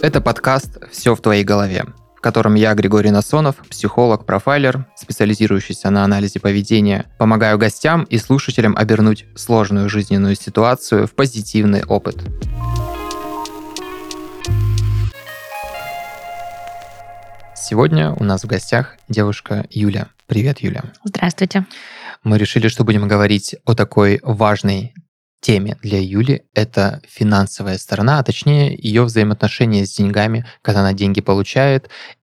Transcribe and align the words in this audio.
Это 0.00 0.20
подкаст 0.20 0.78
«Все 0.92 1.16
в 1.16 1.20
твоей 1.20 1.42
голове», 1.42 1.84
в 2.16 2.20
котором 2.20 2.54
я, 2.54 2.72
Григорий 2.74 3.10
Насонов, 3.10 3.56
психолог, 3.68 4.26
профайлер, 4.26 4.86
специализирующийся 4.94 5.90
на 5.90 6.04
анализе 6.04 6.38
поведения, 6.38 7.06
помогаю 7.18 7.58
гостям 7.58 8.04
и 8.04 8.16
слушателям 8.18 8.76
обернуть 8.76 9.26
сложную 9.34 9.88
жизненную 9.88 10.36
ситуацию 10.36 11.08
в 11.08 11.14
позитивный 11.16 11.82
опыт. 11.82 12.16
Сегодня 17.56 18.12
у 18.12 18.22
нас 18.22 18.44
в 18.44 18.46
гостях 18.46 18.94
девушка 19.08 19.66
Юля. 19.68 20.06
Привет, 20.28 20.60
Юля. 20.60 20.84
Здравствуйте. 21.02 21.66
Мы 22.22 22.38
решили, 22.38 22.68
что 22.68 22.84
будем 22.84 23.08
говорить 23.08 23.56
о 23.64 23.74
такой 23.74 24.20
важной 24.22 24.94
теме 25.40 25.76
для 25.82 26.00
Юли— 26.00 26.42
это 26.54 27.00
финансовая 27.08 27.78
сторона, 27.78 28.18
а 28.18 28.24
точнее 28.24 28.76
ее 28.76 29.04
взаимоотношения 29.04 29.86
с 29.86 29.94
деньгами, 29.94 30.46
когда 30.62 30.80
она 30.80 30.92
деньги 30.92 31.20
получает, 31.20 31.88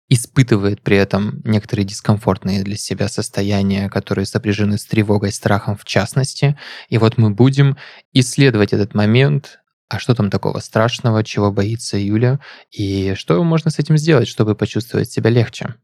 испытывает 0.09 0.83
при 0.83 0.99
этом 0.99 1.41
некоторые 1.45 1.87
дискомфортные 1.87 2.63
для 2.63 2.77
себя 2.77 3.09
состояния, 3.09 3.89
которые 3.89 4.27
сопряжены 4.27 4.77
с 4.77 4.85
тревогой, 4.85 5.33
страхом 5.33 5.77
в 5.77 5.85
частности. 5.85 6.59
И 6.91 6.99
вот 6.99 7.17
мы 7.17 7.31
будем 7.31 7.79
исследовать 8.13 8.75
этот 8.75 8.95
момент, 8.95 9.61
а 9.89 9.99
что 9.99 10.15
там 10.15 10.31
такого 10.31 10.61
страшного, 10.61 11.25
чего 11.25 11.51
боится 11.51 11.97
Юля, 11.97 12.41
и 12.71 13.15
что 13.15 13.43
можно 13.43 13.71
с 13.71 13.79
этим 13.79 13.97
сделать, 13.97 14.29
чтобы 14.29 14.55
почувствовать 14.55 15.11
себя 15.11 15.31
легче. 15.31 15.75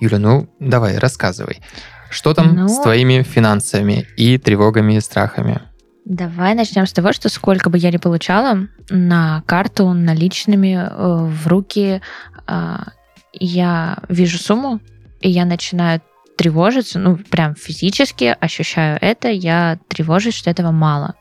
Юля, 0.00 0.18
ну 0.18 0.48
давай, 0.60 0.98
рассказывай. 0.98 1.60
Что 2.10 2.34
там 2.34 2.54
ну, 2.54 2.68
с 2.68 2.80
твоими 2.80 3.22
финансами 3.22 4.06
и 4.16 4.38
тревогами 4.38 4.94
и 4.94 5.00
страхами? 5.00 5.60
Давай 6.04 6.54
начнем 6.54 6.86
с 6.86 6.92
того, 6.92 7.12
что 7.12 7.28
сколько 7.28 7.68
бы 7.68 7.78
я 7.78 7.90
ни 7.90 7.96
получала 7.96 8.68
на 8.90 9.42
карту 9.46 9.92
наличными 9.92 10.76
э, 10.76 11.26
в 11.26 11.46
руки, 11.48 12.00
э, 12.46 12.76
я 13.32 13.98
вижу 14.08 14.38
сумму, 14.38 14.80
и 15.20 15.28
я 15.28 15.44
начинаю 15.44 16.00
тревожиться, 16.36 16.98
ну, 17.00 17.16
прям 17.16 17.54
физически 17.56 18.36
ощущаю 18.38 18.98
это, 19.00 19.28
я 19.28 19.78
тревожусь, 19.88 20.34
что 20.34 20.48
этого 20.48 20.70
мало. 20.70 21.14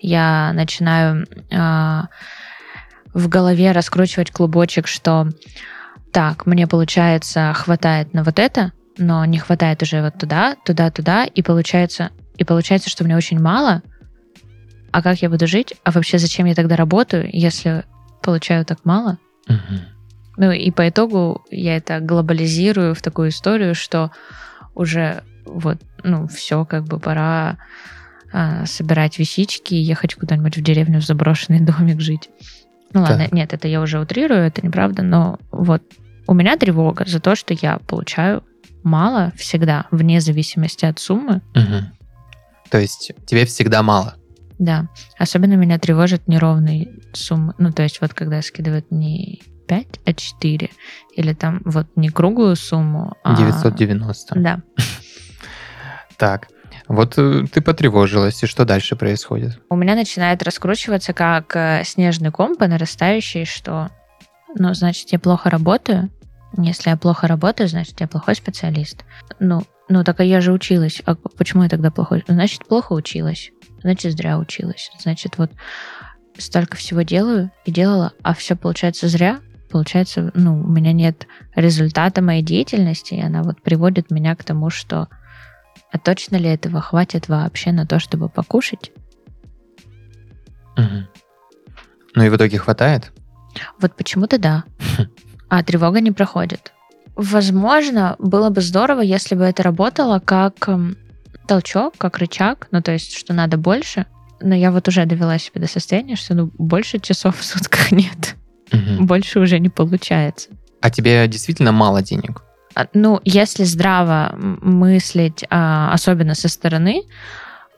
Я 0.00 0.52
начинаю 0.52 1.26
э, 1.50 2.02
в 3.14 3.28
голове 3.28 3.70
раскручивать 3.70 4.32
клубочек, 4.32 4.88
что 4.88 5.28
так, 6.14 6.46
мне 6.46 6.68
получается 6.68 7.52
хватает 7.56 8.14
на 8.14 8.22
вот 8.22 8.38
это, 8.38 8.70
но 8.98 9.24
не 9.24 9.38
хватает 9.38 9.82
уже 9.82 10.00
вот 10.00 10.16
туда, 10.16 10.54
туда, 10.64 10.92
туда, 10.92 11.24
и 11.24 11.42
получается, 11.42 12.10
и 12.36 12.44
получается, 12.44 12.88
что 12.88 13.02
мне 13.02 13.16
очень 13.16 13.40
мало. 13.40 13.82
А 14.92 15.02
как 15.02 15.20
я 15.22 15.28
буду 15.28 15.48
жить? 15.48 15.74
А 15.82 15.90
вообще 15.90 16.18
зачем 16.18 16.46
я 16.46 16.54
тогда 16.54 16.76
работаю, 16.76 17.28
если 17.32 17.84
получаю 18.22 18.64
так 18.64 18.84
мало? 18.84 19.18
Угу. 19.48 19.80
Ну 20.36 20.52
и 20.52 20.70
по 20.70 20.88
итогу 20.88 21.44
я 21.50 21.76
это 21.76 21.98
глобализирую 21.98 22.94
в 22.94 23.02
такую 23.02 23.30
историю, 23.30 23.74
что 23.74 24.12
уже 24.76 25.24
вот, 25.44 25.78
ну, 26.04 26.28
все, 26.28 26.64
как 26.64 26.84
бы 26.84 27.00
пора 27.00 27.58
а, 28.32 28.66
собирать 28.66 29.18
вещички 29.18 29.74
и 29.74 29.82
ехать 29.82 30.14
куда-нибудь 30.14 30.56
в 30.58 30.62
деревню 30.62 31.00
в 31.00 31.04
заброшенный 31.04 31.58
домик 31.66 32.00
жить. 32.00 32.30
Ну 32.92 33.02
ладно, 33.02 33.26
нет, 33.32 33.52
это 33.52 33.66
я 33.66 33.80
уже 33.80 33.98
утрирую, 33.98 34.42
это 34.42 34.64
неправда, 34.64 35.02
но 35.02 35.40
вот 35.50 35.82
у 36.26 36.34
меня 36.34 36.56
тревога 36.56 37.04
за 37.06 37.20
то, 37.20 37.34
что 37.34 37.54
я 37.54 37.78
получаю 37.78 38.42
мало 38.82 39.32
всегда, 39.36 39.86
вне 39.90 40.20
зависимости 40.20 40.84
от 40.84 40.98
суммы. 40.98 41.42
Угу. 41.54 42.70
То 42.70 42.78
есть 42.78 43.12
тебе 43.26 43.46
всегда 43.46 43.82
мало? 43.82 44.14
Да. 44.58 44.88
Особенно 45.18 45.54
меня 45.54 45.78
тревожат 45.78 46.28
неровные 46.28 46.88
суммы. 47.12 47.54
Ну, 47.58 47.72
то 47.72 47.82
есть 47.82 48.00
вот 48.00 48.14
когда 48.14 48.40
скидывают 48.42 48.90
не 48.90 49.42
5, 49.66 49.86
а 50.06 50.12
4. 50.12 50.70
Или 51.16 51.32
там 51.32 51.60
вот 51.64 51.86
не 51.96 52.10
круглую 52.10 52.56
сумму, 52.56 53.14
а... 53.24 53.36
990. 53.36 54.34
Да. 54.40 54.62
Так. 56.16 56.46
Вот 56.86 57.14
э, 57.16 57.44
ты 57.52 57.60
потревожилась, 57.60 58.40
и 58.44 58.46
что 58.46 58.64
дальше 58.64 58.94
происходит? 58.94 59.58
У 59.68 59.74
меня 59.74 59.96
начинает 59.96 60.44
раскручиваться 60.44 61.12
как 61.12 61.56
э, 61.56 61.82
снежный 61.84 62.30
ком 62.30 62.54
по 62.54 62.68
нарастающей, 62.68 63.44
что 63.44 63.90
ну, 64.54 64.74
значит, 64.74 65.10
я 65.10 65.18
плохо 65.18 65.50
работаю. 65.50 66.10
Если 66.56 66.90
я 66.90 66.96
плохо 66.96 67.26
работаю, 67.26 67.68
значит, 67.68 68.00
я 68.00 68.06
плохой 68.06 68.36
специалист. 68.36 69.04
Ну, 69.40 69.62
ну 69.88 70.04
так 70.04 70.20
а 70.20 70.24
я 70.24 70.40
же 70.40 70.52
училась. 70.52 71.02
А 71.04 71.14
почему 71.14 71.64
я 71.64 71.68
тогда 71.68 71.90
плохой? 71.90 72.24
Значит, 72.28 72.66
плохо 72.66 72.92
училась. 72.92 73.50
Значит, 73.82 74.12
зря 74.12 74.38
училась. 74.38 74.90
Значит, 75.00 75.36
вот 75.36 75.50
столько 76.38 76.76
всего 76.76 77.02
делаю 77.02 77.50
и 77.64 77.72
делала, 77.72 78.12
а 78.22 78.34
все 78.34 78.56
получается 78.56 79.08
зря. 79.08 79.40
Получается, 79.70 80.30
ну, 80.34 80.60
у 80.60 80.68
меня 80.68 80.92
нет 80.92 81.26
результата 81.56 82.22
моей 82.22 82.42
деятельности, 82.42 83.14
и 83.14 83.20
она 83.20 83.42
вот 83.42 83.60
приводит 83.60 84.10
меня 84.12 84.36
к 84.36 84.44
тому, 84.44 84.70
что 84.70 85.08
а 85.90 85.98
точно 85.98 86.36
ли 86.36 86.48
этого 86.48 86.80
хватит 86.80 87.28
вообще 87.28 87.72
на 87.72 87.86
то, 87.86 87.98
чтобы 87.98 88.28
покушать? 88.28 88.92
Угу. 90.76 91.06
Ну 92.16 92.22
и 92.24 92.28
в 92.28 92.36
итоге 92.36 92.58
хватает? 92.58 93.12
Вот 93.80 93.96
почему-то 93.96 94.38
да. 94.38 94.64
А 95.48 95.62
тревога 95.62 96.00
не 96.00 96.10
проходит. 96.10 96.72
Возможно, 97.14 98.16
было 98.18 98.50
бы 98.50 98.60
здорово, 98.60 99.02
если 99.02 99.36
бы 99.36 99.44
это 99.44 99.62
работало 99.62 100.18
как 100.18 100.68
эм, 100.68 100.96
толчок, 101.46 101.94
как 101.96 102.18
рычаг, 102.18 102.66
ну 102.72 102.82
то 102.82 102.92
есть, 102.92 103.16
что 103.16 103.34
надо 103.34 103.56
больше. 103.56 104.06
Но 104.40 104.54
я 104.54 104.72
вот 104.72 104.88
уже 104.88 105.06
довела 105.06 105.38
себя 105.38 105.60
до 105.60 105.68
состояния, 105.68 106.16
что 106.16 106.34
ну 106.34 106.50
больше 106.58 106.98
часов 106.98 107.38
в 107.38 107.44
сутках 107.44 107.92
нет. 107.92 108.36
Угу. 108.72 109.04
Больше 109.04 109.38
уже 109.38 109.60
не 109.60 109.68
получается. 109.68 110.50
А 110.80 110.90
тебе 110.90 111.26
действительно 111.28 111.72
мало 111.72 112.02
денег? 112.02 112.42
А, 112.74 112.88
ну, 112.92 113.20
если 113.24 113.64
здраво 113.64 114.34
мыслить, 114.36 115.44
а, 115.48 115.92
особенно 115.92 116.34
со 116.34 116.48
стороны, 116.48 117.02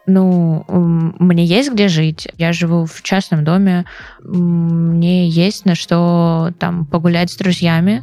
ну, 0.06 0.64
мне 0.68 1.44
есть 1.44 1.72
где 1.72 1.88
жить. 1.88 2.28
Я 2.38 2.52
живу 2.52 2.86
в 2.86 3.02
частном 3.02 3.44
доме. 3.44 3.84
Мне 4.22 5.28
есть 5.28 5.64
на 5.64 5.74
что 5.74 6.52
там 6.58 6.86
погулять 6.86 7.30
с 7.30 7.36
друзьями. 7.36 8.02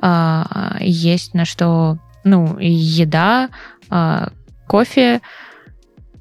А, 0.00 0.76
есть 0.80 1.34
на 1.34 1.44
что, 1.44 1.98
ну, 2.24 2.56
еда, 2.58 3.50
а, 3.90 4.30
кофе. 4.66 5.20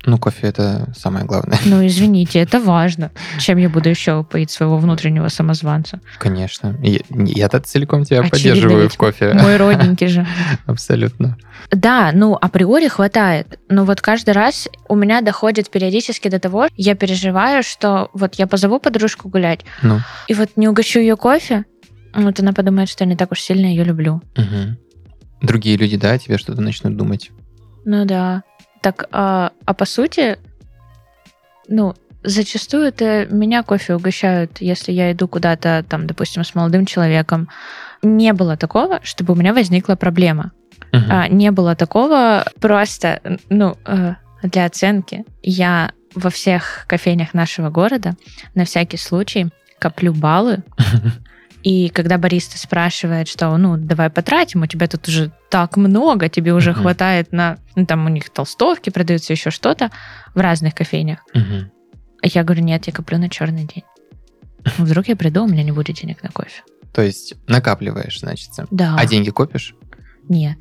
Ну, 0.06 0.18
кофе 0.18 0.47
это 0.47 0.91
самое 0.96 1.25
главное. 1.25 1.58
Ну, 1.66 1.86
извините, 1.86 2.40
это 2.40 2.59
важно. 2.59 3.12
Чем 3.40 3.58
я 3.58 3.69
буду 3.69 3.90
еще 3.90 4.24
поить 4.24 4.52
своего 4.52 4.78
внутреннего 4.78 5.30
самозванца? 5.30 6.02
Конечно. 6.19 6.78
Я, 6.81 7.00
я-то 7.09 7.59
целиком 7.62 8.03
тебя 8.03 8.19
Очевидно, 8.19 8.38
поддерживаю 8.38 8.90
в 8.90 8.97
кофе. 8.97 9.34
Мой 9.34 9.56
родненький 9.56 10.08
же. 10.08 10.28
Абсолютно. 10.66 11.38
Да, 11.72 12.12
ну, 12.14 12.38
априори 12.40 12.90
хватает. 12.90 13.59
Но 13.69 13.86
вот 13.86 14.02
каждый 14.02 14.34
раз 14.34 14.68
у 14.90 14.96
меня 14.96 15.22
доходит 15.22 15.69
периодически 15.69 16.28
до 16.28 16.40
того, 16.40 16.68
я 16.75 16.96
переживаю, 16.96 17.64
что 17.64 18.09
вот 18.14 18.35
я 18.35 18.47
позову 18.47 18.80
подружку 18.80 19.30
гулять, 19.30 19.62
ну. 19.81 20.00
и 20.28 20.34
вот 20.34 20.50
не 20.58 20.68
угощу 20.68 21.00
ее 21.00 21.16
кофе, 21.16 21.66
вот 22.14 22.40
она 22.40 22.53
подумает, 22.53 22.90
что 22.90 23.03
я 23.03 23.09
не 23.09 23.16
так 23.16 23.31
уж 23.31 23.41
сильно 23.41 23.68
ее 23.68 23.84
люблю. 23.84 24.22
Угу. 24.38 24.78
Другие 25.41 25.78
люди, 25.78 25.97
да, 25.97 26.18
тебе 26.18 26.38
что-то 26.38 26.62
начнут 26.62 26.96
думать. 26.96 27.31
Ну 27.85 28.06
да. 28.06 28.44
Так, 28.83 29.07
а, 29.13 29.53
а 29.66 29.73
по 29.73 29.85
сути, 29.85 30.38
ну, 31.69 31.95
зачастую 32.21 32.83
это 32.83 33.27
меня 33.31 33.63
кофе 33.63 33.95
угощают, 33.95 34.57
если 34.59 34.91
я 34.91 35.13
иду 35.13 35.29
куда-то, 35.29 35.85
там, 35.88 36.05
допустим, 36.05 36.44
с 36.44 36.53
молодым 36.53 36.85
человеком. 36.85 37.47
Не 38.02 38.34
было 38.34 38.58
такого, 38.58 38.99
чтобы 39.02 39.34
у 39.34 39.35
меня 39.37 39.53
возникла 39.53 39.96
проблема. 39.96 40.52
Uh-huh. 40.91 41.02
А, 41.09 41.28
не 41.29 41.52
было 41.52 41.78
такого 41.78 42.46
просто, 42.59 43.22
ну, 43.47 43.78
э, 43.85 44.16
для 44.43 44.66
оценки. 44.66 45.23
Я 45.41 45.93
во 46.13 46.29
всех 46.29 46.84
кофейнях 46.87 47.34
нашего 47.34 47.69
города 47.69 48.17
на 48.53 48.66
всякий 48.66 48.97
случай 48.97 49.49
коплю 49.79 50.13
баллы 50.13 50.61
И 51.63 51.87
когда 51.89 52.17
бариста 52.17 52.57
спрашивает, 52.57 53.29
что, 53.29 53.55
ну, 53.57 53.77
давай 53.77 54.09
потратим, 54.09 54.63
у 54.63 54.67
тебя 54.67 54.87
тут 54.87 55.07
уже 55.07 55.31
так 55.49 55.77
много, 55.77 56.27
тебе 56.27 56.53
уже 56.53 56.71
uh-huh. 56.71 56.81
хватает 56.81 57.31
на... 57.31 57.57
Ну, 57.75 57.85
там 57.85 58.05
у 58.05 58.09
них 58.09 58.29
толстовки 58.29 58.89
продаются, 58.89 59.31
еще 59.31 59.49
что-то 59.49 59.89
в 60.35 60.39
разных 60.39 60.75
кофейнях. 60.75 61.19
Uh-huh. 61.33 61.69
Я 62.21 62.43
говорю, 62.43 62.63
нет, 62.63 62.85
я 62.87 62.93
коплю 62.93 63.17
на 63.17 63.29
черный 63.29 63.63
день. 63.63 63.83
Вдруг 64.77 65.07
я 65.07 65.15
приду, 65.15 65.45
у 65.45 65.47
меня 65.47 65.63
не 65.63 65.71
будет 65.71 65.95
денег 65.95 66.21
на 66.21 66.29
кофе. 66.29 66.63
То 66.93 67.01
есть 67.01 67.35
накапливаешь, 67.47 68.19
значит. 68.19 68.49
Да. 68.69 68.95
А 68.97 69.05
деньги 69.05 69.29
копишь? 69.29 69.73
Нет. 70.27 70.57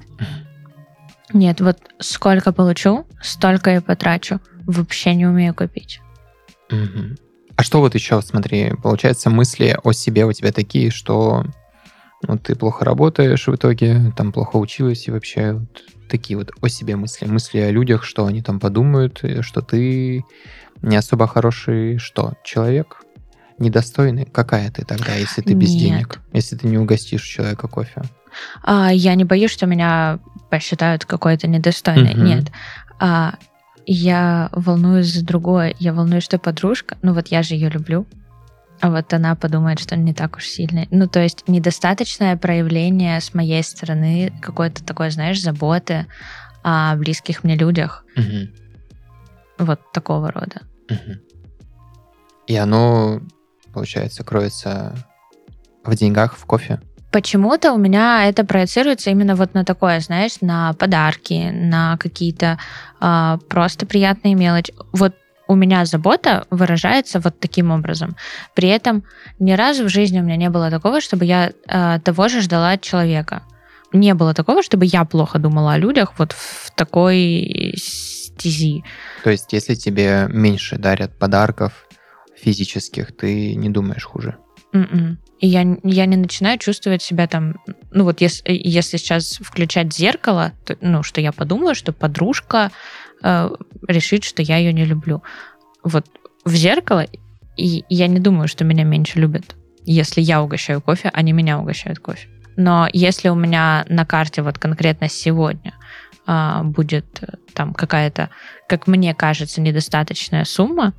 Нет, 1.33 1.61
вот 1.61 1.79
сколько 1.99 2.53
получу, 2.53 3.07
столько 3.21 3.75
и 3.75 3.81
потрачу. 3.81 4.41
Вообще 4.67 5.15
не 5.15 5.27
умею 5.27 5.53
копить. 5.53 6.01
Угу. 6.71 7.17
А 7.57 7.63
что 7.63 7.81
вот 7.81 7.95
еще, 7.95 8.21
смотри, 8.23 8.73
получается, 8.83 9.31
мысли 9.31 9.77
о 9.83 9.93
себе 9.93 10.25
у 10.25 10.33
тебя 10.33 10.53
такие, 10.53 10.91
что 10.91 11.45
ну, 12.27 12.39
ты 12.39 12.55
плохо 12.55 12.85
работаешь 12.85 13.47
в 13.47 13.55
итоге, 13.55 14.13
там 14.17 14.33
плохо 14.33 14.57
училась, 14.57 15.09
и 15.09 15.11
вообще 15.11 15.55
вот, 15.55 15.83
такие 16.09 16.39
вот 16.39 16.51
о 16.61 16.69
себе 16.69 16.97
мысли. 16.97 17.27
Мысли 17.27 17.59
о 17.59 17.71
людях, 17.71 18.05
что 18.05 18.27
они 18.27 18.43
там 18.43 18.61
подумают, 18.61 19.23
что 19.41 19.61
ты 19.61 20.25
не 20.83 20.97
особо 20.97 21.27
хороший, 21.27 21.99
что, 21.99 22.35
человек? 22.45 23.03
Недостойный? 23.59 24.25
Какая 24.25 24.71
ты 24.71 24.85
тогда, 24.85 25.15
если 25.15 25.43
ты 25.43 25.55
без 25.55 25.71
Нет. 25.71 25.81
денег? 25.81 26.21
Если 26.33 26.57
ты 26.57 26.67
не 26.67 26.79
угостишь 26.79 27.23
человека 27.23 27.69
кофе? 27.69 28.03
А, 28.63 28.93
я 28.93 29.15
не 29.15 29.25
боюсь, 29.25 29.51
что 29.51 29.67
меня 29.67 30.19
посчитают 30.51 31.05
какой-то 31.05 31.47
недостойной. 31.47 32.15
Мгм. 32.15 32.25
Нет. 32.25 32.45
А, 32.99 33.35
я 33.87 34.49
волнуюсь 34.53 35.13
за 35.13 35.25
другое. 35.25 35.75
Я 35.79 35.93
волнуюсь, 35.93 36.25
что 36.25 36.39
подружка, 36.39 36.97
ну 37.03 37.15
вот 37.15 37.29
я 37.29 37.43
же 37.43 37.55
ее 37.55 37.69
люблю, 37.69 38.07
а 38.81 38.91
вот 38.91 39.13
она 39.15 39.37
подумает, 39.37 39.79
что 39.79 39.97
не 39.97 40.13
так 40.13 40.37
уж 40.37 40.47
сильно. 40.47 40.87
Ну, 40.91 41.07
то 41.07 41.21
есть 41.21 41.47
недостаточное 41.47 42.37
проявление 42.37 43.21
с 43.21 43.33
моей 43.33 43.63
стороны 43.63 44.33
какой-то 44.43 44.85
такой, 44.85 45.11
знаешь, 45.11 45.41
заботы 45.41 46.07
о 46.65 46.97
близких 46.97 47.45
мне 47.45 47.57
людях. 47.57 48.05
Мгм. 48.17 48.51
Вот 49.59 49.81
такого 49.93 50.33
рода. 50.33 50.63
Мгм. 50.89 51.21
И 52.49 52.57
оно, 52.57 53.21
получается, 53.73 54.25
кроется 54.25 54.97
в 55.85 55.95
деньгах, 55.95 56.37
в 56.37 56.45
кофе? 56.45 56.81
Почему-то 57.13 57.73
у 57.73 57.79
меня 57.79 58.27
это 58.27 58.43
проецируется 58.45 59.11
именно 59.11 59.37
вот 59.37 59.53
на 59.53 59.65
такое, 59.65 60.01
знаешь, 60.01 60.41
на 60.41 60.73
подарки, 60.73 61.51
на 61.53 61.99
какие-то 61.99 62.59
а, 63.01 63.39
просто 63.49 63.85
приятные 63.85 64.35
мелочи. 64.35 64.75
Вот 64.93 65.15
у 65.47 65.55
меня 65.55 65.85
забота 65.85 66.47
выражается 66.51 67.21
вот 67.21 67.39
таким 67.39 67.71
образом. 67.71 68.17
При 68.55 68.71
этом 68.71 69.05
ни 69.39 69.53
разу 69.53 69.85
в 69.85 69.91
жизни 69.91 70.21
у 70.21 70.23
меня 70.23 70.37
не 70.37 70.49
было 70.49 70.71
такого, 70.71 71.03
чтобы 71.03 71.27
я 71.27 71.53
а, 71.69 71.99
того 71.99 72.29
же 72.29 72.41
ждала 72.41 72.71
от 72.73 72.81
человека. 72.81 73.43
Не 73.93 74.15
было 74.15 74.33
такого, 74.33 74.63
чтобы 74.63 74.87
я 74.87 75.05
плохо 75.05 75.39
думала 75.39 75.75
о 75.75 75.79
людях 75.79 76.15
вот 76.17 76.33
в 76.33 76.71
такой 76.75 77.75
стези. 77.77 78.85
То 79.23 79.31
есть, 79.31 79.53
если 79.53 79.75
тебе 79.75 80.29
меньше 80.31 80.79
дарят 80.79 81.19
подарков 81.19 81.87
физических, 82.35 83.15
ты 83.15 83.55
не 83.55 83.69
думаешь 83.69 84.05
хуже? 84.05 84.39
Мгм. 84.73 85.19
И 85.43 85.49
я, 85.49 85.67
я 85.83 86.07
не 86.07 86.17
начинаю 86.17 86.57
чувствовать 86.59 87.03
себя 87.03 87.27
там, 87.27 87.57
ну 87.91 88.05
вот 88.05 88.21
если, 88.21 88.45
если 88.47 88.97
сейчас 88.97 89.41
включать 89.43 89.93
зеркало, 89.93 90.53
то, 90.65 90.79
ну, 90.81 91.03
что 91.03 91.21
я 91.21 91.33
подумаю, 91.33 91.75
что 91.75 91.93
подружка 91.93 92.71
э, 93.25 93.51
решит, 93.89 94.23
что 94.23 94.41
я 94.41 94.59
ее 94.59 94.73
не 94.73 94.85
люблю. 94.85 95.21
Вот 95.83 96.07
в 96.45 96.55
зеркало, 96.55 97.07
и 97.57 97.85
я 97.89 98.07
не 98.07 98.21
думаю, 98.21 98.47
что 98.47 98.63
меня 98.63 98.85
меньше 98.85 99.19
любят, 99.19 99.57
если 99.85 100.21
я 100.21 100.43
угощаю 100.43 100.81
кофе, 100.81 101.11
а 101.13 101.23
не 101.23 101.33
меня 101.33 101.59
угощают 101.59 101.99
кофе. 101.99 102.29
Но 102.57 102.89
если 102.93 103.29
у 103.29 103.35
меня 103.35 103.85
на 103.89 104.07
карте 104.07 104.43
вот 104.43 104.61
конкретно 104.61 105.09
сегодня 105.09 105.75
а, 106.25 106.63
будет 106.63 107.21
э, 107.21 107.27
там 107.53 107.75
какая-то, 107.75 108.31
как 108.69 108.87
мне 108.87 109.13
кажется, 109.13 109.61
недостаточная 109.61 110.45
сумма, 110.45 110.93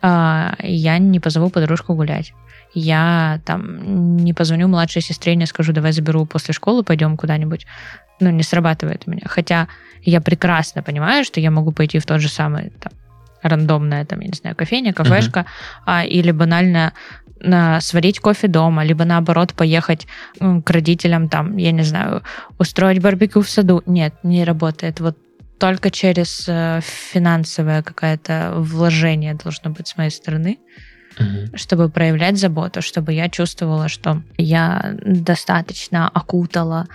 а, 0.00 0.56
я 0.62 0.96
не 0.96 1.20
позову 1.20 1.50
подружку 1.50 1.94
гулять 1.94 2.32
я 2.74 3.40
там 3.44 4.16
не 4.16 4.32
позвоню 4.32 4.68
младшей 4.68 5.02
сестре, 5.02 5.34
не 5.34 5.46
скажу, 5.46 5.72
давай 5.72 5.92
заберу 5.92 6.26
после 6.26 6.54
школы, 6.54 6.82
пойдем 6.82 7.16
куда-нибудь. 7.16 7.66
Ну, 8.20 8.30
не 8.30 8.42
срабатывает 8.42 9.04
у 9.06 9.10
меня. 9.10 9.22
Хотя 9.26 9.68
я 10.02 10.20
прекрасно 10.20 10.82
понимаю, 10.82 11.24
что 11.24 11.40
я 11.40 11.50
могу 11.50 11.72
пойти 11.72 11.98
в 11.98 12.06
тот 12.06 12.20
же 12.20 12.28
самый 12.28 12.70
там, 12.80 12.92
рандомная, 13.42 14.04
там, 14.04 14.20
я 14.20 14.28
не 14.28 14.36
знаю, 14.36 14.56
кофейня, 14.56 14.92
кафешка, 14.92 15.46
а, 15.86 16.04
или 16.04 16.30
банально 16.30 16.92
на, 17.40 17.80
сварить 17.80 18.20
кофе 18.20 18.48
дома, 18.48 18.84
либо 18.84 19.04
наоборот 19.04 19.54
поехать 19.54 20.06
к 20.38 20.70
родителям, 20.70 21.28
там, 21.28 21.56
я 21.56 21.72
не 21.72 21.82
знаю, 21.82 22.22
устроить 22.58 23.00
барбекю 23.00 23.40
в 23.40 23.48
саду. 23.48 23.82
Нет, 23.86 24.14
не 24.22 24.44
работает. 24.44 25.00
Вот 25.00 25.16
только 25.58 25.90
через 25.90 26.46
э, 26.48 26.80
финансовое 26.82 27.82
какое-то 27.82 28.54
вложение 28.56 29.34
должно 29.34 29.70
быть 29.70 29.88
с 29.88 29.96
моей 29.96 30.10
стороны 30.10 30.58
Чтобы 31.54 31.88
проявлять 31.88 32.38
заботу, 32.38 32.82
чтобы 32.82 33.12
я 33.12 33.28
чувствовала, 33.28 33.88
что 33.88 34.22
я 34.36 34.96
достаточно 35.04 36.08
окутала 36.08 36.86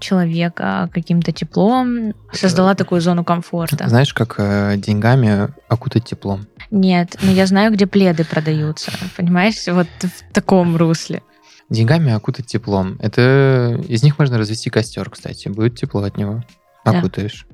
человека 0.00 0.90
каким-то 0.92 1.32
теплом, 1.32 2.14
создала 2.32 2.74
такую 2.74 3.00
зону 3.00 3.24
комфорта. 3.24 3.88
Знаешь, 3.88 4.12
как 4.12 4.34
э, 4.38 4.74
деньгами 4.76 5.48
окутать 5.68 6.04
теплом? 6.04 6.46
Нет, 6.70 7.16
но 7.22 7.30
я 7.30 7.46
знаю, 7.46 7.72
где 7.72 7.86
пледы 7.86 8.24
продаются, 8.24 8.90
понимаешь, 9.16 9.64
вот 9.68 9.86
в 10.00 10.32
таком 10.32 10.76
русле. 10.76 11.22
Деньгами 11.70 12.12
окутать 12.12 12.46
теплом. 12.46 12.98
Это 13.00 13.80
из 13.88 14.02
них 14.02 14.18
можно 14.18 14.36
развести 14.36 14.68
костер, 14.68 15.08
кстати. 15.08 15.48
Будет 15.48 15.76
тепло 15.76 16.02
от 16.02 16.18
него. 16.18 16.44
Да. 16.84 16.98
Окутаешь. 16.98 17.46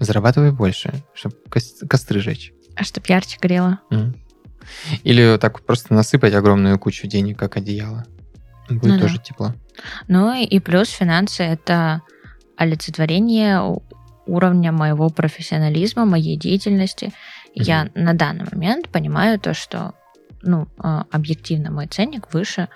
Зарабатывай 0.00 0.50
больше, 0.50 0.94
чтобы 1.12 1.36
костры 1.50 2.20
жечь. 2.20 2.52
А 2.76 2.84
чтоб 2.84 3.04
ярче 3.06 3.38
горело. 3.40 3.80
М. 3.90 4.14
Или 5.02 5.36
так 5.38 5.60
просто 5.62 5.94
насыпать 5.94 6.34
огромную 6.34 6.78
кучу 6.78 7.06
денег, 7.06 7.38
как 7.38 7.56
одеяло. 7.56 8.04
Будет 8.68 8.84
Ну 8.84 8.94
да. 8.96 9.00
тоже 9.02 9.18
тепло. 9.18 9.52
Ну 10.08 10.32
и- 10.34 10.58
плюс 10.60 10.88
финансы— 10.88 11.42
это 11.44 12.02
олицетворение 12.56 13.60
уровня 14.26 14.72
моего 14.72 15.10
профессионализма, 15.10 16.04
моей 16.06 16.36
деятельности. 16.38 17.12
И 17.54 17.62
Я 17.62 17.88
на 17.94 18.14
данный 18.14 18.46
момент 18.50 18.88
понимаю 18.88 19.38
то, 19.38 19.54
что 19.54 19.92
ну, 20.42 20.68
а, 20.78 21.06
объективно 21.10 21.70
мой 21.70 21.86
ценник 21.86 22.32
выше 22.34 22.68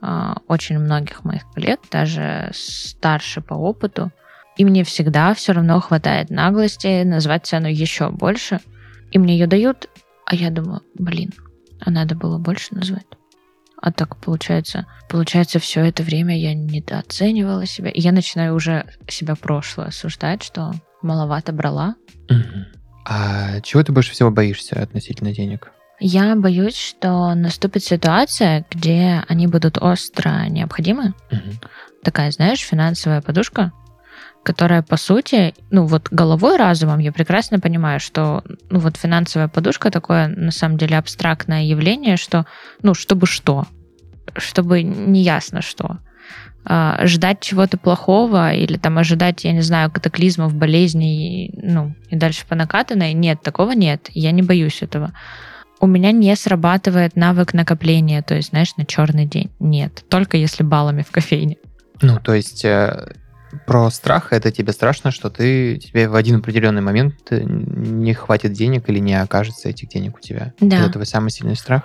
а, 0.00 0.38
очень 0.48 0.78
многих 0.78 1.24
моих 1.24 1.42
коллег, 1.50 1.80
даже 1.90 2.50
старше 2.54 3.40
по 3.40 3.54
опыту. 3.54 4.10
И 4.56 4.64
мне 4.64 4.82
всегда 4.84 5.32
все 5.34 5.52
равно 5.52 5.80
хватает 5.80 6.30
наглости 6.30 7.04
назвать 7.04 7.46
цену 7.46 7.68
еще 7.68 8.10
больше. 8.10 8.60
И 9.12 9.18
мне 9.18 9.34
ее 9.38 9.46
дают, 9.46 9.88
а 10.26 10.34
я 10.34 10.50
думаю, 10.50 10.82
блин, 10.94 11.32
а 11.80 11.90
надо 11.90 12.14
было 12.14 12.38
больше 12.38 12.74
назвать. 12.74 13.06
А 13.76 13.90
так 13.90 14.16
получается, 14.16 14.86
получается, 15.08 15.58
все 15.58 15.84
это 15.84 16.04
время 16.04 16.38
я 16.38 16.54
недооценивала 16.54 17.66
себя. 17.66 17.90
И 17.90 18.00
я 18.00 18.12
начинаю 18.12 18.54
уже 18.54 18.86
себя 19.08 19.34
прошлое 19.34 19.88
осуждать, 19.88 20.44
что 20.44 20.72
маловато 21.02 21.52
брала. 21.52 21.96
Мгм. 22.28 22.66
А 23.04 23.60
чего 23.62 23.82
ты 23.82 23.90
больше 23.90 24.12
всего 24.12 24.30
боишься 24.30 24.80
относительно 24.80 25.32
денег? 25.34 25.72
Я 25.98 26.36
боюсь, 26.36 26.76
что 26.76 27.34
наступит 27.34 27.82
ситуация, 27.82 28.64
где 28.70 29.24
они 29.28 29.48
будут 29.48 29.78
остро 29.78 30.46
необходимы. 30.48 31.14
Мгм. 31.30 31.60
Такая, 32.04 32.30
знаешь, 32.30 32.60
финансовая 32.60 33.20
подушка, 33.20 33.72
которая, 34.42 34.82
по 34.82 34.96
сути, 34.96 35.54
ну 35.70 35.86
вот 35.86 36.08
головой, 36.10 36.56
разумом 36.56 36.98
я 36.98 37.12
прекрасно 37.12 37.60
понимаю, 37.60 38.00
что 38.00 38.42
ну 38.70 38.80
вот 38.80 38.96
финансовая 38.96 39.48
подушка 39.48 39.90
такое, 39.90 40.28
на 40.28 40.50
самом 40.50 40.78
деле, 40.78 40.98
абстрактное 40.98 41.64
явление, 41.64 42.16
что, 42.16 42.46
ну, 42.82 42.94
чтобы 42.94 43.26
что, 43.26 43.66
чтобы 44.36 44.82
не 44.82 45.22
ясно 45.22 45.62
что. 45.62 45.98
А, 46.64 47.06
ждать 47.06 47.40
чего-то 47.40 47.76
плохого 47.76 48.52
или 48.52 48.76
там 48.78 48.98
ожидать, 48.98 49.44
я 49.44 49.52
не 49.52 49.62
знаю, 49.62 49.90
катаклизмов, 49.90 50.54
болезней, 50.54 51.52
ну, 51.60 51.94
и 52.08 52.16
дальше 52.16 52.46
по 52.46 52.54
накатанной, 52.54 53.14
нет, 53.14 53.42
такого 53.42 53.72
нет, 53.72 54.08
я 54.12 54.30
не 54.30 54.42
боюсь 54.42 54.82
этого. 54.82 55.12
У 55.80 55.86
меня 55.88 56.12
не 56.12 56.34
срабатывает 56.36 57.16
навык 57.16 57.54
накопления, 57.54 58.22
то 58.22 58.36
есть, 58.36 58.50
знаешь, 58.50 58.76
на 58.76 58.86
черный 58.86 59.26
день. 59.26 59.50
Нет, 59.58 60.04
только 60.08 60.36
если 60.36 60.62
баллами 60.62 61.02
в 61.02 61.10
кофейне. 61.10 61.56
Ну, 62.00 62.20
то 62.20 62.34
есть 62.34 62.64
э, 62.64 63.14
про 63.66 63.90
страх 63.90 64.32
это 64.32 64.50
тебе 64.50 64.72
страшно, 64.72 65.10
что 65.10 65.30
ты 65.30 65.76
тебе 65.78 66.08
в 66.08 66.14
один 66.14 66.36
определенный 66.36 66.82
момент 66.82 67.14
э, 67.30 67.42
не 67.42 68.14
хватит 68.14 68.52
денег 68.52 68.88
или 68.88 68.98
не 68.98 69.14
окажется 69.20 69.68
этих 69.68 69.88
денег 69.88 70.16
у 70.16 70.20
тебя. 70.20 70.52
Да. 70.60 70.80
Это 70.80 70.90
твой 70.92 71.06
самый 71.06 71.30
сильный 71.30 71.56
страх? 71.56 71.82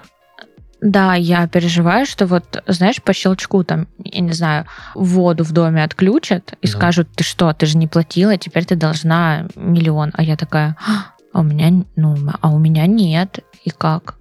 Да, 0.79 1.15
я 1.15 1.47
переживаю, 1.47 2.05
что 2.05 2.27
вот, 2.27 2.63
знаешь, 2.67 3.01
по 3.01 3.12
щелчку 3.12 3.63
там, 3.63 3.88
я 4.03 4.21
не 4.21 4.33
знаю, 4.33 4.65
воду 4.93 5.43
в 5.43 5.51
доме 5.51 5.83
отключат 5.83 6.53
и 6.62 6.67
Ну. 6.67 6.71
скажут, 6.71 7.09
ты 7.15 7.24
что, 7.24 7.51
ты 7.53 7.65
же 7.65 7.77
не 7.77 7.88
платила, 7.88 8.38
теперь 8.38 8.65
ты 8.65 8.75
должна 8.75 9.47
миллион. 9.55 10.12
А 10.13 10.21
я 10.21 10.38
такая, 10.38 10.77
а 11.33 11.39
у 11.39 11.43
меня, 11.43 11.83
ну, 11.95 12.15
а 12.41 12.51
у 12.53 12.59
меня 12.59 12.86
нет. 12.86 13.39
И 13.65 13.71
как? 13.71 14.15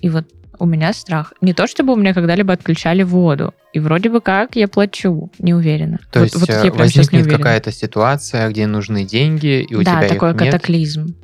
И 0.00 0.08
вот 0.08 0.26
у 0.62 0.66
меня 0.66 0.92
страх. 0.92 1.32
Не 1.40 1.54
то, 1.54 1.66
чтобы 1.66 1.92
у 1.92 1.96
меня 1.96 2.14
когда-либо 2.14 2.52
отключали 2.52 3.02
воду. 3.02 3.52
И 3.72 3.80
вроде 3.80 4.08
бы 4.10 4.20
как 4.20 4.54
я 4.54 4.68
плачу, 4.68 5.28
не 5.40 5.54
уверена. 5.54 5.98
То 6.12 6.20
Вот- 6.20 6.24
есть 6.26 6.36
вот 6.36 6.50
э, 6.50 6.60
я 6.66 6.72
возникнет 6.72 7.26
какая-то 7.26 7.72
ситуация, 7.72 8.48
где 8.48 8.68
нужны 8.68 9.04
деньги, 9.04 9.62
и 9.62 9.74
у 9.74 9.82
да, 9.82 9.98
тебя 9.98 10.08
такой 10.08 10.30
их 10.30 10.40
нет. 10.40 10.52
катаклизм. 10.52 11.16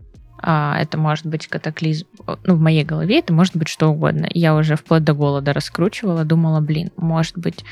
А, 0.42 0.76
это 0.80 0.98
может 0.98 1.26
быть 1.26 1.46
катаклизм. 1.46 2.08
Ну, 2.42 2.56
в 2.56 2.60
моей 2.60 2.82
голове 2.82 3.20
это 3.20 3.32
может 3.32 3.56
быть 3.56 3.68
что 3.68 3.86
угодно. 3.86 4.26
Я 4.30 4.56
уже 4.56 4.74
вплоть 4.74 5.04
до 5.04 5.14
голода 5.14 5.52
раскручивала, 5.52 6.24
думала, 6.24 6.60
блин, 6.60 6.90
может 6.96 7.38
быть, 7.38 7.64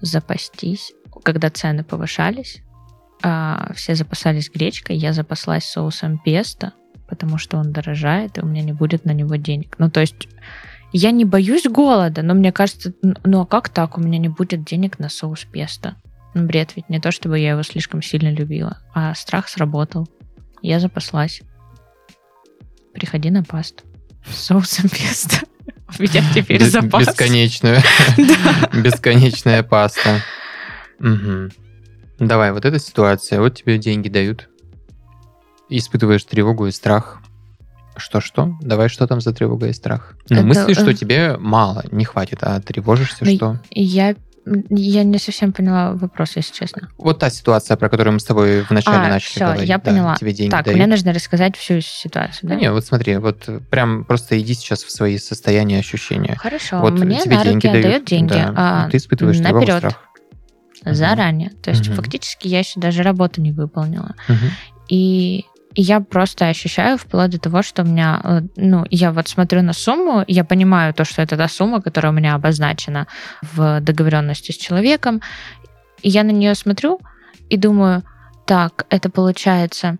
запастись. 0.00 0.92
Когда 1.24 1.50
цены 1.50 1.82
повышались, 1.82 2.62
а, 3.24 3.72
все 3.74 3.96
запасались 3.96 4.52
гречкой, 4.54 4.98
я 4.98 5.12
запаслась 5.12 5.64
соусом 5.64 6.20
песто, 6.24 6.74
потому 7.08 7.38
что 7.38 7.56
он 7.56 7.72
дорожает, 7.72 8.38
и 8.38 8.40
у 8.40 8.46
меня 8.46 8.62
не 8.62 8.72
будет 8.72 9.04
на 9.04 9.10
него 9.10 9.34
денег. 9.34 9.74
Ну, 9.78 9.90
то 9.90 10.00
есть 10.00 10.28
я 10.92 11.10
не 11.10 11.24
боюсь 11.24 11.64
голода, 11.64 12.22
но 12.22 12.34
мне 12.34 12.52
кажется, 12.52 12.92
ну 13.02 13.40
а 13.40 13.46
как 13.46 13.68
так, 13.68 13.96
у 13.96 14.00
меня 14.00 14.18
не 14.18 14.28
будет 14.28 14.64
денег 14.64 14.98
на 14.98 15.08
соус 15.08 15.44
песто? 15.50 15.96
Ну, 16.34 16.46
бред 16.46 16.72
ведь 16.76 16.88
не 16.88 17.00
то, 17.00 17.10
чтобы 17.10 17.38
я 17.38 17.50
его 17.50 17.62
слишком 17.62 18.02
сильно 18.02 18.32
любила, 18.32 18.78
а 18.94 19.14
страх 19.14 19.48
сработал. 19.48 20.08
Я 20.62 20.80
запаслась. 20.80 21.42
Приходи 22.94 23.30
на 23.30 23.42
пасту. 23.42 23.84
С 24.26 24.36
соусом 24.46 24.88
песто. 24.88 25.44
У 25.98 26.02
меня 26.02 26.22
теперь 26.34 26.60
Бес- 26.60 26.72
запас. 26.72 27.06
Бесконечную. 27.06 27.80
Бесконечная 28.72 29.62
паста. 29.62 30.20
Давай, 32.18 32.52
вот 32.52 32.64
эта 32.64 32.78
ситуация. 32.78 33.40
Вот 33.40 33.56
тебе 33.56 33.78
деньги 33.78 34.08
дают. 34.08 34.48
Испытываешь 35.68 36.24
тревогу 36.24 36.66
и 36.66 36.70
страх. 36.70 37.21
Что-что? 37.96 38.56
Давай, 38.60 38.88
что 38.88 39.06
там 39.06 39.20
за 39.20 39.32
тревога 39.32 39.68
и 39.68 39.72
страх? 39.72 40.14
Ну, 40.30 40.38
Это, 40.38 40.46
мысли, 40.46 40.72
что 40.74 40.90
э, 40.90 40.94
тебе 40.94 41.36
мало, 41.38 41.84
не 41.90 42.04
хватит, 42.04 42.38
а 42.42 42.60
тревожишься, 42.60 43.24
Ну, 43.24 43.34
что? 43.36 43.60
Я, 43.70 44.14
я 44.70 45.04
не 45.04 45.18
совсем 45.18 45.52
поняла 45.52 45.92
вопрос, 45.92 46.32
если 46.36 46.52
честно. 46.54 46.88
Вот 46.98 47.18
та 47.18 47.30
ситуация, 47.30 47.76
про 47.76 47.88
которую 47.88 48.14
мы 48.14 48.20
с 48.20 48.24
тобой 48.24 48.62
вначале 48.62 49.06
А, 49.06 49.08
начали 49.10 49.30
всё, 49.30 49.44
говорить. 49.44 49.68
я 49.68 49.78
Да, 49.78 49.84
поняла. 49.84 50.16
тебе 50.16 50.32
деньги 50.32 50.50
так, 50.50 50.64
дают. 50.64 50.78
мне 50.78 50.86
нужно 50.86 51.12
рассказать 51.12 51.56
всю 51.56 51.80
ситуацию, 51.80 52.48
Да 52.48 52.54
да? 52.54 52.60
не, 52.60 52.72
вот 52.72 52.84
смотри, 52.84 53.18
вот 53.18 53.48
прям 53.70 54.04
просто 54.04 54.40
иди 54.40 54.54
сейчас 54.54 54.82
в 54.84 54.90
свои 54.90 55.18
состояния, 55.18 55.78
ощущения. 55.78 56.36
Хорошо, 56.38 56.80
Вот 56.80 56.98
мне 56.98 57.20
тебе 57.20 57.36
на 57.36 57.44
деньги 57.44 57.54
руки 57.66 57.68
дают, 57.68 57.82
дают 57.86 58.04
деньги. 58.06 58.32
да, 58.32 58.52
а, 58.56 58.88
ты 58.90 58.96
испытываешь 58.96 59.36
тревогу, 59.38 59.60
наперёд, 59.60 59.78
страх. 59.78 59.98
Заранее. 60.84 61.50
То 61.62 61.70
есть 61.70 61.86
Мгм. 61.86 61.96
фактически 61.96 62.48
я 62.48 62.58
еще 62.60 62.80
даже 62.80 63.02
работу 63.02 63.40
не 63.40 63.52
выполнила. 63.52 64.14
И 64.88 65.44
и 65.44 65.44
я 65.74 66.00
просто 66.00 66.48
ощущаю 66.48 66.98
вплоть 66.98 67.30
до 67.30 67.38
того, 67.38 67.62
что 67.62 67.82
у 67.82 67.86
меня, 67.86 68.20
э, 68.24 68.40
ну, 68.56 68.84
я 68.90 69.12
вот 69.12 69.28
смотрю 69.28 69.62
на 69.62 69.72
сумму, 69.72 70.24
я 70.26 70.44
понимаю 70.44 70.94
то, 70.94 71.04
что 71.04 71.22
это 71.22 71.36
та 71.36 71.48
сумма, 71.48 71.80
которая 71.80 72.12
у 72.12 72.14
меня 72.14 72.34
обозначена 72.34 73.06
в 73.40 73.80
договоренности 73.80 74.52
с 74.52 74.56
человеком, 74.56 75.20
и 76.02 76.08
я 76.08 76.24
на 76.24 76.30
нее 76.30 76.54
смотрю 76.54 77.00
и 77.48 77.56
думаю, 77.56 78.02
так, 78.44 78.86
это 78.90 79.08
получается, 79.08 79.98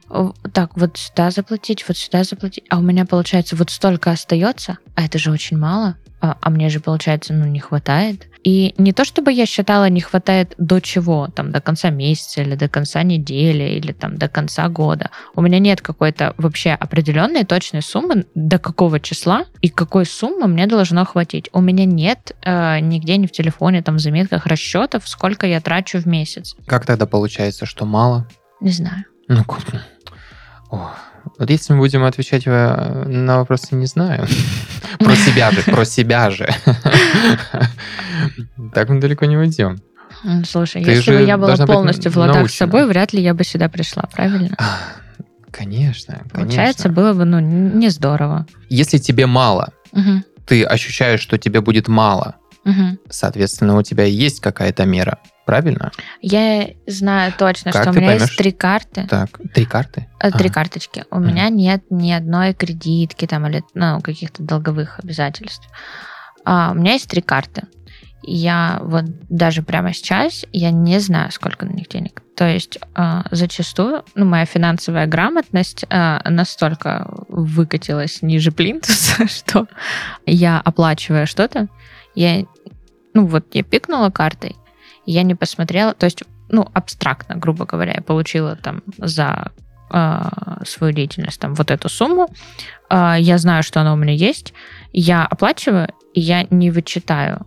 так, 0.52 0.76
вот 0.76 0.98
сюда 0.98 1.30
заплатить, 1.30 1.86
вот 1.86 1.96
сюда 1.96 2.24
заплатить, 2.24 2.64
а 2.70 2.78
у 2.78 2.82
меня 2.82 3.06
получается 3.06 3.56
вот 3.56 3.70
столько 3.70 4.10
остается, 4.10 4.78
а 4.94 5.04
это 5.04 5.18
же 5.18 5.30
очень 5.30 5.58
мало, 5.58 5.96
а, 6.20 6.36
а 6.40 6.50
мне 6.50 6.68
же 6.68 6.80
получается, 6.80 7.32
ну, 7.32 7.46
не 7.46 7.60
хватает. 7.60 8.28
И 8.44 8.74
не 8.76 8.92
то, 8.92 9.04
чтобы 9.04 9.32
я 9.32 9.46
считала, 9.46 9.88
не 9.88 10.00
хватает 10.00 10.54
до 10.58 10.80
чего, 10.80 11.28
там, 11.28 11.52
до 11.52 11.60
конца 11.60 11.90
месяца 11.90 12.42
или 12.42 12.56
до 12.56 12.68
конца 12.68 13.02
недели 13.04 13.62
или 13.78 13.92
там 13.92 14.16
до 14.16 14.28
конца 14.28 14.68
года. 14.68 15.10
У 15.36 15.42
меня 15.42 15.58
нет 15.60 15.80
какой-то 15.80 16.34
вообще 16.38 16.70
определенной 16.70 17.44
точной 17.44 17.82
суммы, 17.82 18.26
до 18.34 18.58
какого 18.58 18.98
числа 18.98 19.44
и 19.60 19.68
какой 19.68 20.06
суммы 20.06 20.48
мне 20.48 20.66
должно 20.66 21.04
хватить. 21.04 21.50
У 21.52 21.60
меня 21.60 21.84
нет 21.84 22.32
э, 22.44 22.80
нигде 22.80 23.16
ни 23.16 23.26
в 23.26 23.32
телефоне, 23.32 23.82
там, 23.82 23.96
в 23.96 24.00
заметках 24.00 24.46
расчетов, 24.46 25.06
сколько 25.08 25.46
я 25.46 25.60
трачу 25.60 25.98
в 25.98 26.06
месяц. 26.06 26.56
Как 26.66 26.84
тогда 26.84 27.06
получается, 27.06 27.64
что 27.64 27.84
мало? 27.84 28.26
Не 28.60 28.70
знаю. 28.70 29.04
Ну, 29.28 29.44
как- 29.44 29.62
О, 30.70 30.90
Вот 31.38 31.50
если 31.50 31.72
мы 31.72 31.80
будем 31.80 32.04
отвечать 32.04 32.44
э, 32.46 33.04
на 33.06 33.38
вопросы 33.38 33.74
«не 33.74 33.86
знаю», 33.86 34.26
про 34.98 35.16
себя 35.16 35.50
же, 35.50 35.62
про 35.62 35.84
себя 35.84 36.30
же, 36.30 36.48
так 38.74 38.88
мы 38.88 39.00
далеко 39.00 39.24
не 39.24 39.36
уйдем. 39.36 39.78
Слушай, 40.46 40.84
Ты 40.84 40.92
если 40.92 41.16
бы 41.16 41.22
я 41.22 41.36
была 41.36 41.56
полностью 41.56 42.12
в 42.12 42.16
ладах 42.16 42.50
с 42.50 42.54
собой, 42.54 42.86
вряд 42.86 43.12
ли 43.12 43.22
я 43.22 43.34
бы 43.34 43.44
сюда 43.44 43.68
пришла, 43.68 44.04
правильно? 44.12 44.54
А, 44.58 44.78
Конечно, 45.52 46.22
Получается, 46.32 46.88
было 46.88 47.12
бы, 47.12 47.24
ну, 47.24 47.38
не 47.38 47.90
здорово. 47.90 48.46
Если 48.68 48.98
тебе 48.98 49.26
мало, 49.26 49.72
ты 50.46 50.64
ощущаешь, 50.64 51.20
что 51.20 51.38
тебе 51.38 51.60
будет 51.60 51.88
мало, 51.88 52.36
соответственно, 53.08 53.76
у 53.76 53.82
тебя 53.82 54.04
есть 54.04 54.40
какая-то 54.40 54.84
мера, 54.84 55.18
правильно? 55.46 55.90
Я 56.20 56.68
знаю 56.86 57.32
точно, 57.36 57.72
Как 57.72 57.82
что 57.82 57.90
у 57.90 57.94
меня 57.94 58.06
поймешь? 58.08 58.22
есть 58.28 58.36
три 58.36 58.52
карты. 58.52 59.06
Так, 59.08 59.28
три 59.54 59.64
карты? 59.64 60.08
Э, 60.20 60.30
Три 60.30 60.48
А. 60.48 60.52
карточки. 60.52 61.04
У 61.10 61.16
Мгм. 61.16 61.26
меня 61.28 61.48
нет 61.48 61.82
ни 61.90 62.12
одной 62.12 62.54
кредитки 62.54 63.26
там 63.26 63.46
или 63.46 63.62
ну, 63.74 64.00
каких-то 64.00 64.42
долговых 64.42 64.98
обязательств. 65.00 65.68
А, 66.44 66.70
у 66.72 66.74
меня 66.74 66.92
есть 66.94 67.08
три 67.08 67.22
карты. 67.22 67.62
Я 68.24 68.78
вот 68.84 69.04
даже 69.28 69.62
прямо 69.62 69.92
сейчас 69.92 70.44
я 70.52 70.70
не 70.70 71.00
знаю, 71.00 71.32
сколько 71.32 71.66
на 71.66 71.70
них 71.72 71.88
денег. 71.88 72.22
То 72.36 72.46
есть 72.48 72.78
а, 72.94 73.24
зачастую, 73.32 74.04
ну, 74.14 74.24
моя 74.24 74.44
финансовая 74.44 75.06
грамотность 75.06 75.84
а, 75.90 76.20
настолько 76.30 77.08
выкатилась 77.28 78.22
ниже 78.22 78.52
плинтуса, 78.52 79.26
что 79.28 79.66
я 80.24 80.60
оплачивая 80.60 81.26
что-то, 81.26 81.66
я, 82.14 82.44
ну 83.14 83.26
вот 83.26 83.46
я 83.54 83.62
пикнула 83.64 84.10
картой, 84.10 84.54
я 85.06 85.22
не 85.22 85.34
посмотрела, 85.34 85.94
то 85.94 86.04
есть, 86.04 86.22
ну, 86.48 86.66
абстрактно, 86.72 87.36
грубо 87.36 87.64
говоря, 87.66 87.94
я 87.96 88.02
получила 88.02 88.56
там 88.56 88.82
за 88.98 89.52
а, 89.90 90.62
свою 90.64 90.92
деятельность 90.92 91.40
там 91.40 91.54
вот 91.54 91.70
эту 91.70 91.88
сумму, 91.88 92.28
а, 92.88 93.16
я 93.18 93.38
знаю, 93.38 93.62
что 93.62 93.80
она 93.80 93.92
у 93.92 93.96
меня 93.96 94.12
есть, 94.12 94.54
я 94.92 95.24
оплачиваю, 95.26 95.88
и 96.14 96.20
я 96.20 96.46
не 96.50 96.70
вычитаю 96.70 97.46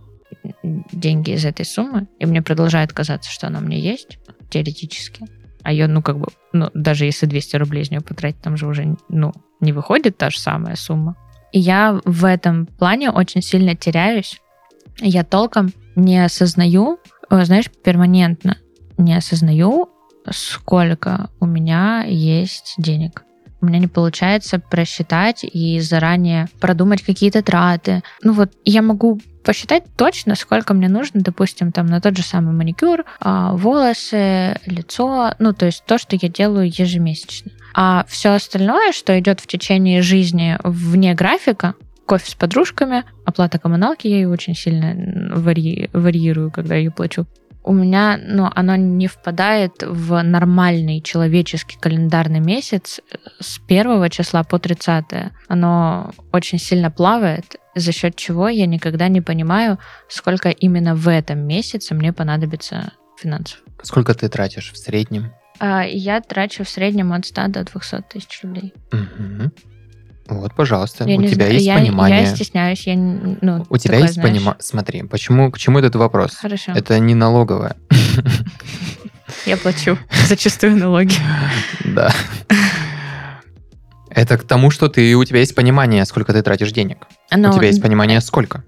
деньги 0.62 1.30
из 1.32 1.44
этой 1.44 1.64
суммы, 1.64 2.06
и 2.18 2.26
мне 2.26 2.42
продолжает 2.42 2.92
казаться, 2.92 3.30
что 3.30 3.46
она 3.46 3.58
у 3.58 3.62
меня 3.62 3.78
есть, 3.78 4.18
теоретически. 4.50 5.26
А 5.62 5.72
ее, 5.72 5.88
ну, 5.88 6.02
как 6.02 6.18
бы, 6.18 6.28
ну, 6.52 6.70
даже 6.74 7.06
если 7.06 7.26
200 7.26 7.56
рублей 7.56 7.82
из 7.82 7.90
нее 7.90 8.00
потратить, 8.00 8.40
там 8.40 8.56
же 8.56 8.68
уже, 8.68 8.96
ну, 9.08 9.32
не 9.60 9.72
выходит 9.72 10.16
та 10.16 10.30
же 10.30 10.38
самая 10.38 10.76
сумма. 10.76 11.16
И 11.50 11.58
я 11.58 12.00
в 12.04 12.24
этом 12.24 12.66
плане 12.66 13.10
очень 13.10 13.42
сильно 13.42 13.74
теряюсь. 13.74 14.40
Я 14.98 15.24
толком 15.24 15.72
не 15.96 16.24
осознаю, 16.24 17.00
знаешь, 17.30 17.70
перманентно 17.84 18.56
не 18.98 19.14
осознаю, 19.14 19.90
сколько 20.30 21.30
у 21.40 21.46
меня 21.46 22.04
есть 22.06 22.74
денег. 22.78 23.24
У 23.60 23.66
меня 23.66 23.78
не 23.78 23.88
получается 23.88 24.58
просчитать 24.58 25.42
и 25.42 25.80
заранее 25.80 26.48
продумать 26.60 27.02
какие-то 27.02 27.42
траты. 27.42 28.02
Ну 28.22 28.32
вот 28.32 28.52
я 28.64 28.82
могу 28.82 29.20
посчитать 29.42 29.84
точно, 29.96 30.34
сколько 30.34 30.74
мне 30.74 30.88
нужно, 30.88 31.20
допустим, 31.20 31.72
там 31.72 31.86
на 31.86 32.00
тот 32.00 32.16
же 32.16 32.22
самый 32.22 32.54
маникюр, 32.54 33.04
а, 33.20 33.52
волосы, 33.52 34.58
лицо, 34.66 35.34
ну 35.38 35.52
то 35.52 35.66
есть 35.66 35.84
то, 35.86 35.98
что 35.98 36.16
я 36.20 36.28
делаю 36.28 36.66
ежемесячно. 36.66 37.52
А 37.74 38.04
все 38.08 38.30
остальное, 38.30 38.92
что 38.92 39.18
идет 39.18 39.40
в 39.40 39.46
течение 39.46 40.02
жизни 40.02 40.58
вне 40.62 41.14
графика, 41.14 41.74
кофе 42.06 42.30
с 42.30 42.34
подружками, 42.34 43.04
оплата 43.24 43.58
коммуналки, 43.58 44.06
я 44.06 44.16
ее 44.16 44.28
очень 44.28 44.54
сильно 44.54 44.94
вари- 45.36 45.90
варьирую, 45.92 46.50
когда 46.50 46.74
ее 46.74 46.90
плачу. 46.90 47.26
У 47.64 47.72
меня, 47.72 48.16
ну, 48.24 48.48
оно 48.54 48.76
не 48.76 49.08
впадает 49.08 49.82
в 49.82 50.22
нормальный 50.22 51.00
человеческий 51.00 51.76
календарный 51.80 52.38
месяц 52.38 53.00
с 53.40 53.58
первого 53.58 54.08
числа 54.08 54.44
по 54.44 54.60
30 54.60 55.32
Оно 55.48 56.12
очень 56.32 56.58
сильно 56.60 56.92
плавает, 56.92 57.56
за 57.74 57.90
счет 57.90 58.14
чего 58.14 58.48
я 58.48 58.66
никогда 58.66 59.08
не 59.08 59.20
понимаю, 59.20 59.78
сколько 60.08 60.50
именно 60.50 60.94
в 60.94 61.08
этом 61.08 61.40
месяце 61.40 61.94
мне 61.94 62.12
понадобится 62.12 62.92
финансов. 63.20 63.60
Сколько 63.82 64.14
ты 64.14 64.28
тратишь 64.28 64.70
в 64.72 64.76
среднем? 64.78 65.32
А 65.58 65.82
Я 65.82 66.20
трачу 66.20 66.62
в 66.62 66.68
среднем 66.68 67.12
от 67.12 67.26
100 67.26 67.48
до 67.48 67.64
200 67.64 68.02
тысяч 68.12 68.40
рублей. 68.44 68.74
Мгм. 68.92 69.52
Вот, 70.28 70.54
пожалуйста, 70.54 71.04
Я 71.04 71.16
у 71.16 71.22
тебя 71.22 71.34
знаю, 71.34 71.52
есть 71.52 71.66
я, 71.66 71.78
понимание. 71.78 72.20
Я 72.20 72.26
стесняюсь, 72.26 72.86
я 72.86 72.94
не- 72.94 73.38
ну, 73.40 73.64
У 73.68 73.76
тебя 73.76 73.98
есть 73.98 74.20
понимание. 74.20 74.56
Смотри, 74.58 75.02
почему, 75.02 75.50
к 75.50 75.58
чему 75.58 75.78
этот 75.78 75.94
вопрос? 75.96 76.34
Хорошо. 76.34 76.72
Это 76.72 76.98
не 76.98 77.14
налоговая. 77.14 77.76
Я 79.46 79.56
плачу 79.56 79.98
зачастую 80.28 80.76
налоги. 80.76 81.14
Да. 81.84 82.12
Это 84.10 84.38
к 84.38 84.44
тому, 84.44 84.70
что 84.70 84.88
ты, 84.88 85.14
у 85.14 85.24
тебя 85.24 85.40
есть 85.40 85.54
понимание, 85.54 86.04
сколько 86.06 86.32
ты 86.32 86.42
тратишь 86.42 86.72
денег. 86.72 87.06
Но, 87.30 87.50
У 87.50 87.52
тебя 87.52 87.66
есть 87.66 87.82
понимание, 87.82 88.20
сколько. 88.20 88.64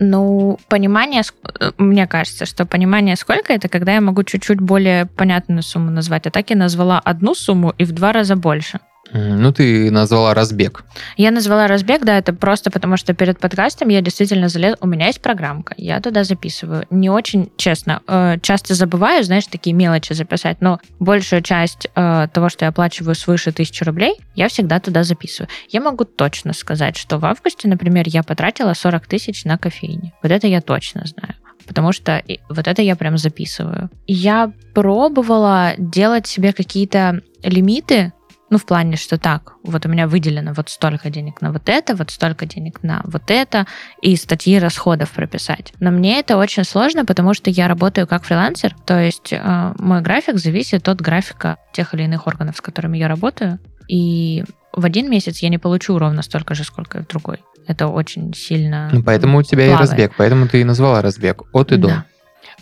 Ну, 0.00 0.58
понимание, 0.68 1.22
э, 1.60 1.72
мне 1.78 2.06
кажется, 2.06 2.46
что 2.46 2.66
понимание 2.66 3.16
сколько 3.16 3.52
это, 3.52 3.68
когда 3.68 3.94
я 3.94 4.00
могу 4.00 4.22
чуть-чуть 4.24 4.60
более 4.60 5.06
понятную 5.06 5.62
сумму 5.62 5.90
назвать. 5.90 6.26
А 6.26 6.30
так 6.30 6.50
я 6.50 6.56
назвала 6.56 6.98
одну 6.98 7.34
сумму 7.34 7.74
и 7.78 7.84
в 7.84 7.92
два 7.92 8.12
раза 8.12 8.34
больше. 8.36 8.80
Ну, 9.12 9.52
ты 9.52 9.90
назвала 9.90 10.34
разбег. 10.34 10.84
Я 11.16 11.30
назвала 11.30 11.66
разбег, 11.66 12.04
да, 12.04 12.18
это 12.18 12.32
просто 12.32 12.70
потому, 12.70 12.96
что 12.96 13.14
перед 13.14 13.38
подкастом 13.38 13.88
я 13.88 14.00
действительно 14.00 14.48
залез... 14.48 14.76
У 14.80 14.86
меня 14.86 15.06
есть 15.06 15.22
программка, 15.22 15.74
я 15.76 16.00
туда 16.00 16.24
записываю. 16.24 16.84
Не 16.90 17.10
очень 17.10 17.50
честно. 17.56 18.02
э, 18.06 18.36
Часто 18.42 18.74
забываю, 18.74 19.24
знаешь, 19.24 19.46
такие 19.46 19.74
мелочи 19.74 20.12
записать, 20.12 20.60
но 20.60 20.80
большую 20.98 21.42
часть 21.42 21.88
э, 21.94 22.28
того, 22.32 22.48
что 22.48 22.64
я 22.64 22.68
оплачиваю 22.68 23.14
свыше 23.14 23.52
тысячи 23.52 23.82
рублей, 23.84 24.16
я 24.34 24.48
всегда 24.48 24.78
туда 24.80 25.04
записываю. 25.04 25.48
Я 25.70 25.80
могу 25.80 26.04
точно 26.04 26.52
сказать, 26.52 26.96
что 26.96 27.18
в 27.18 27.24
августе, 27.24 27.68
например, 27.68 28.04
я 28.08 28.22
потратила 28.22 28.74
40 28.74 29.06
тысяч 29.06 29.44
на 29.44 29.56
кофейне. 29.58 30.12
Вот 30.22 30.32
это 30.32 30.46
я 30.46 30.60
точно 30.60 31.02
знаю. 31.06 31.34
Потому 31.66 31.92
что 31.92 32.22
вот 32.48 32.66
это 32.66 32.80
я 32.82 32.96
прям 32.96 33.18
записываю. 33.18 33.90
Я 34.06 34.52
пробовала 34.74 35.72
делать 35.76 36.26
себе 36.26 36.52
какие-то 36.52 37.20
лимиты 37.42 38.12
Ну, 38.50 38.58
в 38.58 38.64
плане, 38.64 38.96
что 38.96 39.18
так, 39.18 39.52
вот 39.62 39.84
у 39.84 39.88
меня 39.88 40.06
выделено 40.06 40.52
вот 40.54 40.70
столько 40.70 41.10
денег 41.10 41.42
на 41.42 41.52
вот 41.52 41.68
это, 41.68 41.94
вот 41.94 42.10
столько 42.10 42.46
денег 42.46 42.82
на 42.82 43.02
вот 43.04 43.24
это, 43.28 43.66
и 44.00 44.16
статьи 44.16 44.58
расходов 44.58 45.10
прописать. 45.10 45.72
Но 45.80 45.90
мне 45.90 46.18
это 46.18 46.38
очень 46.38 46.64
сложно, 46.64 47.04
потому 47.04 47.34
что 47.34 47.50
я 47.50 47.68
работаю 47.68 48.06
как 48.06 48.24
фрилансер, 48.24 48.74
то 48.86 48.98
есть 48.98 49.32
э, 49.32 49.74
мой 49.78 50.00
график 50.00 50.38
зависит 50.38 50.88
от 50.88 51.00
графика 51.00 51.58
тех 51.72 51.92
или 51.94 52.04
иных 52.04 52.26
органов, 52.26 52.56
с 52.56 52.60
которыми 52.60 52.96
я 52.96 53.08
работаю. 53.08 53.58
И 53.86 54.44
в 54.72 54.84
один 54.84 55.10
месяц 55.10 55.38
я 55.38 55.48
не 55.48 55.58
получу 55.58 55.98
ровно 55.98 56.22
столько 56.22 56.54
же, 56.54 56.64
сколько 56.64 57.02
в 57.02 57.06
другой. 57.06 57.40
Это 57.66 57.88
очень 57.88 58.32
сильно 58.34 58.88
Ну, 58.92 59.02
поэтому 59.02 59.38
у 59.38 59.42
тебя 59.42 59.66
плавает. 59.66 59.80
и 59.80 59.90
разбег, 59.90 60.12
поэтому 60.16 60.48
ты 60.48 60.62
и 60.62 60.64
назвала 60.64 61.02
разбег 61.02 61.42
от 61.52 61.72
и 61.72 61.76
до. 61.76 61.88
Да. 61.88 62.04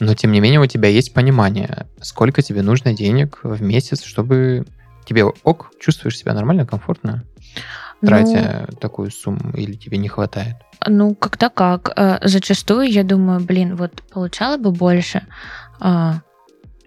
Но, 0.01 0.15
тем 0.15 0.33
не 0.33 0.41
менее, 0.41 0.61
у 0.61 0.67
тебя 0.67 0.89
есть 0.89 1.15
понимание, 1.15 1.87
сколько 2.03 2.43
тебе 2.43 2.63
нужно 2.63 2.93
денег 2.93 3.39
в 3.43 3.63
месяц, 3.63 4.05
чтобы 4.05 4.67
тебе 5.07 5.25
ок, 5.25 5.71
чувствуешь 5.81 6.19
себя 6.19 6.35
нормально, 6.35 6.67
комфортно, 6.67 7.25
Ну, 8.03 8.09
тратя 8.09 8.69
такую 8.81 9.11
сумму, 9.11 9.53
или 9.55 9.75
тебе 9.75 9.99
не 9.99 10.09
хватает? 10.09 10.57
Ну, 10.87 11.15
как-то 11.15 11.49
как. 11.49 11.93
Э, 11.97 12.19
Зачастую 12.23 12.91
я 12.91 13.05
думаю, 13.05 13.41
блин, 13.41 13.77
вот 13.77 14.03
получала 14.13 14.59
бы 14.59 14.71
больше 14.71 15.23
а, 15.81 16.21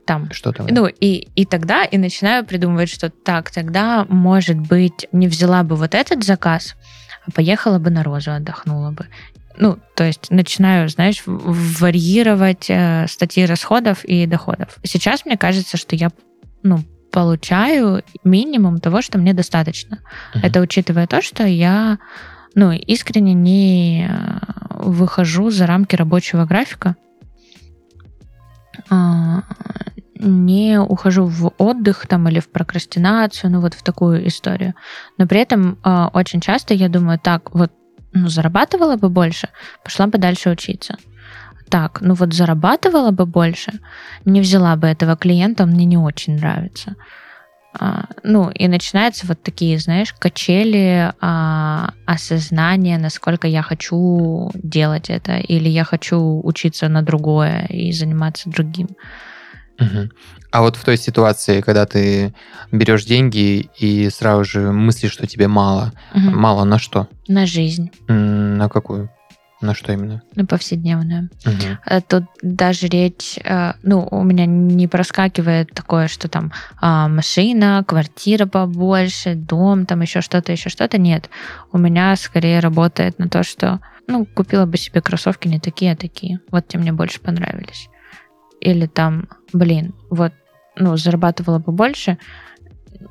там. 0.06 0.32
Что 0.32 0.52
там? 0.52 0.68
Ну, 0.70 0.88
и, 0.88 1.28
и 1.36 1.46
тогда 1.46 1.84
и 1.84 1.98
начинаю 1.98 2.46
придумывать, 2.46 2.90
что 2.90 3.10
так, 3.10 3.52
тогда, 3.52 4.06
может 4.10 4.58
быть, 4.58 5.08
не 5.12 5.28
взяла 5.28 5.64
бы 5.64 5.76
вот 5.76 5.96
этот 5.96 6.24
заказ, 6.24 6.76
а 7.28 7.32
поехала 7.32 7.80
бы 7.80 7.90
на 7.90 8.04
розу, 8.04 8.32
отдохнула 8.32 8.92
бы. 8.92 9.08
Ну, 9.58 9.78
то 9.96 10.06
есть 10.06 10.32
начинаю, 10.32 10.90
знаешь, 10.90 11.22
варьировать 11.26 12.70
э, 12.70 13.06
статьи 13.08 13.46
расходов 13.46 14.06
и 14.06 14.26
доходов. 14.26 14.78
Сейчас 14.84 15.26
мне 15.26 15.38
кажется, 15.38 15.78
что 15.78 15.96
я, 15.96 16.10
ну, 16.64 16.80
получаю 17.12 18.04
минимум 18.24 18.80
того, 18.80 19.01
что 19.01 19.18
мне 19.18 19.34
достаточно. 19.34 20.00
Мгм. 20.34 20.46
Это 20.46 20.62
учитывая 20.62 21.08
то, 21.08 21.22
что 21.22 21.46
я 21.46 22.00
ну, 22.56 22.72
искренне 22.72 23.34
не 23.34 24.08
э, 24.10 24.39
выхожу 24.72 25.50
за 25.50 25.68
рамки 25.68 25.96
рабочего 25.96 26.46
графика, 26.46 26.96
а, 28.89 29.44
не 30.16 30.80
ухожу 30.80 31.25
в 31.25 31.54
отдых 31.58 32.08
там 32.08 32.28
или 32.28 32.39
в 32.39 32.50
прокрастинацию, 32.50 33.51
ну 33.51 33.62
вот 33.62 33.74
в 33.74 33.84
такую 33.84 34.28
историю. 34.28 34.74
Но 35.18 35.28
при 35.28 35.39
этом 35.42 35.78
а, 35.84 36.10
очень 36.13 36.42
часто 36.42 36.74
я 36.74 36.89
думаю, 36.89 37.20
так, 37.20 37.54
вот 37.54 37.72
ну, 38.13 38.28
зарабатывала 38.28 38.96
бы 38.96 39.10
больше, 39.10 39.50
пошла 39.84 40.08
бы 40.08 40.18
дальше 40.18 40.50
учиться. 40.50 40.98
Так, 41.70 42.02
ну 42.02 42.14
вот 42.14 42.34
зарабатывала 42.34 43.12
бы 43.12 43.26
больше, 43.26 43.72
не 44.26 44.42
взяла 44.42 44.76
бы 44.76 44.88
этого 44.88 45.16
клиента, 45.16 45.64
он 45.64 45.70
мне 45.70 45.86
не 45.86 45.98
очень 45.98 46.36
нравится. 46.36 46.96
А, 47.80 48.06
ну, 48.24 48.50
и 48.50 48.68
начинаются 48.68 49.28
вот 49.28 49.44
такие, 49.44 49.78
знаешь, 49.78 50.14
качели 50.14 51.14
а, 51.22 51.94
осознания, 52.08 52.98
насколько 52.98 53.48
я 53.48 53.62
хочу 53.62 54.50
делать 54.56 55.10
это, 55.12 55.38
или 55.38 55.70
я 55.70 55.84
хочу 55.84 56.42
учиться 56.44 56.90
на 56.90 57.04
другое 57.04 57.68
и 57.70 57.92
заниматься 57.92 58.50
другим. 58.50 58.88
Мгм. 59.78 60.12
А 60.52 60.62
вот 60.62 60.76
в 60.76 60.84
той 60.84 60.98
ситуации, 60.98 61.62
когда 61.62 61.86
ты 61.86 62.34
берешь 62.72 63.06
деньги 63.06 63.70
и 63.78 64.10
сразу 64.10 64.44
же 64.44 64.72
мыслишь, 64.72 65.12
что 65.14 65.28
тебе 65.28 65.48
мало, 65.48 65.94
Мгм. 66.14 66.38
мало 66.40 66.64
на 66.64 66.80
что? 66.80 67.08
На 67.28 67.46
жизнь, 67.46 67.92
На 68.08 68.68
какую? 68.68 69.10
На 69.62 69.74
что 69.74 69.92
именно? 69.92 70.22
на 70.36 70.46
повседневную. 70.46 71.30
Э, 71.86 72.00
Тут 72.01 72.24
даже 72.42 72.88
речь, 72.88 73.38
э, 73.44 73.74
ну, 73.84 74.08
у 74.10 74.24
меня 74.24 74.46
не 74.46 74.88
проскакивает 74.88 75.72
такое, 75.74 76.08
что 76.08 76.30
там 76.30 76.54
а, 76.80 77.10
машина, 77.10 77.84
квартира 77.86 78.46
побольше, 78.46 79.36
дом, 79.36 79.86
там 79.86 80.01
еще 80.01 80.22
что-то, 80.22 80.54
еще 80.54 80.70
что-то. 80.70 80.98
Нет. 80.98 81.30
У 81.74 81.78
меня 81.78 82.16
скорее 82.16 82.60
работает 82.60 83.20
на 83.20 83.28
то, 83.28 83.44
что, 83.44 83.82
ну, 84.08 84.25
купила 84.25 84.66
бы 84.66 84.78
себе 84.78 85.01
кроссовки 85.01 85.50
не 85.50 85.60
такие, 85.60 85.92
а 85.92 85.98
такие. 85.98 86.39
Вот 86.51 86.68
те 86.68 86.78
мне 86.78 86.94
больше 86.94 87.20
понравились. 87.20 87.89
Или 88.62 88.86
там, 88.86 89.28
блин, 89.51 89.94
вот, 90.10 90.32
ну, 90.78 90.96
зарабатывала 90.96 91.60
бы 91.60 91.74
больше, 91.74 92.17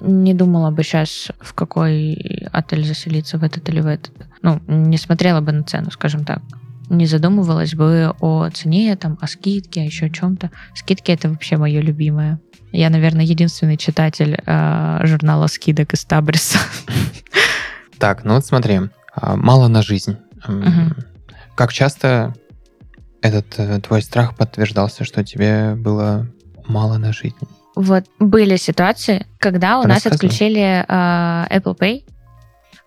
не 0.01 0.35
думала 0.35 0.71
бы 0.71 0.83
сейчас, 0.83 1.29
в 1.41 1.55
какой 1.55 2.47
отель 2.53 2.85
заселиться, 2.85 3.39
в 3.39 3.45
этот 3.45 3.69
или 3.69 3.81
в 3.81 3.87
этот. 3.87 4.13
Ну, 4.43 4.61
не 4.67 4.99
смотрела 4.99 5.41
бы 5.41 5.53
на 5.53 5.63
цену, 5.63 5.91
скажем 5.91 6.25
так 6.25 6.43
не 6.91 7.07
задумывалась 7.07 7.75
бы 7.75 8.15
о 8.21 8.49
цене, 8.51 8.97
там, 8.97 9.19
о 9.21 9.27
скидке, 9.27 9.83
о 9.83 9.85
еще 9.85 10.07
о 10.07 10.11
чем-то. 10.11 10.51
Скидки 10.75 11.11
это 11.11 11.29
вообще 11.29 11.57
мое 11.57 11.81
любимое. 11.81 12.41
Я, 12.73 12.91
наверное, 12.91 13.25
единственный 13.25 13.77
читатель 13.77 14.39
э, 14.45 15.01
журнала 15.05 15.47
скидок 15.47 15.95
из 15.95 16.05
Табриса. 16.05 16.59
Так, 17.99 18.25
ну 18.25 18.35
вот 18.35 18.47
смотри, 18.47 18.81
а, 19.13 19.35
мало 19.35 19.67
на 19.67 19.83
жизнь. 19.83 20.17
Как 21.57 21.73
часто 21.73 22.33
этот 23.23 23.59
э, 23.59 23.81
твой 23.81 24.03
страх 24.03 24.37
подтверждался, 24.37 25.03
что 25.03 25.25
тебе 25.25 25.75
было 25.75 26.29
мало 26.67 26.99
на 26.99 27.13
жизнь? 27.13 27.35
Вот 27.79 28.07
были 28.19 28.57
ситуации, 28.57 29.25
когда 29.39 29.79
у 29.79 29.85
нас 29.87 30.05
отключили 30.05 30.85
э, 30.89 31.59
Apple 31.59 31.79
Pay. 31.79 32.03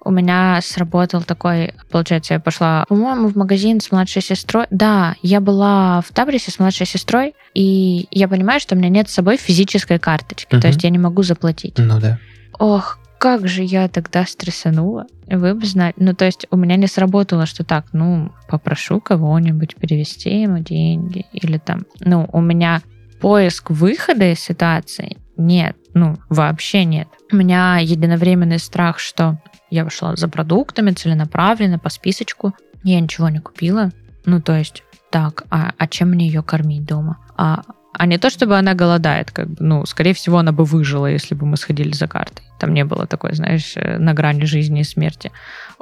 У 0.04 0.12
меня 0.12 0.60
сработал 0.62 1.22
такой, 1.22 1.74
получается, 1.90 2.34
я 2.34 2.40
пошла, 2.42 2.84
по-моему, 2.90 3.30
в 3.30 3.38
магазин 3.38 3.80
с 3.80 3.90
младшей 3.92 4.22
сестрой. 4.22 4.66
Да, 4.70 5.16
я 5.22 5.40
была 5.40 6.02
в 6.02 6.12
Табрисе 6.12 6.52
с 6.52 6.60
младшей 6.60 6.86
сестрой, 6.86 7.36
и 7.54 8.08
я 8.12 8.28
понимаю, 8.28 8.60
что 8.60 8.76
у 8.76 8.78
меня 8.78 8.90
нет 8.90 9.10
с 9.10 9.14
собой 9.14 9.38
физической 9.38 9.98
карточки, 9.98 10.54
Мгм. 10.56 10.62
то 10.62 10.68
есть 10.68 10.84
я 10.84 10.90
не 10.90 11.00
могу 11.00 11.24
заплатить. 11.24 11.76
Ну 11.78 11.98
да. 12.00 12.18
Ох, 12.60 13.00
как 13.18 13.48
же 13.48 13.64
я 13.64 13.88
тогда 13.88 14.26
стрессанула. 14.26 15.06
Вы 15.28 15.54
бы 15.54 15.66
знали. 15.66 15.94
Ну, 15.96 16.14
то 16.14 16.26
есть 16.26 16.48
у 16.52 16.58
меня 16.58 16.76
не 16.76 16.88
сработало, 16.88 17.46
что 17.46 17.64
так, 17.64 17.86
ну, 17.94 18.34
попрошу 18.50 19.00
кого-нибудь 19.00 19.76
перевести 19.76 20.42
ему 20.42 20.58
деньги. 20.60 21.28
Или 21.32 21.60
там, 21.60 21.86
ну, 22.02 22.28
у 22.34 22.42
меня 22.42 22.82
поиск 23.22 23.70
выхода 23.70 24.32
из 24.32 24.40
ситуации 24.40 25.18
нет. 25.38 25.76
Ну, 25.94 26.18
вообще 26.30 26.86
нет. 26.86 27.08
У 27.32 27.36
меня 27.36 27.78
единовременный 27.78 28.60
страх, 28.60 29.00
что 29.00 29.40
я 29.70 29.84
пошла 29.84 30.16
за 30.16 30.28
продуктами 30.28 30.92
целенаправленно, 30.92 31.80
по 31.80 31.90
списочку. 31.90 32.54
Я 32.84 33.00
ничего 33.00 33.30
не 33.30 33.40
купила. 33.40 33.92
Ну, 34.26 34.42
то 34.42 34.56
есть, 34.56 34.84
так, 35.10 35.44
а, 35.50 35.74
а 35.78 35.88
чем 35.88 36.10
мне 36.10 36.28
ее 36.28 36.44
кормить 36.44 36.86
дома? 36.86 37.18
А, 37.38 37.64
а 37.94 38.06
не 38.06 38.18
то, 38.18 38.30
чтобы 38.30 38.58
она 38.58 38.74
голодает, 38.74 39.32
как 39.32 39.50
бы, 39.50 39.56
ну, 39.60 39.86
скорее 39.86 40.14
всего, 40.14 40.38
она 40.38 40.52
бы 40.52 40.64
выжила, 40.64 41.08
если 41.08 41.36
бы 41.36 41.46
мы 41.46 41.58
сходили 41.58 41.92
за 41.92 42.08
картой. 42.08 42.46
Там 42.60 42.74
не 42.74 42.86
было 42.86 43.06
такой, 43.08 43.34
знаешь, 43.34 43.74
э, 43.76 43.98
на 43.98 44.14
грани 44.14 44.46
жизни 44.46 44.82
и 44.82 44.86
смерти. 44.86 45.32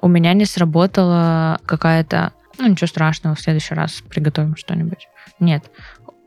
У 0.01 0.07
меня 0.07 0.33
не 0.33 0.45
сработала 0.45 1.59
какая-то, 1.65 2.31
ну, 2.57 2.67
ничего 2.67 2.87
страшного, 2.87 3.35
в 3.35 3.41
следующий 3.41 3.75
раз 3.75 4.03
приготовим 4.09 4.55
что-нибудь. 4.55 5.07
Нет. 5.39 5.63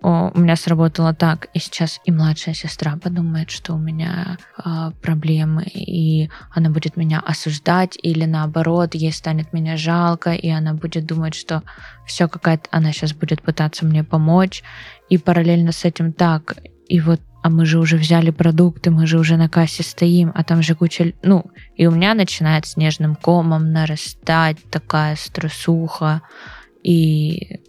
О, 0.03 0.33
у 0.35 0.41
меня 0.41 0.57
сработало 0.57 1.15
так, 1.15 1.47
и 1.55 1.61
сейчас 1.61 2.01
и 2.05 2.11
младшая 2.11 2.57
сестра 2.57 2.97
подумает, 2.97 3.51
что 3.51 3.75
у 3.75 3.79
меня 3.79 4.37
а, 4.57 4.91
проблемы, 5.01 5.62
и 5.62 6.29
она 6.51 6.71
будет 6.71 6.97
меня 6.97 7.21
осуждать, 7.21 7.97
или 8.03 8.25
наоборот, 8.25 8.97
ей 8.97 9.12
станет 9.12 9.53
меня 9.53 9.77
жалко, 9.77 10.33
и 10.33 10.49
она 10.49 10.75
будет 10.75 11.07
думать, 11.07 11.35
что 11.35 11.62
все 12.05 12.27
какая-то, 12.27 12.69
она 12.73 12.93
сейчас 12.93 13.12
будет 13.12 13.43
пытаться 13.43 13.87
мне 13.87 14.03
помочь, 14.03 14.65
и 15.09 15.19
параллельно 15.19 15.71
с 15.71 15.85
этим 15.85 16.12
так, 16.12 16.57
и 16.88 17.01
вот, 17.01 17.21
а 17.45 17.49
мы 17.49 17.65
же 17.65 17.79
уже 17.79 17.97
взяли 17.97 18.31
продукты, 18.31 18.91
мы 18.91 19.07
же 19.07 19.21
уже 19.21 19.37
на 19.37 19.49
кассе 19.49 19.85
стоим, 19.85 20.33
а 20.35 20.43
там 20.43 20.62
же 20.62 20.75
куча, 20.75 21.12
ну, 21.23 21.45
и 21.77 21.87
у 21.87 21.93
меня 21.93 22.15
начинает 22.15 22.67
снежным 22.67 23.15
комом 23.15 23.71
нарастать 23.71 24.57
такая 24.69 25.15
стрессуха, 25.15 26.23
и, 26.83 27.61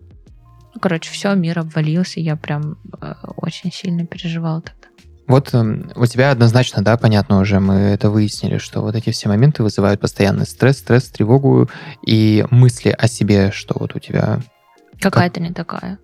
короче, 0.84 1.10
все, 1.12 1.34
мир 1.34 1.60
обвалился, 1.60 2.19
я 2.19 2.36
прям 2.36 2.78
э, 3.02 3.13
очень 3.38 3.72
сильно 3.72 4.06
переживала 4.06 4.62
тогда. 4.62 4.88
Вот 5.28 5.54
эм, 5.54 5.89
у 5.96 6.06
тебя 6.06 6.32
однозначно, 6.32 6.84
да, 6.84 6.98
понятно 6.98 7.39
уже, 7.39 7.62
мы 7.62 7.76
это 7.76 8.10
выяснили, 8.10 8.58
что 8.58 8.82
вот 8.82 8.93
эти 8.93 9.10
все 9.12 9.30
моменты 9.30 9.63
вызывают 9.63 10.02
постоянный 10.02 10.46
стресс, 10.46 10.80
стресс, 10.80 11.06
тревогу 11.10 11.69
и 12.06 12.46
мысли 12.52 12.89
о 12.89 13.08
себе, 13.08 13.52
что 13.54 13.76
вот 13.80 13.96
у 13.96 14.00
тебя 14.00 14.41
Какая-то 15.00 15.39
не 15.39 15.52
такая. 15.54 15.98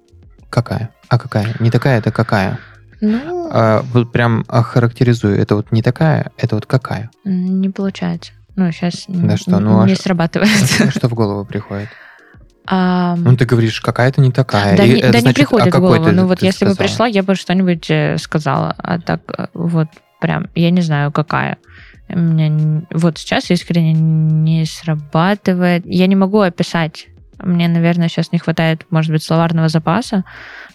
какая? 0.50 0.92
А 1.10 1.18
какая? 1.20 1.54
Не 1.60 1.70
такая, 1.72 2.00
это 2.00 2.12
какая? 2.14 2.58
Ну, 3.02 3.50
А, 3.52 3.82
вот 3.94 4.12
прям 4.14 4.46
охарактеризую, 4.48 5.38
это 5.38 5.56
вот 5.56 5.74
не 5.74 5.82
такая, 5.82 6.32
это 6.38 6.56
вот 6.56 6.66
какая? 6.66 7.10
не 7.26 7.70
получается. 7.70 8.32
Ну, 8.56 8.72
сейчас 8.72 9.04
Да 9.08 9.36
что, 9.38 9.60
ну, 9.60 9.82
а 9.82 9.86
не 9.86 9.96
ш- 9.96 10.04
срабатывает. 10.04 10.50
Ну, 10.80 10.92
Что 10.96 11.08
в 11.10 11.14
голову 11.14 11.46
приходит? 11.46 11.90
А, 12.72 13.16
Ну, 13.16 13.36
ты 13.36 13.46
говоришь, 13.46 13.82
какая-то 13.82 14.22
не 14.22 14.32
такая. 14.32 14.78
Да, 14.78 14.84
И 14.84 14.94
не, 14.94 15.00
это 15.00 15.12
да 15.12 15.18
не 15.18 15.22
значит, 15.22 15.38
приходит 15.38 15.74
а 15.74 15.78
в 15.78 15.82
голову. 15.82 16.12
ну 16.12 16.28
вот 16.28 16.44
если 16.44 16.66
бы 16.66 16.74
сказала? 16.74 16.88
пришла, 16.88 17.08
я 17.08 17.24
бы 17.24 17.34
что-нибудь 17.34 17.90
э, 17.90 18.18
сказала. 18.20 18.76
А 18.78 19.00
так 19.00 19.22
э, 19.36 19.48
вот 19.56 19.88
прям, 20.22 20.48
я 20.54 20.70
не 20.70 20.82
знаю, 20.82 21.12
какая. 21.12 21.58
У 22.10 22.20
меня 22.20 22.84
вот 22.92 23.18
сейчас 23.18 23.50
искренне 23.50 23.94
не 23.94 24.66
срабатывает. 24.66 25.84
Я 25.86 26.06
не 26.06 26.16
могу 26.16 26.42
описать. 26.42 27.08
Мне, 27.40 27.68
наверное, 27.68 28.08
сейчас 28.08 28.32
не 28.32 28.38
хватает, 28.38 28.86
может 28.92 29.12
быть, 29.12 29.24
словарного 29.24 29.70
запаса. 29.70 30.24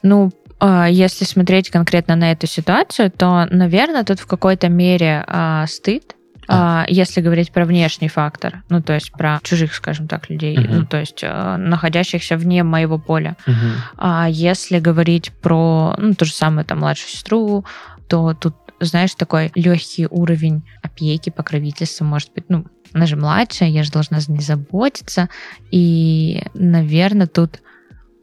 Ну, 0.03 0.33
а, 0.61 0.89
если 0.89 1.25
смотреть 1.25 1.71
конкретно 1.71 2.17
на 2.17 2.33
эту 2.33 2.47
ситуацию, 2.47 3.11
то, 3.11 3.47
наверное, 3.51 4.05
тут 4.05 4.19
в 4.19 4.27
какой-то 4.27 4.69
мере 4.69 5.25
а, 5.27 5.67
стыд. 5.67 6.17
А, 6.49 6.85
если 6.89 7.21
говорить 7.21 7.53
про 7.53 7.65
внешний 7.65 8.09
фактор, 8.09 8.63
ну, 8.69 8.83
то 8.83 8.93
есть 8.93 9.13
про 9.13 9.41
чужих, 9.43 9.75
скажем 9.75 10.09
так, 10.09 10.31
людей, 10.31 10.59
Мгм. 10.59 10.77
ну, 10.77 10.87
то 10.87 10.99
есть 10.99 11.21
э, 11.23 11.57
находящихся 11.57 12.37
вне 12.37 12.63
моего 12.63 12.99
поля. 12.99 13.37
Мгм. 13.47 13.73
А 13.97 14.27
если 14.29 14.79
говорить 14.79 15.33
про, 15.43 15.95
ну, 15.99 16.15
то 16.15 16.25
же 16.25 16.33
самое, 16.33 16.67
там, 16.67 16.79
младшую 16.81 17.11
сестру, 17.11 17.65
то 18.09 18.35
тут, 18.35 18.55
знаешь, 18.81 19.15
такой 19.15 19.51
легкий 19.55 20.07
уровень 20.11 20.63
опеки, 20.83 21.31
покровительства, 21.31 22.05
может 22.05 22.33
быть, 22.35 22.45
ну, 22.49 22.67
она 22.93 23.07
же 23.07 23.17
младшая, 23.17 23.71
я 23.71 23.83
же 23.83 23.91
должна 23.91 24.21
за 24.21 24.31
ней 24.33 24.41
заботиться. 24.41 25.29
И, 25.71 26.43
наверное, 26.55 27.27
тут, 27.27 27.61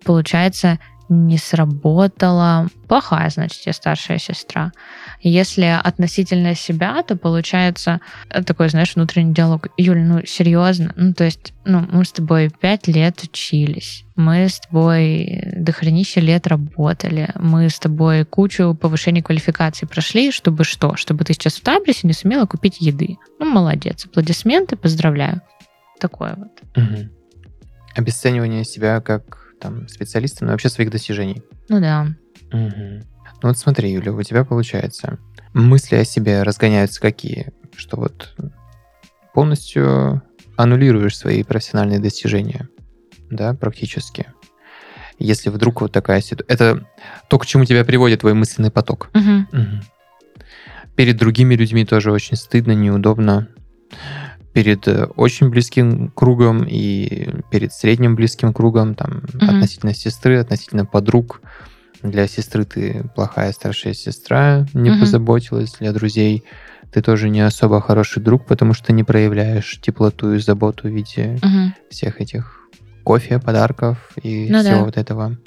получается, 0.05 0.79
не 1.11 1.37
сработала 1.37 2.67
плохая, 2.87 3.29
значит, 3.29 3.65
я 3.65 3.73
старшая 3.73 4.17
сестра. 4.17 4.71
Если 5.19 5.65
относительно 5.65 6.55
себя, 6.55 7.03
то 7.03 7.17
получается 7.17 7.99
э, 8.29 8.41
такой, 8.43 8.69
знаешь, 8.69 8.95
внутренний 8.95 9.33
диалог. 9.33 9.67
Юль, 9.77 9.99
ну, 9.99 10.25
серьезно? 10.25 10.93
Ну, 10.95 11.13
то 11.13 11.25
есть, 11.25 11.53
ну, 11.65 11.85
мы 11.91 12.05
с 12.05 12.13
тобой 12.13 12.49
пять 12.49 12.87
лет 12.87 13.21
учились. 13.23 14.05
Мы 14.15 14.47
с 14.47 14.61
тобой 14.61 15.43
дохренища 15.53 16.21
лет 16.21 16.47
работали. 16.47 17.29
Мы 17.35 17.69
с 17.69 17.77
тобой 17.77 18.23
кучу 18.23 18.73
повышений 18.73 19.21
квалификации 19.21 19.85
прошли, 19.85 20.31
чтобы 20.31 20.63
что? 20.63 20.95
Чтобы 20.95 21.25
ты 21.25 21.33
сейчас 21.33 21.55
в 21.55 21.61
Табрисе 21.61 22.07
не 22.07 22.13
сумела 22.13 22.45
купить 22.45 22.79
еды. 22.79 23.17
Ну, 23.37 23.49
молодец. 23.49 24.05
Аплодисменты, 24.05 24.77
поздравляю. 24.77 25.41
Такое 25.99 26.35
вот. 26.37 26.51
Мгм. 26.77 27.11
Обесценивание 27.95 28.63
себя 28.63 29.01
как 29.01 29.40
там 29.61 29.87
специалиста, 29.87 30.43
но 30.43 30.51
вообще 30.51 30.69
своих 30.69 30.89
достижений. 30.89 31.43
Ну 31.69 31.79
да. 31.79 32.07
Мгм. 32.51 33.01
Ну 33.43 33.49
вот 33.49 33.57
смотри, 33.57 33.91
Юля, 33.91 34.13
у 34.13 34.23
тебя 34.23 34.43
получается 34.43 35.19
мысли 35.53 35.95
о 35.95 36.03
себе 36.03 36.43
разгоняются 36.43 36.99
какие? 36.99 37.53
Что 37.75 37.97
вот 37.97 38.35
полностью 39.33 40.21
аннулируешь 40.57 41.17
свои 41.17 41.43
профессиональные 41.43 41.99
достижения, 41.99 42.67
да, 43.29 43.53
практически. 43.53 44.27
Если 45.17 45.49
вдруг 45.49 45.81
вот 45.81 45.91
такая 45.91 46.21
ситуация... 46.21 46.53
Это 46.53 46.87
то, 47.29 47.37
к 47.37 47.45
чему 47.45 47.65
тебя 47.65 47.85
приводит 47.85 48.21
твой 48.21 48.33
мысленный 48.33 48.71
поток. 48.71 49.09
Мгм. 49.13 49.47
Мгм. 49.51 49.81
Перед 50.95 51.17
другими 51.17 51.55
людьми 51.55 51.85
тоже 51.85 52.11
очень 52.11 52.35
стыдно, 52.35 52.73
неудобно. 52.73 53.47
Перед 54.53 54.87
э, 54.87 55.05
очень 55.15 55.49
близким 55.49 56.09
кругом 56.09 56.63
и 56.67 57.29
перед 57.51 57.71
средним 57.73 58.15
близким 58.15 58.53
кругом, 58.53 58.95
там, 58.95 59.23
Мгм. 59.33 59.49
относительно 59.49 59.93
сестры, 59.93 60.39
относительно 60.39 60.85
подруг. 60.85 61.41
Для 62.03 62.27
сестры 62.27 62.65
ты 62.65 63.05
плохая 63.15 63.51
старшая 63.53 63.93
сестра, 63.93 64.65
не 64.73 64.89
Мгм. 64.89 64.99
позаботилась. 64.99 65.73
Для 65.79 65.93
друзей 65.93 66.43
ты 66.91 67.01
тоже 67.01 67.29
не 67.29 67.39
особо 67.41 67.79
хороший 67.79 68.21
друг, 68.21 68.45
потому 68.45 68.73
что 68.73 68.91
не 68.91 69.03
проявляешь 69.05 69.79
теплоту 69.81 70.33
и 70.33 70.39
заботу 70.39 70.89
в 70.89 70.91
виде 70.91 71.37
Мгм. 71.41 71.73
всех 71.89 72.19
этих 72.19 72.57
кофе, 73.05 73.39
подарков 73.39 74.11
и 74.21 74.49
Ну 74.51 74.59
всего 74.61 74.79
да. 74.79 74.83
вот 74.85 74.97
этого. 74.97 75.37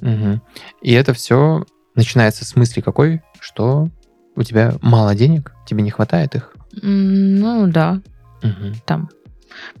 Мгм. 0.00 0.42
И 0.80 0.92
это 0.92 1.12
все 1.12 1.64
начинается 1.96 2.44
с 2.44 2.54
мысли 2.54 2.80
какой, 2.82 3.20
что 3.40 3.88
у 4.36 4.42
тебя 4.44 4.74
мало 4.80 5.16
денег, 5.16 5.52
тебе 5.66 5.82
не 5.82 5.90
хватает 5.90 6.36
их. 6.36 6.54
Ну 6.82 7.66
да, 7.66 8.00
Мгм. 8.42 8.74
там. 8.84 9.10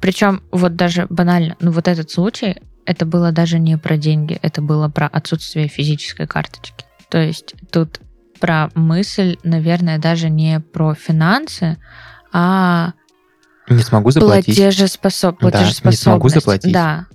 Причем 0.00 0.42
вот 0.50 0.76
даже 0.76 1.06
банально, 1.08 1.56
ну 1.60 1.70
вот 1.70 1.88
этот 1.88 2.10
случай, 2.10 2.56
это 2.84 3.04
было 3.04 3.32
даже 3.32 3.58
не 3.58 3.76
про 3.76 3.96
деньги, 3.96 4.38
это 4.40 4.62
было 4.62 4.88
про 4.88 5.06
отсутствие 5.06 5.68
физической 5.68 6.26
карточки. 6.26 6.84
То 7.10 7.18
есть 7.18 7.54
тут 7.70 8.00
про 8.40 8.70
мысль, 8.74 9.36
наверное, 9.42 9.98
даже 9.98 10.30
не 10.30 10.60
про 10.60 10.94
финансы, 10.94 11.76
а 12.32 12.92
Не 13.68 13.82
смогу 13.82 14.10
заплатить. 14.10 14.56
платежеспособ... 14.56 15.38
Да, 15.40 15.46
не 15.46 15.50
платежеспособность. 15.50 16.02
смогу 16.02 16.28
заплатить. 16.28 16.72
Да. 16.72 17.06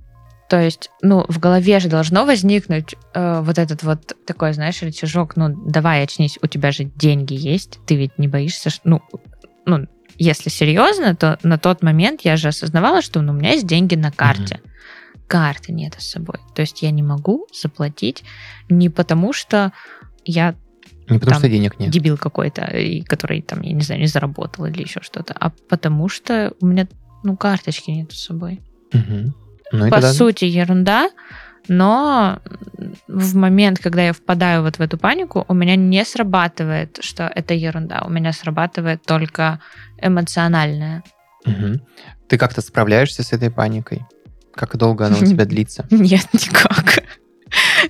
То 0.49 0.61
есть, 0.61 0.91
ну, 1.01 1.25
в 1.27 1.39
голове 1.39 1.79
же 1.79 1.89
должно 1.89 2.25
возникнуть 2.25 2.95
э, 3.15 3.41
вот 3.41 3.57
этот 3.57 3.81
вот 3.81 4.13
такой, 4.27 4.53
знаешь, 4.53 4.83
рычажок, 4.83 5.35
ну, 5.35 5.49
давай, 5.49 6.03
очнись, 6.03 6.37
у 6.41 6.47
тебя 6.47 6.71
же 6.71 6.83
деньги 6.83 7.33
есть, 7.33 7.79
ты 7.87 7.95
ведь 7.95 8.19
не 8.19 8.27
боишься, 8.27 8.69
ну, 8.83 9.01
ну, 9.65 9.87
если 10.17 10.49
серьезно, 10.49 11.15
то 11.15 11.37
на 11.43 11.57
тот 11.57 11.81
момент 11.83 12.21
я 12.23 12.37
же 12.37 12.49
осознавала, 12.49 13.01
что 13.01 13.21
ну, 13.21 13.33
у 13.33 13.35
меня 13.35 13.51
есть 13.51 13.67
деньги 13.67 13.95
на 13.95 14.11
карте. 14.11 14.59
Карты 15.27 15.71
нет 15.73 15.95
с 15.97 16.11
собой. 16.11 16.35
То 16.53 16.61
есть 16.61 16.81
я 16.81 16.91
не 16.91 17.01
могу 17.03 17.47
заплатить 17.53 18.23
не 18.69 18.89
потому, 18.89 19.33
что 19.33 19.71
я 20.25 20.55
Не 21.09 21.17
потому 21.19 21.31
там 21.31 21.39
что 21.39 21.49
денег 21.49 21.79
нет. 21.79 21.89
дебил 21.89 22.17
какой-то, 22.17 22.71
который 23.07 23.41
там, 23.41 23.61
я 23.61 23.73
не 23.73 23.81
знаю, 23.81 24.01
не 24.01 24.07
заработал 24.07 24.65
или 24.65 24.81
еще 24.81 25.01
что-то, 25.01 25.33
а 25.39 25.51
потому 25.69 26.07
что 26.09 26.53
у 26.61 26.65
меня, 26.67 26.87
ну, 27.23 27.35
карточки 27.37 27.89
нет 27.91 28.11
с 28.11 28.25
собой. 28.25 28.61
Мгм. 28.91 29.33
Ну 29.71 29.85
По 29.85 29.95
тогда- 29.95 30.13
сути, 30.13 30.45
ерунда, 30.45 31.09
но 31.67 32.39
в 33.07 33.35
момент, 33.35 33.79
когда 33.79 34.03
я 34.03 34.13
впадаю 34.13 34.63
вот 34.63 34.77
в 34.77 34.81
эту 34.81 34.97
панику, 34.97 35.45
у 35.47 35.53
меня 35.53 35.75
не 35.75 36.03
срабатывает, 36.05 36.99
что 37.01 37.31
это 37.33 37.53
ерунда. 37.53 38.03
У 38.05 38.09
меня 38.09 38.33
срабатывает 38.33 39.03
только 39.03 39.59
эмоциональное. 40.01 41.03
Мгм. 41.45 41.81
Ты 42.27 42.37
как-то 42.37 42.61
справляешься 42.61 43.23
с 43.23 43.33
этой 43.33 43.49
паникой? 43.49 44.05
Как 44.53 44.75
долго 44.77 45.05
она 45.05 45.17
у 45.17 45.25
тебя 45.25 45.45
длится? 45.45 45.85
Нет, 45.91 46.27
никак. 46.33 47.03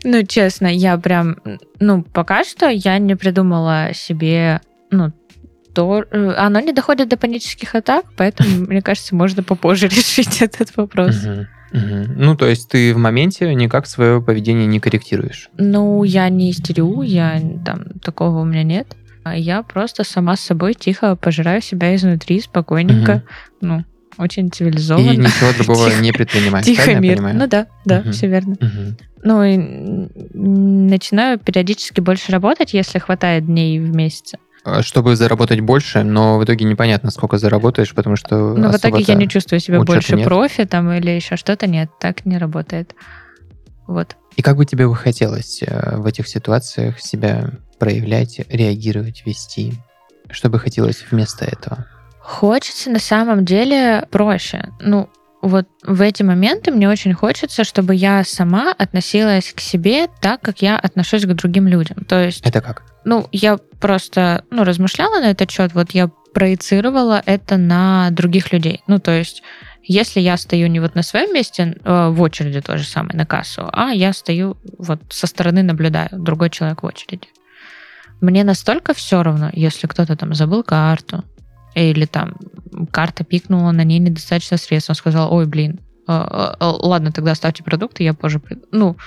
Ну, 0.04 0.24
честно, 0.26 0.68
я 0.68 0.98
прям, 0.98 1.38
ну, 1.80 2.04
пока 2.04 2.44
что 2.44 2.68
я 2.68 2.98
не 3.00 3.16
придумала 3.16 3.92
себе, 3.94 4.62
ну, 4.92 5.14
то 5.74 6.04
э, 6.10 6.34
оно 6.38 6.60
не 6.60 6.74
доходит 6.74 7.10
до 7.10 7.18
панических 7.18 7.74
атак, 7.76 8.06
поэтому, 8.16 8.68
мне 8.68 8.82
кажется, 8.82 9.16
можно 9.16 9.44
попозже 9.44 9.88
решить 9.90 10.42
этот 10.42 10.76
вопрос. 10.78 11.24
Мгм. 11.24 11.48
Мгм. 11.74 12.14
Ну, 12.18 12.36
то 12.36 12.46
есть 12.48 12.70
ты 12.70 12.94
в 12.94 12.98
моменте 12.98 13.54
никак 13.56 13.88
свое 13.88 14.22
поведение 14.22 14.68
не 14.68 14.80
корректируешь. 14.80 15.50
Ну, 15.58 16.04
я 16.04 16.30
не 16.30 16.52
истерю, 16.52 17.02
я 17.02 17.42
там 17.66 17.86
такого 18.04 18.42
у 18.42 18.46
меня 18.46 18.64
нет. 18.64 18.96
А 19.24 19.36
Я 19.36 19.64
просто 19.64 20.04
сама 20.04 20.36
с 20.36 20.42
собой 20.42 20.74
тихо 20.74 21.16
пожираю 21.16 21.62
себя 21.62 21.96
изнутри, 21.96 22.42
спокойненько. 22.42 23.24
Ну, 23.62 23.84
очень 24.18 24.48
И 24.48 24.50
цивилизованно. 24.50 25.12
ничего 25.12 25.52
другого 25.58 25.90
Тихо- 25.90 26.02
не 26.04 26.12
предпринимаешь. 26.12 26.66
Тихо 26.66 26.94
мир. 26.96 27.16
понимаю? 27.16 27.38
Ну 27.40 27.48
да, 27.48 27.68
да, 27.86 28.02
Мгм. 28.02 28.12
все 28.12 28.28
верно. 28.28 28.56
Мгм. 28.60 28.98
Ну 29.24 29.44
и 29.44 29.58
начинаю 30.34 31.40
периодически 31.40 32.02
больше 32.02 32.32
работать, 32.32 32.74
если 32.74 33.00
хватает 33.00 33.46
дней 33.46 33.80
в 33.80 33.96
месяце. 33.96 34.38
А, 34.66 34.82
Чтобы 34.82 35.16
заработать 35.16 35.60
больше, 35.60 36.04
но 36.04 36.38
в 36.38 36.44
итоге 36.46 36.66
непонятно, 36.66 37.12
сколько 37.12 37.38
заработаешь, 37.38 37.94
потому 37.94 38.16
что 38.16 38.56
Но 38.56 38.72
в 38.72 38.76
итоге 38.76 39.04
я 39.04 39.16
не 39.16 39.28
чувствую 39.28 39.60
себя 39.60 39.82
больше 39.82 40.16
нет. 40.16 40.26
профи 40.26 40.66
там 40.66 40.92
или 40.92 41.12
еще 41.12 41.36
что-то. 41.36 41.68
Нет, 41.68 41.90
так 42.00 42.26
не 42.26 42.38
работает. 42.38 42.96
Вот. 43.88 44.16
И 44.36 44.42
как 44.42 44.56
бы 44.56 44.66
тебе 44.66 44.88
бы 44.88 44.96
хотелось 44.96 45.62
э, 45.62 45.98
в 45.98 46.06
этих 46.06 46.28
ситуациях 46.28 47.00
себя 47.00 47.52
проявлять, 47.78 48.40
реагировать, 48.50 49.24
вести? 49.26 49.74
Что 50.30 50.50
бы 50.50 50.58
хотелось 50.60 51.04
вместо 51.12 51.46
этого? 51.46 51.86
Хочется 52.20 52.90
на 52.90 53.00
самом 53.00 53.44
деле 53.44 54.08
проще. 54.10 54.70
Ну, 54.80 55.10
вот 55.44 55.68
в 55.84 56.02
эти 56.02 56.24
моменты 56.24 56.72
мне 56.72 56.90
очень 56.90 57.14
хочется, 57.14 57.66
чтобы 57.66 57.94
я 57.96 58.24
сама 58.24 58.72
относилась 58.72 59.52
к 59.54 59.60
себе 59.60 60.08
так, 60.22 60.40
как 60.40 60.62
я 60.62 60.78
отношусь 60.78 61.26
к 61.26 61.34
другим 61.34 61.68
людям. 61.68 62.06
То 62.06 62.24
есть, 62.24 62.46
Это 62.48 62.62
как? 62.62 62.84
ну, 63.04 63.28
я 63.34 63.58
просто, 63.82 64.46
ну, 64.52 64.64
размышляла 64.64 65.20
на 65.20 65.32
этот 65.32 65.52
счет, 65.52 65.74
вот 65.74 65.92
я 65.92 66.10
проецировала 66.34 67.22
это 67.26 67.58
на 67.58 68.10
других 68.12 68.54
людей. 68.54 68.82
Ну, 68.88 69.00
то 69.00 69.12
есть, 69.12 69.44
если 69.84 70.22
я 70.22 70.38
стою 70.38 70.68
не 70.68 70.80
вот 70.80 70.96
на 70.96 71.04
своем 71.04 71.34
месте 71.34 71.76
э, 71.84 72.08
в 72.08 72.22
очереди 72.22 72.62
то 72.62 72.78
же 72.78 72.86
самое 72.86 73.18
на 73.18 73.26
кассу, 73.26 73.70
а 73.70 73.90
я 73.90 74.14
стою 74.14 74.56
вот 74.78 75.02
со 75.10 75.28
стороны 75.28 75.62
наблюдаю, 75.62 76.08
другой 76.14 76.52
человек 76.52 76.84
в 76.84 76.86
очереди. 76.86 77.28
Мне 78.22 78.46
настолько 78.46 78.94
все 78.94 79.22
равно, 79.22 79.50
если 79.52 79.88
кто-то 79.88 80.16
там 80.16 80.34
забыл 80.34 80.64
карту, 80.64 81.26
или 81.76 82.06
там 82.06 82.36
карта 82.92 83.24
пикнула, 83.24 83.72
на 83.72 83.84
ней 83.84 84.00
недостаточно 84.00 84.58
средств, 84.58 84.90
он 84.90 84.96
сказал, 84.96 85.34
ой, 85.34 85.46
блин, 85.46 85.80
э, 86.08 86.12
э, 86.12 86.56
э, 86.60 86.66
ладно, 86.82 87.12
тогда 87.12 87.32
оставьте 87.32 87.64
продукты, 87.64 88.04
я 88.04 88.14
позже 88.14 88.40
приду. 88.40 88.66
Ну, 88.72 88.98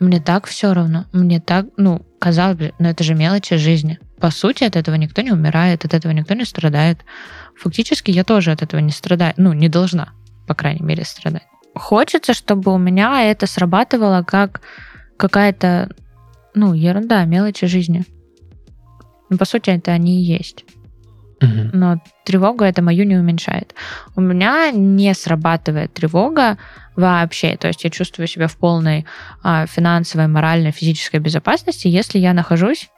мне 0.00 0.20
так 0.20 0.46
все 0.46 0.72
равно. 0.72 1.06
Мне 1.12 1.40
так, 1.40 1.66
ну, 1.76 2.06
казалось 2.18 2.56
бы, 2.56 2.72
но 2.78 2.88
это 2.88 3.02
же 3.04 3.14
мелочи 3.14 3.56
жизни. 3.56 3.98
По 4.20 4.30
сути, 4.30 4.64
от 4.64 4.76
этого 4.76 4.94
никто 4.96 5.22
не 5.22 5.32
умирает, 5.32 5.84
от 5.84 5.94
этого 5.94 6.12
никто 6.12 6.34
не 6.34 6.44
страдает. 6.44 7.04
Фактически 7.56 8.10
я 8.10 8.24
тоже 8.24 8.52
от 8.52 8.62
этого 8.62 8.80
не 8.80 8.92
страдаю. 8.92 9.34
Ну, 9.36 9.52
не 9.52 9.68
должна, 9.68 10.12
по 10.46 10.54
крайней 10.54 10.84
мере, 10.84 11.04
страдать. 11.04 11.46
Хочется, 11.74 12.34
чтобы 12.34 12.72
у 12.72 12.78
меня 12.78 13.22
это 13.24 13.46
срабатывало 13.46 14.22
как 14.22 14.60
какая-то, 15.16 15.90
ну, 16.54 16.74
ерунда, 16.74 17.24
мелочи 17.24 17.66
жизни. 17.66 18.04
Ну, 19.30 19.36
по 19.36 19.44
сути, 19.44 19.70
это 19.70 19.92
они 19.92 20.20
и 20.20 20.24
есть 20.24 20.64
Но 21.72 22.02
тревогу 22.24 22.64
это 22.64 22.82
мою 22.82 23.04
не 23.04 23.16
уменьшает. 23.16 23.74
У 24.16 24.20
меня 24.20 24.70
не 24.70 25.14
срабатывает 25.14 25.94
тревога 25.94 26.58
вообще. 26.96 27.56
То 27.56 27.68
есть 27.68 27.84
я 27.84 27.90
чувствую 27.90 28.26
себя 28.26 28.48
в 28.48 28.56
полной 28.56 29.06
а, 29.42 29.66
финансовой, 29.66 30.26
моральной, 30.26 30.72
физической 30.72 31.20
безопасности, 31.20 31.88
если 31.88 32.18
я 32.18 32.32
нахожусь 32.32 32.88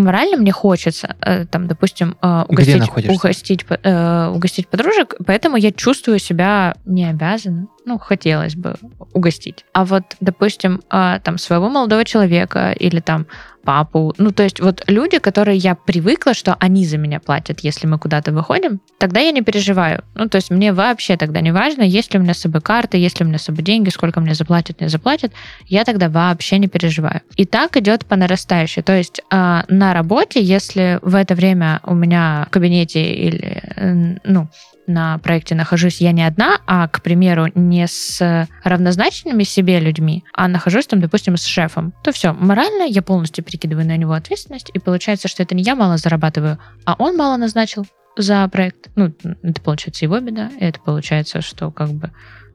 морально 0.00 0.36
мне 0.36 0.52
хочется, 0.52 1.16
э, 1.20 1.46
там, 1.46 1.66
допустим, 1.66 2.16
Где 2.22 2.76
угостить, 2.76 2.88
угостить, 3.08 3.66
э, 3.68 4.28
угостить 4.28 4.68
подружек, 4.68 5.14
поэтому 5.26 5.56
я 5.56 5.72
чувствую 5.72 6.18
себя 6.18 6.74
не 6.84 7.04
обязан, 7.04 7.68
ну, 7.84 7.98
хотелось 7.98 8.56
бы 8.56 8.74
угостить. 9.12 9.64
А 9.72 9.84
вот, 9.84 10.04
допустим, 10.20 10.80
э, 10.90 11.20
там, 11.22 11.38
своего 11.38 11.68
молодого 11.68 12.04
человека 12.04 12.72
или 12.72 13.00
там 13.00 13.26
папу, 13.62 14.14
ну, 14.18 14.30
то 14.30 14.42
есть 14.42 14.60
вот 14.60 14.82
люди, 14.86 15.18
которые 15.18 15.58
я 15.58 15.74
привыкла, 15.74 16.34
что 16.34 16.56
они 16.60 16.86
за 16.86 16.98
меня 16.98 17.20
платят, 17.20 17.60
если 17.60 17.86
мы 17.86 17.98
куда-то 17.98 18.32
выходим, 18.32 18.80
тогда 18.98 19.20
я 19.20 19.32
не 19.32 19.42
переживаю. 19.42 20.02
Ну, 20.14 20.28
то 20.28 20.36
есть 20.36 20.50
мне 20.50 20.72
вообще 20.72 21.16
тогда 21.16 21.40
не 21.40 21.52
важно, 21.52 21.82
есть 21.82 22.12
ли 22.12 22.18
у 22.20 22.22
меня 22.22 22.34
с 22.34 22.38
собой 22.38 22.60
карта, 22.60 22.96
есть 22.96 23.20
ли 23.20 23.26
у 23.26 23.28
меня 23.28 23.38
с 23.38 23.44
собой 23.44 23.62
деньги, 23.62 23.90
сколько 23.90 24.20
мне 24.20 24.34
заплатят, 24.34 24.80
не 24.80 24.88
заплатят, 24.88 25.32
я 25.66 25.84
тогда 25.84 26.08
вообще 26.08 26.58
не 26.58 26.68
переживаю. 26.68 27.20
И 27.36 27.44
так 27.44 27.76
идет 27.76 28.06
по 28.06 28.16
нарастающей. 28.16 28.82
То 28.82 28.96
есть 28.96 29.20
а, 29.30 29.64
на 29.68 29.94
работе, 29.94 30.40
если 30.42 30.98
в 31.02 31.14
это 31.14 31.34
время 31.34 31.80
у 31.84 31.94
меня 31.94 32.46
в 32.48 32.50
кабинете 32.50 33.12
или, 33.12 33.62
э, 33.76 34.16
ну, 34.24 34.48
на 34.90 35.18
проекте 35.18 35.54
нахожусь 35.54 36.00
я 36.00 36.12
не 36.12 36.26
одна, 36.26 36.60
а, 36.66 36.88
к 36.88 37.02
примеру, 37.02 37.48
не 37.54 37.86
с 37.86 38.48
равнозначными 38.64 39.42
себе 39.44 39.80
людьми, 39.80 40.24
а 40.34 40.48
нахожусь 40.48 40.86
там, 40.86 41.00
допустим, 41.00 41.36
с 41.36 41.44
шефом, 41.44 41.94
то 42.02 42.12
все, 42.12 42.32
морально 42.32 42.82
я 42.82 43.02
полностью 43.02 43.44
перекидываю 43.44 43.86
на 43.86 43.96
него 43.96 44.12
ответственность, 44.12 44.70
и 44.72 44.78
получается, 44.78 45.28
что 45.28 45.42
это 45.42 45.54
не 45.54 45.62
я 45.62 45.74
мало 45.74 45.96
зарабатываю, 45.96 46.58
а 46.84 46.94
он 46.98 47.16
мало 47.16 47.36
назначил 47.36 47.86
за 48.16 48.46
проект. 48.48 48.90
Ну, 48.96 49.12
это 49.42 49.60
получается 49.60 50.04
его 50.04 50.18
беда, 50.20 50.50
и 50.58 50.64
это 50.64 50.80
получается, 50.80 51.40
что 51.40 51.70
как 51.70 51.90
бы, 51.90 52.10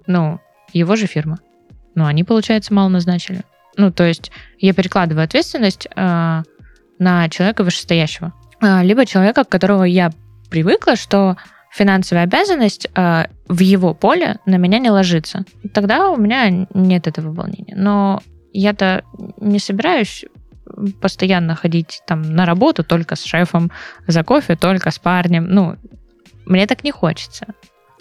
ну, 0.07 0.39
его 0.73 0.95
же 0.95 1.07
фирма. 1.07 1.39
Ну, 1.95 2.05
они, 2.05 2.23
получается, 2.23 2.73
мало 2.73 2.89
назначили. 2.89 3.41
Ну, 3.77 3.91
то 3.91 4.03
есть 4.03 4.31
я 4.59 4.73
перекладываю 4.73 5.23
ответственность 5.23 5.87
э, 5.95 6.43
на 6.99 7.29
человека 7.29 7.63
вышестоящего. 7.63 8.33
А, 8.61 8.83
либо 8.83 9.05
человека, 9.05 9.43
которого 9.43 9.83
я 9.83 10.11
привыкла, 10.49 10.95
что 10.95 11.37
финансовая 11.75 12.23
обязанность 12.23 12.87
э, 12.95 13.25
в 13.47 13.59
его 13.59 13.93
поле 13.93 14.39
на 14.45 14.55
меня 14.55 14.79
не 14.79 14.89
ложится. 14.89 15.43
Тогда 15.73 16.09
у 16.09 16.17
меня 16.17 16.67
нет 16.73 17.07
этого 17.07 17.33
волнения. 17.33 17.75
Но 17.75 18.21
я-то 18.53 19.03
не 19.41 19.59
собираюсь 19.59 20.23
постоянно 21.01 21.53
ходить 21.55 22.01
там 22.07 22.21
на 22.21 22.45
работу 22.45 22.83
только 22.83 23.15
с 23.15 23.23
шефом, 23.23 23.71
за 24.07 24.23
кофе 24.23 24.55
только 24.55 24.89
с 24.89 24.99
парнем. 24.99 25.47
Ну, 25.49 25.75
мне 26.45 26.65
так 26.65 26.83
не 26.85 26.91
хочется. 26.91 27.45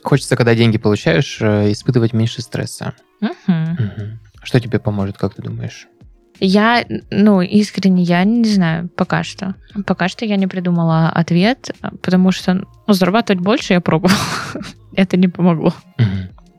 Хочется, 0.05 0.37
когда 0.37 0.55
деньги 0.55 0.79
получаешь, 0.79 1.39
э, 1.41 1.73
испытывать 1.73 2.13
меньше 2.13 2.43
стресса. 2.43 2.95
Мгм. 3.21 3.73
Мгм. 3.73 4.21
Что 4.45 4.61
тебе 4.61 4.79
поможет, 4.79 5.17
как 5.19 5.35
ты 5.35 5.43
думаешь? 5.43 5.89
Я, 6.41 6.85
ну, 7.11 7.41
искренне, 7.41 8.03
я 8.03 8.25
не 8.25 8.45
знаю, 8.45 8.89
пока 8.89 9.23
что. 9.23 9.55
Пока 9.87 10.09
что 10.09 10.25
я 10.25 10.37
не 10.37 10.47
придумала 10.47 11.09
ответ, 11.09 11.71
потому 12.03 12.33
что 12.33 12.55
ну, 12.55 12.95
зарабатывать 12.95 13.41
больше 13.41 13.75
я 13.75 13.81
пробовала. 13.81 14.19
Это 14.97 15.17
не 15.17 15.29
помогло. 15.29 15.73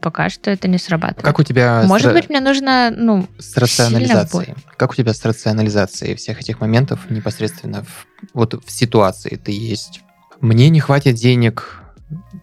Пока 0.01 0.29
что 0.29 0.51
это 0.51 0.67
не 0.67 0.77
срабатывает. 0.77 1.25
Как 1.25 1.39
у 1.39 1.43
тебя 1.43 1.81
Может 1.87 2.13
быть, 2.13 2.29
мне 2.29 2.39
нужно, 2.39 2.93
ну, 2.95 3.27
с 3.39 3.57
рационализацией? 3.57 4.53
Как 4.77 4.91
у 4.91 4.93
тебя 4.93 5.15
с 5.15 5.25
рационализацией 5.25 6.15
всех 6.15 6.39
этих 6.41 6.61
моментов 6.61 7.09
непосредственно 7.09 7.83
в, 7.83 8.05
вот 8.35 8.53
в 8.53 8.69
ситуации 8.69 9.35
ты 9.35 9.51
есть? 9.51 10.01
Мне 10.41 10.69
не 10.69 10.79
хватит 10.79 11.15
денег, 11.15 11.81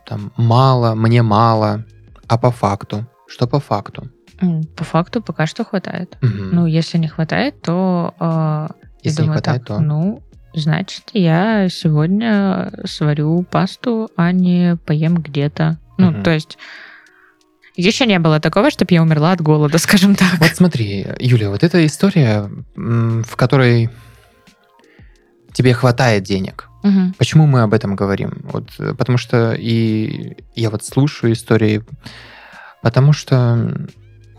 там, 0.05 0.33
мало, 0.37 0.97
мне 0.97 1.23
мало, 1.23 1.85
а 2.27 2.37
по 2.37 2.51
факту? 2.51 3.07
Что 3.29 3.47
по 3.47 3.61
факту? 3.61 4.11
По 4.77 4.85
факту 4.85 5.23
пока 5.23 5.47
что 5.47 5.65
хватает. 5.65 6.17
Мгм. 6.21 6.51
Ну, 6.53 6.67
если 6.67 6.99
не 6.99 7.09
хватает, 7.09 7.61
то 7.63 8.15
э, 8.19 8.25
я 8.25 8.71
Если 9.03 9.23
не 9.23 9.27
думаю 9.27 9.41
хватает, 9.41 9.65
так, 9.65 9.79
то? 9.79 9.83
ну, 9.83 10.23
значит, 10.55 11.05
я 11.13 11.69
сегодня 11.69 12.73
сварю 12.85 13.43
пасту, 13.43 14.11
а 14.17 14.33
не 14.33 14.77
поем 14.85 15.17
где-то. 15.17 15.79
Ну, 15.99 16.23
то 16.23 16.31
есть 16.31 16.59
еще 17.77 18.07
не 18.07 18.19
было 18.19 18.41
такого, 18.41 18.71
чтобы 18.71 18.93
я 18.93 19.03
умерла 19.03 19.33
от 19.33 19.41
голода, 19.41 19.79
скажем 19.79 20.15
так. 20.15 20.39
Вот 20.39 20.51
смотри, 20.55 21.07
Юля, 21.19 21.51
вот 21.51 21.63
эта 21.63 21.85
история, 21.87 22.51
в 22.75 23.37
которой 23.37 23.91
тебе 25.53 25.75
хватает 25.75 26.25
денег. 26.25 26.69
Мгм. 26.83 27.15
Почему 27.19 27.47
мы 27.47 27.63
об 27.63 27.75
этом 27.75 27.95
говорим? 27.95 28.41
Вот, 28.45 28.69
потому 28.99 29.17
что 29.19 29.53
и 29.53 30.37
я 30.55 30.71
вот 30.71 30.85
слушаю 30.85 31.33
истории, 31.35 31.85
потому 32.83 33.13
что 33.13 33.87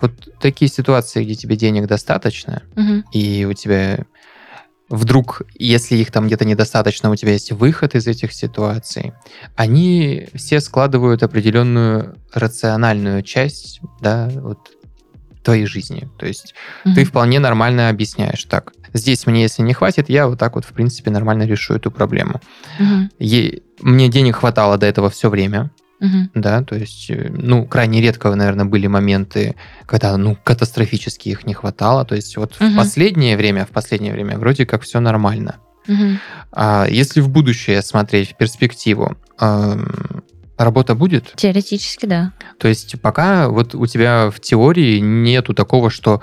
вот 0.03 0.29
такие 0.39 0.69
ситуации, 0.69 1.23
где 1.23 1.33
тебе 1.35 1.55
денег 1.55 1.87
достаточно, 1.87 2.61
Мгм. 2.75 3.05
и 3.11 3.45
у 3.49 3.53
тебя 3.53 3.99
вдруг, 4.89 5.41
если 5.55 5.95
их 5.95 6.11
там 6.11 6.27
где-то 6.27 6.45
недостаточно, 6.45 7.09
у 7.09 7.15
тебя 7.15 7.31
есть 7.31 7.51
выход 7.51 7.95
из 7.95 8.05
этих 8.05 8.31
ситуаций, 8.33 9.13
они 9.55 10.27
все 10.35 10.59
складывают 10.59 11.23
определенную 11.23 12.15
рациональную 12.33 13.23
часть, 13.23 13.79
да, 14.01 14.29
вот 14.35 14.59
твоей 15.43 15.65
жизни. 15.65 16.09
То 16.19 16.25
есть 16.25 16.53
ты 16.83 16.91
Мгм. 17.01 17.05
вполне 17.05 17.39
нормально 17.39 17.89
объясняешь. 17.89 18.43
Так, 18.45 18.71
здесь 18.93 19.25
мне, 19.25 19.41
если 19.41 19.61
не 19.63 19.73
хватит, 19.73 20.09
я 20.09 20.27
вот 20.27 20.39
так 20.39 20.55
вот, 20.55 20.63
в 20.65 20.71
принципе, 20.73 21.11
нормально 21.11 21.43
решу 21.43 21.73
эту 21.73 21.89
проблему. 21.91 22.39
Мгм. 22.79 23.09
Е- 23.19 23.61
Мне 23.81 24.07
денег 24.07 24.37
хватало 24.37 24.77
до 24.77 24.85
этого 24.85 25.09
все 25.09 25.29
время, 25.29 25.69
Мгм. 26.03 26.31
да, 26.35 26.61
то 26.63 26.75
есть, 26.75 27.09
э, 27.09 27.29
ну, 27.29 27.65
крайне 27.65 28.01
редко, 28.01 28.35
наверное, 28.35 28.65
были 28.65 28.87
моменты, 28.87 29.55
когда, 29.85 30.17
ну, 30.17 30.37
катастрофически 30.43 31.29
их 31.29 31.45
не 31.45 31.53
хватало. 31.53 32.03
То 32.03 32.15
есть 32.15 32.35
вот 32.35 32.55
в 32.55 32.61
Мгм. 32.61 32.75
последнее 32.75 33.37
время, 33.37 33.65
в 33.65 33.69
последнее 33.69 34.11
время 34.11 34.37
вроде 34.37 34.65
как 34.65 34.81
все 34.83 34.99
нормально. 34.99 35.55
Мгм. 35.87 36.19
А 36.51 36.87
если 36.89 37.21
в 37.21 37.29
будущее 37.29 37.81
смотреть, 37.81 38.31
в 38.31 38.35
перспективу, 38.37 39.15
эм, 39.39 40.23
работа 40.57 40.93
будет? 40.93 41.33
Теоретически, 41.37 42.05
да. 42.05 42.33
То 42.59 42.67
есть 42.67 43.01
пока 43.01 43.47
вот 43.49 43.73
у 43.73 43.85
тебя 43.87 44.29
в 44.29 44.39
теории 44.41 44.99
нету 44.99 45.53
такого, 45.53 45.89
что 45.89 46.21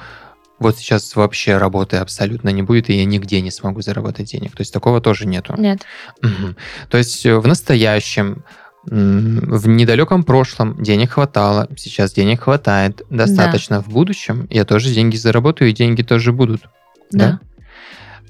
вот 0.59 0.77
сейчас 0.77 1.17
вообще 1.17 1.57
работы 1.57 1.97
абсолютно 1.97 2.51
не 2.51 2.63
будет, 2.63 2.91
и 2.91 2.95
я 2.99 3.07
нигде 3.07 3.41
не 3.41 3.51
смогу 3.51 3.81
заработать 3.81 4.31
денег. 4.31 4.53
То 4.55 4.61
есть 4.61 4.75
такого 4.75 5.01
тоже 5.01 5.27
нету. 5.27 5.55
Нет. 5.57 5.81
Мгм. 6.21 6.55
То 6.91 6.99
есть 6.99 7.25
в 7.25 7.47
настоящем, 7.47 8.45
в 8.85 9.69
недалеком 9.69 10.25
прошлом 10.25 10.83
денег 10.83 11.13
хватало, 11.13 11.69
сейчас 11.77 12.13
денег 12.13 12.43
хватает 12.43 13.03
достаточно. 13.11 13.83
В 13.83 13.89
будущем 13.89 14.47
я 14.51 14.65
тоже 14.65 14.93
деньги 14.93 15.17
заработаю, 15.17 15.71
и 15.71 15.75
деньги 15.75 16.03
тоже 16.03 16.33
будут. 16.33 16.63
Да. 17.11 17.41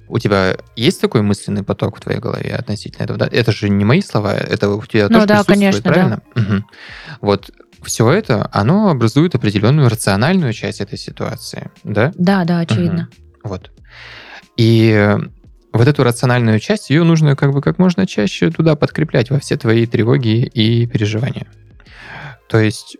У 0.08 0.18
тебя 0.18 0.56
есть 0.74 1.00
такой 1.00 1.22
мысленный 1.22 1.62
поток 1.62 1.96
в 1.96 2.00
твоей 2.00 2.18
голове 2.18 2.50
относительно 2.50 3.04
этого? 3.04 3.18
Да? 3.18 3.28
Это 3.30 3.52
же 3.52 3.68
не 3.68 3.84
мои 3.84 4.02
слова, 4.02 4.34
это 4.34 4.68
у 4.68 4.84
тебя 4.84 5.04
Ну 5.08 5.14
тоже 5.14 5.26
да, 5.26 5.44
присутствует, 5.44 5.58
конечно, 5.58 5.82
да. 5.82 5.90
правильно? 5.90 6.22
Мгм. 6.34 6.66
Вот 7.20 7.50
все 7.82 8.10
это, 8.10 8.48
оно 8.52 8.90
образует 8.90 9.36
определенную 9.36 9.88
рациональную 9.88 10.52
часть 10.52 10.80
этой 10.80 10.98
ситуации, 10.98 11.70
да? 11.84 12.12
Да, 12.16 12.44
да, 12.44 12.58
очевидно. 12.58 13.08
Вот. 13.44 13.70
И 14.56 15.16
вот 15.72 15.86
эту 15.86 16.02
рациональную 16.02 16.58
часть, 16.58 16.90
ее 16.90 17.04
нужно 17.04 17.36
как 17.36 17.52
бы 17.52 17.60
как 17.60 17.78
можно 17.78 18.06
чаще 18.06 18.50
туда 18.50 18.76
подкреплять 18.76 19.30
во 19.30 19.38
все 19.38 19.56
твои 19.56 19.86
тревоги 19.86 20.44
и 20.44 20.86
переживания. 20.86 21.46
То 22.48 22.58
есть 22.58 22.96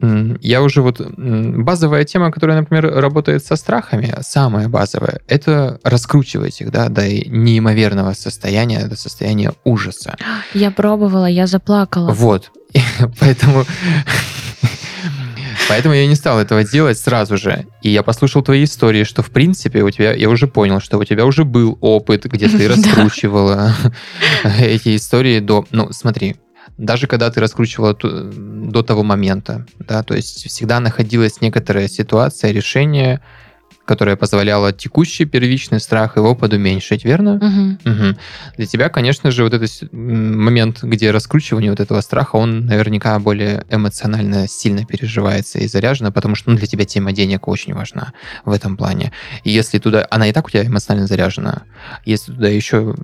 я 0.00 0.62
уже 0.62 0.82
вот 0.82 1.00
базовая 1.00 2.04
тема, 2.04 2.30
которая, 2.30 2.60
например, 2.60 2.86
работает 2.94 3.44
со 3.44 3.56
страхами, 3.56 4.14
самая 4.20 4.68
базовая, 4.68 5.20
это 5.26 5.80
раскручивать 5.82 6.60
их, 6.60 6.70
да, 6.70 6.88
до 6.88 7.08
неимоверного 7.08 8.12
состояния, 8.12 8.86
до 8.86 8.96
состояния 8.96 9.52
ужаса. 9.64 10.16
Я 10.54 10.70
пробовала, 10.70 11.26
я 11.26 11.46
заплакала. 11.46 12.12
Вот. 12.12 12.52
Поэтому... 13.20 13.64
Поэтому 15.68 15.94
я 15.94 16.06
не 16.06 16.14
стал 16.14 16.40
этого 16.40 16.64
делать 16.64 16.98
сразу 16.98 17.36
же. 17.36 17.66
И 17.82 17.90
я 17.90 18.02
послушал 18.02 18.42
твои 18.42 18.64
истории, 18.64 19.04
что, 19.04 19.22
в 19.22 19.30
принципе, 19.30 19.82
у 19.82 19.90
тебя... 19.90 20.14
Я 20.14 20.30
уже 20.30 20.46
понял, 20.46 20.80
что 20.80 20.98
у 20.98 21.04
тебя 21.04 21.26
уже 21.26 21.44
был 21.44 21.76
опыт, 21.80 22.24
где 22.24 22.48
ты 22.48 22.68
раскручивала 22.74 23.74
эти 24.60 24.96
истории 24.96 25.40
до... 25.40 25.66
Ну, 25.70 25.92
смотри, 25.92 26.36
даже 26.78 27.06
когда 27.06 27.30
ты 27.30 27.40
раскручивала 27.40 27.94
до 27.94 28.82
того 28.82 29.02
момента, 29.02 29.66
да, 29.78 30.02
то 30.02 30.14
есть 30.14 30.46
всегда 30.48 30.80
находилась 30.80 31.40
некоторая 31.40 31.88
ситуация, 31.88 32.52
решение, 32.52 33.20
которое 33.88 34.16
позволяло 34.16 34.70
текущий 34.70 35.24
первичный 35.24 35.80
страх 35.80 36.18
его 36.18 36.34
подуменьшить, 36.34 37.06
верно? 37.06 37.36
Мгм. 37.36 37.78
Мгм. 37.84 38.16
Для 38.58 38.66
тебя, 38.66 38.90
конечно 38.90 39.30
же, 39.30 39.44
вот 39.44 39.54
этот 39.54 39.70
момент, 39.92 40.82
где 40.82 41.10
раскручивание 41.10 41.70
вот 41.70 41.80
этого 41.80 42.02
страха, 42.02 42.36
он 42.36 42.66
наверняка 42.66 43.18
более 43.18 43.64
эмоционально 43.70 44.46
сильно 44.46 44.84
переживается 44.84 45.58
и 45.58 45.66
заряжено, 45.66 46.12
потому 46.12 46.34
что 46.34 46.50
ну, 46.50 46.56
для 46.58 46.66
тебя 46.66 46.84
тема 46.84 47.12
денег 47.12 47.48
очень 47.48 47.72
важна 47.72 48.12
в 48.44 48.52
этом 48.52 48.76
плане. 48.76 49.10
И 49.42 49.50
если 49.50 49.78
туда... 49.78 50.06
Она 50.10 50.28
и 50.28 50.32
так 50.32 50.46
у 50.46 50.50
тебя 50.50 50.66
эмоционально 50.66 51.06
заряжена. 51.06 51.62
Если 52.04 52.32
туда 52.32 52.48
еще 52.48 52.94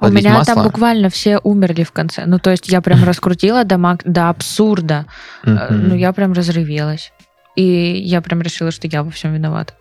У 0.00 0.08
меня 0.08 0.34
масло... 0.34 0.54
там 0.54 0.64
буквально 0.64 1.08
все 1.08 1.38
умерли 1.38 1.84
в 1.84 1.92
конце. 1.92 2.24
Ну, 2.26 2.40
то 2.40 2.50
есть 2.50 2.68
я 2.68 2.80
прям 2.80 3.04
раскрутила 3.04 3.62
до, 3.62 3.76
мак- 3.76 4.02
до 4.04 4.28
абсурда. 4.28 5.06
Э. 5.44 5.68
Ну, 5.70 5.94
я 5.94 6.12
прям 6.12 6.32
разрывелась. 6.32 7.12
И 7.54 7.62
я 8.04 8.20
прям 8.22 8.42
решила, 8.42 8.72
что 8.72 8.88
я 8.88 9.04
во 9.04 9.10
всем 9.10 9.34
виновата. 9.34 9.74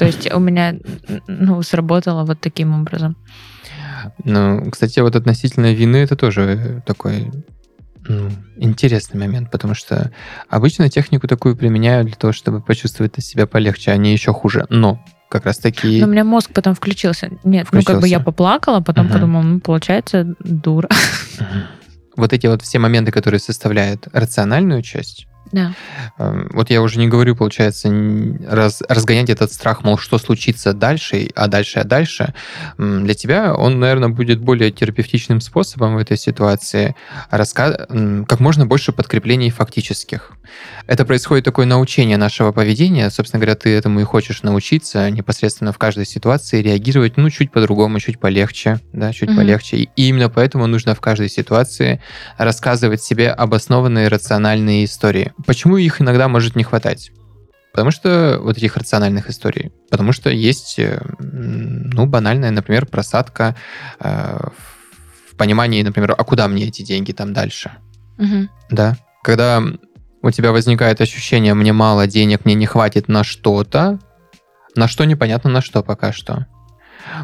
То 0.00 0.06
есть 0.06 0.32
у 0.32 0.38
меня 0.38 0.76
ну, 1.28 1.60
сработало 1.60 2.24
вот 2.24 2.40
таким 2.40 2.72
образом. 2.72 3.18
Ну, 4.24 4.70
кстати, 4.70 4.98
вот 5.00 5.14
относительно 5.14 5.74
вины 5.74 5.98
это 5.98 6.16
тоже 6.16 6.82
такой 6.86 7.30
ну, 8.08 8.30
интересный 8.56 9.20
момент, 9.20 9.50
потому 9.50 9.74
что 9.74 10.10
обычно 10.48 10.88
технику 10.88 11.28
такую 11.28 11.54
применяют 11.54 12.06
для 12.06 12.16
того, 12.16 12.32
чтобы 12.32 12.62
почувствовать 12.62 13.12
себя 13.22 13.46
полегче, 13.46 13.90
а 13.90 13.98
не 13.98 14.14
еще 14.14 14.32
хуже. 14.32 14.64
Но 14.70 15.04
как 15.28 15.44
раз 15.44 15.58
таки... 15.58 16.00
Но 16.00 16.06
у 16.06 16.10
меня 16.10 16.24
мозг 16.24 16.50
потом 16.54 16.74
включился. 16.74 17.28
Нет, 17.44 17.66
включился. 17.66 17.90
ну 17.90 17.94
как 17.96 18.00
бы 18.00 18.08
я 18.08 18.20
поплакала, 18.20 18.80
потом 18.80 19.04
угу. 19.04 19.12
подумала, 19.12 19.42
ну, 19.42 19.60
получается, 19.60 20.34
дура. 20.40 20.88
Угу. 21.38 21.46
Вот 22.16 22.32
эти 22.32 22.46
вот 22.46 22.62
все 22.62 22.78
моменты, 22.78 23.12
которые 23.12 23.38
составляют 23.38 24.08
рациональную 24.14 24.80
часть, 24.80 25.26
да. 25.52 25.74
Эм, 26.18 26.48
вот 26.52 26.70
я 26.70 26.82
уже 26.82 26.98
не 26.98 27.08
говорю, 27.08 27.34
получается, 27.36 27.92
раз, 28.46 28.82
разгонять 28.88 29.30
этот 29.30 29.52
страх, 29.52 29.82
мол, 29.82 29.98
что 29.98 30.18
случится 30.18 30.72
дальше, 30.72 31.30
а 31.34 31.48
дальше, 31.48 31.80
а 31.80 31.84
дальше. 31.84 32.34
Для 32.78 33.14
тебя 33.14 33.54
он, 33.54 33.80
наверное, 33.80 34.08
будет 34.08 34.40
более 34.40 34.70
терапевтичным 34.70 35.40
способом 35.40 35.96
в 35.96 35.98
этой 35.98 36.16
ситуации, 36.16 36.94
раска... 37.30 37.86
как 38.28 38.40
можно 38.40 38.66
больше 38.66 38.92
подкреплений 38.92 39.50
фактических. 39.50 40.32
Это 40.86 41.04
происходит 41.04 41.44
такое 41.44 41.66
научение 41.66 42.16
нашего 42.16 42.52
поведения. 42.52 43.10
Собственно 43.10 43.40
говоря, 43.40 43.56
ты 43.56 43.70
этому 43.70 44.00
и 44.00 44.04
хочешь 44.04 44.42
научиться 44.42 45.10
непосредственно 45.10 45.72
в 45.72 45.78
каждой 45.78 46.06
ситуации 46.06 46.62
реагировать, 46.62 47.16
ну, 47.16 47.30
чуть 47.30 47.52
по-другому, 47.52 48.00
чуть 48.00 48.18
полегче, 48.18 48.80
да, 48.92 49.12
чуть 49.12 49.30
угу. 49.30 49.38
полегче. 49.38 49.76
И 49.76 49.90
именно 50.08 50.28
поэтому 50.28 50.66
нужно 50.66 50.94
в 50.94 51.00
каждой 51.00 51.28
ситуации 51.28 52.00
рассказывать 52.38 53.02
себе 53.02 53.30
обоснованные 53.30 54.08
рациональные 54.08 54.84
истории. 54.84 55.32
Почему 55.46 55.76
их 55.76 56.00
иногда 56.00 56.28
может 56.28 56.56
не 56.56 56.64
хватать? 56.64 57.12
Потому 57.72 57.90
что 57.90 58.38
вот 58.42 58.56
этих 58.56 58.76
рациональных 58.76 59.30
историй. 59.30 59.72
Потому 59.90 60.12
что 60.12 60.30
есть, 60.30 60.78
э, 60.78 61.00
ну, 61.18 62.06
банальная, 62.06 62.50
например, 62.50 62.86
просадка 62.86 63.54
э, 64.00 64.38
в 65.30 65.36
понимании, 65.36 65.82
например, 65.82 66.14
а 66.16 66.24
куда 66.24 66.48
мне 66.48 66.66
эти 66.66 66.82
деньги 66.82 67.12
там 67.12 67.32
дальше? 67.32 67.70
Угу. 68.18 68.48
Да. 68.70 68.96
Когда 69.22 69.62
у 70.22 70.30
тебя 70.30 70.52
возникает 70.52 71.00
ощущение, 71.00 71.54
мне 71.54 71.72
мало 71.72 72.06
денег, 72.06 72.44
мне 72.44 72.54
не 72.54 72.66
хватит 72.66 73.08
на 73.08 73.22
что-то, 73.22 73.98
на 74.74 74.88
что 74.88 75.04
непонятно 75.04 75.50
на 75.50 75.60
что 75.60 75.82
пока 75.82 76.12
что. 76.12 76.46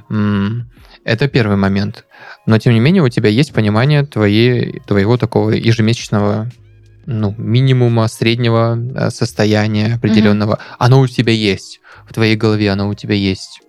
Это 0.08 1.28
первый 1.28 1.56
момент. 1.56 2.06
Но, 2.46 2.58
тем 2.58 2.72
не 2.72 2.80
менее, 2.80 3.02
у 3.02 3.08
тебя 3.08 3.28
есть 3.28 3.52
понимание 3.52 4.04
твоей, 4.04 4.80
твоего 4.86 5.16
такого 5.16 5.50
ежемесячного 5.50 6.50
ну, 7.06 7.34
минимума 7.38 8.08
среднего 8.08 8.76
э, 8.76 9.10
состояния 9.10 9.94
определенного, 9.94 10.54
угу. 10.54 10.60
оно 10.78 11.00
у 11.00 11.06
тебя 11.06 11.32
есть. 11.32 11.80
В 12.08 12.12
твоей 12.12 12.36
голове 12.36 12.70
оно 12.70 12.88
у 12.88 12.94
тебя 12.94 13.14
есть. 13.14 13.60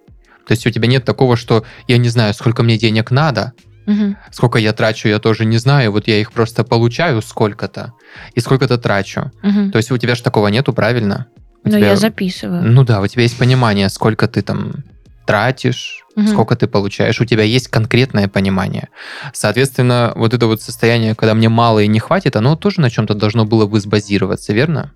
То 0.47 0.53
есть 0.53 0.65
у 0.65 0.69
тебя 0.69 0.87
нет 0.87 1.05
такого, 1.05 1.35
что 1.37 1.65
я 1.87 1.97
не 1.97 2.09
знаю, 2.09 2.33
сколько 2.33 2.63
мне 2.63 2.77
денег 2.77 3.11
надо, 3.11 3.53
угу. 3.85 4.15
сколько 4.31 4.59
я 4.59 4.73
трачу, 4.73 5.07
я 5.07 5.19
тоже 5.19 5.45
не 5.45 5.57
знаю. 5.57 5.91
Вот 5.91 6.07
я 6.07 6.19
их 6.19 6.31
просто 6.31 6.63
получаю 6.63 7.21
сколько-то 7.21 7.93
и 8.33 8.39
сколько-то 8.39 8.77
трачу. 8.77 9.31
Угу. 9.43 9.71
То 9.71 9.77
есть 9.77 9.91
у 9.91 9.97
тебя 9.97 10.15
же 10.15 10.23
такого 10.23 10.47
нету, 10.47 10.73
правильно? 10.73 11.27
У 11.63 11.69
Но 11.69 11.77
тебя... 11.77 11.89
я 11.89 11.95
записываю. 11.95 12.63
Ну 12.63 12.83
да, 12.83 13.01
у 13.01 13.07
тебя 13.07 13.23
есть 13.23 13.37
понимание, 13.37 13.89
сколько 13.89 14.27
ты 14.27 14.41
там 14.41 14.83
тратишь, 15.27 16.05
угу. 16.15 16.27
сколько 16.27 16.55
ты 16.55 16.67
получаешь, 16.67 17.21
у 17.21 17.25
тебя 17.25 17.43
есть 17.43 17.67
конкретное 17.67 18.27
понимание. 18.27 18.87
Соответственно, 19.33 20.13
вот 20.15 20.33
это 20.33 20.47
вот 20.47 20.61
состояние, 20.61 21.13
когда 21.13 21.35
мне 21.35 21.49
мало 21.49 21.79
и 21.79 21.87
не 21.87 21.99
хватит, 21.99 22.35
оно 22.35 22.55
тоже 22.55 22.81
на 22.81 22.89
чем-то 22.89 23.13
должно 23.13 23.45
было 23.45 23.67
бы 23.67 23.79
сбазироваться, 23.79 24.53
верно? 24.53 24.93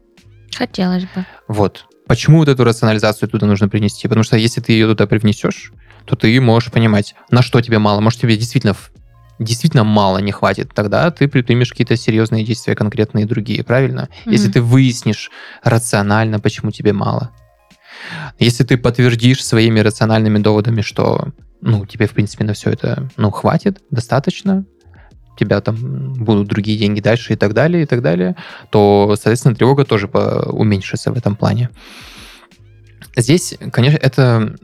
Хотелось 0.56 1.04
бы. 1.04 1.26
Вот. 1.48 1.86
Почему 2.08 2.40
вот 2.40 2.48
эту 2.48 2.64
рационализацию 2.64 3.30
туда 3.30 3.46
нужно 3.46 3.70
принести? 3.70 4.08
Потому 4.08 4.24
что 4.24 4.38
если 4.38 4.62
ты 4.62 4.72
ее 4.72 4.88
туда 4.88 5.06
привнесешь, 5.06 5.72
то 6.06 6.16
ты 6.16 6.42
можешь 6.42 6.72
понимать, 6.72 7.14
на 7.30 7.42
что 7.42 7.62
тебе 7.62 7.78
мало. 7.78 8.02
Может, 8.02 8.22
тебе 8.22 8.36
действительно 8.36 8.76
действительно 9.40 9.84
мало 9.84 10.20
не 10.20 10.32
хватит, 10.32 10.72
тогда 10.74 11.10
ты 11.10 11.28
предпримешь 11.28 11.72
какие-то 11.72 11.98
серьезные 11.98 12.46
действия, 12.46 12.76
конкретные 12.76 13.26
другие, 13.26 13.64
правильно? 13.64 14.08
Mm-hmm. 14.26 14.32
Если 14.32 14.52
ты 14.52 14.62
выяснишь 14.62 15.32
рационально, 15.64 16.40
почему 16.40 16.70
тебе 16.72 16.94
мало. 16.94 17.32
Если 18.40 18.64
ты 18.64 18.78
подтвердишь 18.78 19.44
своими 19.44 19.80
рациональными 19.80 20.40
доводами, 20.40 20.82
что 20.82 21.30
ну, 21.62 21.86
тебе, 21.86 22.08
в 22.08 22.12
принципе, 22.12 22.44
на 22.44 22.54
все 22.54 22.72
это 22.72 23.10
ну, 23.18 23.32
хватит, 23.32 23.82
достаточно, 23.92 24.66
тебя 25.38 25.62
там 25.62 26.14
будут 26.14 26.48
другие 26.48 26.78
деньги 26.78 27.00
дальше 27.00 27.34
и 27.34 27.36
так 27.36 27.54
далее, 27.54 27.84
и 27.84 27.86
так 27.86 28.02
далее, 28.02 28.36
то, 28.70 29.16
соответственно, 29.16 29.56
тревога 29.56 29.86
тоже 29.86 30.08
уменьшится 30.08 31.12
в 31.12 31.18
этом 31.18 31.36
плане. 31.36 31.70
Здесь, 33.16 33.56
конечно, 33.72 33.98
это 33.98 34.56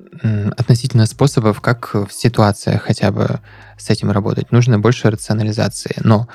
относительно 0.57 1.05
способов, 1.05 1.61
как 1.61 1.93
в 1.93 2.09
ситуациях 2.11 2.83
хотя 2.83 3.11
бы 3.11 3.39
с 3.77 3.89
этим 3.89 4.09
работать. 4.09 4.51
Нужно 4.51 4.79
больше 4.79 5.09
рационализации. 5.09 5.95
Но 6.03 6.27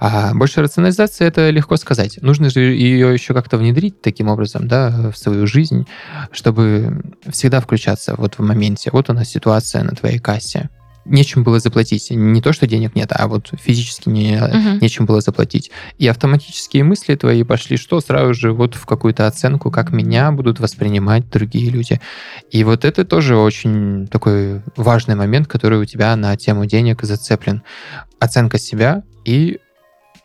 а, 0.00 0.32
больше 0.34 0.62
рационализации 0.62 1.26
это 1.26 1.50
легко 1.50 1.76
сказать. 1.76 2.18
Нужно 2.22 2.48
же 2.50 2.60
ее 2.60 3.12
еще 3.12 3.34
как-то 3.34 3.58
внедрить 3.58 4.00
таким 4.00 4.28
образом, 4.28 4.66
да, 4.66 5.10
в 5.10 5.18
свою 5.18 5.46
жизнь, 5.46 5.86
чтобы 6.30 7.02
всегда 7.30 7.60
включаться 7.60 8.14
вот 8.16 8.36
в 8.36 8.42
моменте. 8.42 8.90
Вот 8.92 9.10
у 9.10 9.12
нас 9.12 9.28
ситуация 9.28 9.82
на 9.82 9.90
твоей 9.90 10.18
кассе 10.18 10.70
нечем 11.08 11.42
было 11.44 11.60
заплатить. 11.60 12.10
Не 12.10 12.40
то, 12.40 12.52
что 12.52 12.66
денег 12.66 12.94
нет, 12.94 13.10
а 13.12 13.26
вот 13.28 13.50
физически 13.58 14.08
не, 14.08 14.36
угу. 14.36 14.80
нечем 14.80 15.06
было 15.06 15.20
заплатить. 15.20 15.70
И 15.98 16.06
автоматические 16.06 16.84
мысли 16.84 17.14
твои 17.14 17.42
пошли, 17.42 17.76
что 17.76 18.00
сразу 18.00 18.34
же 18.34 18.52
вот 18.52 18.74
в 18.74 18.86
какую-то 18.86 19.26
оценку, 19.26 19.70
как 19.70 19.90
меня 19.90 20.32
будут 20.32 20.60
воспринимать 20.60 21.28
другие 21.30 21.70
люди. 21.70 22.00
И 22.50 22.64
вот 22.64 22.84
это 22.84 23.04
тоже 23.04 23.36
очень 23.36 24.06
такой 24.08 24.62
важный 24.76 25.14
момент, 25.14 25.46
который 25.46 25.78
у 25.78 25.84
тебя 25.84 26.14
на 26.16 26.36
тему 26.36 26.66
денег 26.66 27.02
зацеплен. 27.02 27.62
Оценка 28.18 28.58
себя 28.58 29.02
и 29.24 29.58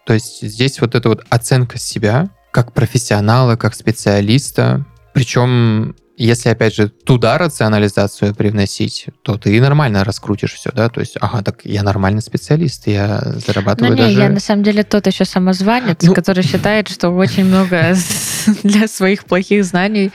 то 0.05 0.13
есть 0.13 0.41
здесь 0.41 0.81
вот 0.81 0.95
эта 0.95 1.09
вот 1.09 1.23
оценка 1.29 1.77
себя 1.77 2.29
как 2.51 2.73
профессионала, 2.73 3.55
как 3.55 3.75
специалиста, 3.75 4.85
причем 5.13 5.95
если, 6.17 6.49
опять 6.49 6.75
же, 6.75 6.89
туда 6.89 7.37
рационализацию 7.37 8.35
привносить, 8.35 9.07
то 9.23 9.37
ты 9.37 9.59
нормально 9.59 10.03
раскрутишь 10.03 10.53
все, 10.53 10.71
да? 10.73 10.89
То 10.89 10.99
есть, 10.99 11.17
ага, 11.19 11.41
так 11.41 11.61
я 11.63 11.83
нормальный 11.83 12.21
специалист, 12.21 12.87
я 12.87 13.21
зарабатываю 13.45 13.91
ну, 13.91 13.97
не, 13.97 14.01
даже... 14.03 14.21
я 14.21 14.29
на 14.29 14.39
самом 14.39 14.63
деле 14.63 14.83
тот 14.83 15.07
еще 15.07 15.25
самозванец, 15.25 16.03
ну... 16.03 16.13
который 16.13 16.43
считает, 16.43 16.89
что 16.89 17.09
очень 17.09 17.45
много 17.45 17.95
для 18.63 18.87
своих 18.87 19.25
плохих 19.25 19.65
знаний 19.65 20.11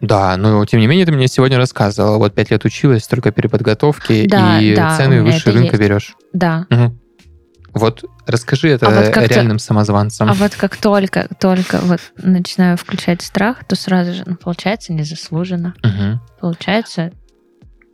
да, 0.00 0.36
но 0.38 0.64
тем 0.64 0.80
не 0.80 0.86
менее 0.86 1.04
ты 1.04 1.12
мне 1.12 1.28
сегодня 1.28 1.58
рассказывала, 1.58 2.16
вот 2.16 2.34
пять 2.34 2.50
лет 2.50 2.64
училась, 2.64 3.06
только 3.06 3.32
переподготовки, 3.32 4.26
да, 4.26 4.58
и 4.58 4.74
да, 4.74 4.96
цены 4.96 5.22
выше 5.22 5.52
рынка 5.52 5.76
есть. 5.76 5.80
берешь. 5.80 6.16
Да. 6.32 6.66
Угу. 6.70 6.96
Вот 7.72 8.04
расскажи 8.26 8.68
это 8.68 8.86
а 8.86 8.90
вот 8.90 9.16
реальным 9.28 9.58
самозванцам. 9.58 10.30
А 10.30 10.34
вот 10.34 10.54
как 10.54 10.76
только, 10.76 11.28
только 11.38 11.78
вот 11.78 12.00
начинаю 12.16 12.76
включать 12.76 13.22
страх, 13.22 13.64
то 13.64 13.76
сразу 13.76 14.12
же, 14.12 14.24
ну, 14.26 14.36
получается, 14.36 14.92
незаслуженно. 14.92 15.74
Угу. 15.84 16.20
Получается, 16.40 17.12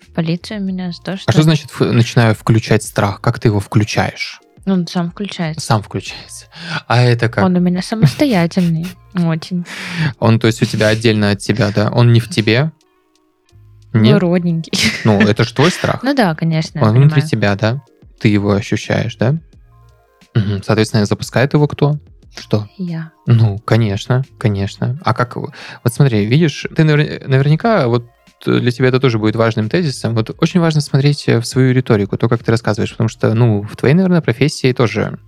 в 0.01 0.13
полицию 0.15 0.63
меня 0.63 0.93
за 0.93 1.03
то, 1.03 1.17
что... 1.17 1.25
А 1.29 1.33
что 1.33 1.43
значит 1.43 1.71
начинаю 1.79 2.35
включать 2.35 2.83
страх? 2.83 3.21
Как 3.21 3.39
ты 3.39 3.49
его 3.49 3.61
включаешь? 3.61 4.41
Ну, 4.67 4.75
он 4.75 4.87
сам 4.89 5.11
включается. 5.11 5.65
Сам 5.65 5.83
включается. 5.83 6.47
А 6.89 7.01
это 7.01 7.29
как? 7.29 7.45
Он 7.45 7.57
у 7.57 7.61
меня 7.61 7.83
самостоятельный. 7.83 8.87
Очень. 9.15 9.65
Он, 10.19 10.41
то 10.41 10.49
есть, 10.49 10.61
у 10.61 10.67
тебя 10.67 10.89
отдельно 10.89 11.31
от 11.31 11.39
тебя, 11.39 11.71
да? 11.71 11.89
Он 11.91 12.13
не 12.13 12.19
в 12.19 12.29
тебе? 12.29 12.73
Нет? 13.93 14.21
родненький. 14.21 14.73
Ну, 15.05 15.21
это 15.21 15.45
же 15.45 15.55
твой 15.55 15.71
страх. 15.71 16.01
Ну 16.07 16.15
да, 16.15 16.35
конечно. 16.35 16.83
Он 16.83 16.95
внутри 16.95 17.23
тебя, 17.23 17.55
да? 17.55 17.83
Ты 18.21 18.29
его 18.29 18.53
ощущаешь, 18.53 19.17
да? 19.17 19.37
Угу. 20.37 20.63
Соответственно, 20.65 21.07
запускает 21.07 21.55
его 21.55 21.67
кто? 21.67 21.99
Что? 22.39 22.69
Я. 22.77 23.13
Ну, 23.27 23.59
конечно, 23.59 24.23
конечно. 24.39 24.99
А 25.03 25.15
как... 25.15 25.37
Вот 25.37 25.51
смотри, 25.85 26.27
видишь, 26.27 26.67
ты 26.77 26.85
наверняка 26.85 27.89
вот 27.89 28.07
для 28.45 28.71
тебя 28.71 28.89
это 28.89 29.01
тоже 29.01 29.19
будет 29.19 29.35
важным 29.35 29.71
тезисом. 29.71 30.15
Вот 30.15 30.37
очень 30.39 30.61
важно 30.61 30.83
смотреть 30.83 31.27
в 31.27 31.45
свою 31.45 31.73
риторику, 31.73 32.19
то, 32.19 32.29
как 32.29 32.45
ты 32.45 32.51
рассказываешь, 32.51 32.91
потому 32.91 33.09
что, 33.09 33.33
ну, 33.33 33.63
в 33.63 33.75
твоей, 33.77 33.95
наверное, 33.95 34.21
профессии 34.21 34.73
тоже 34.73 35.19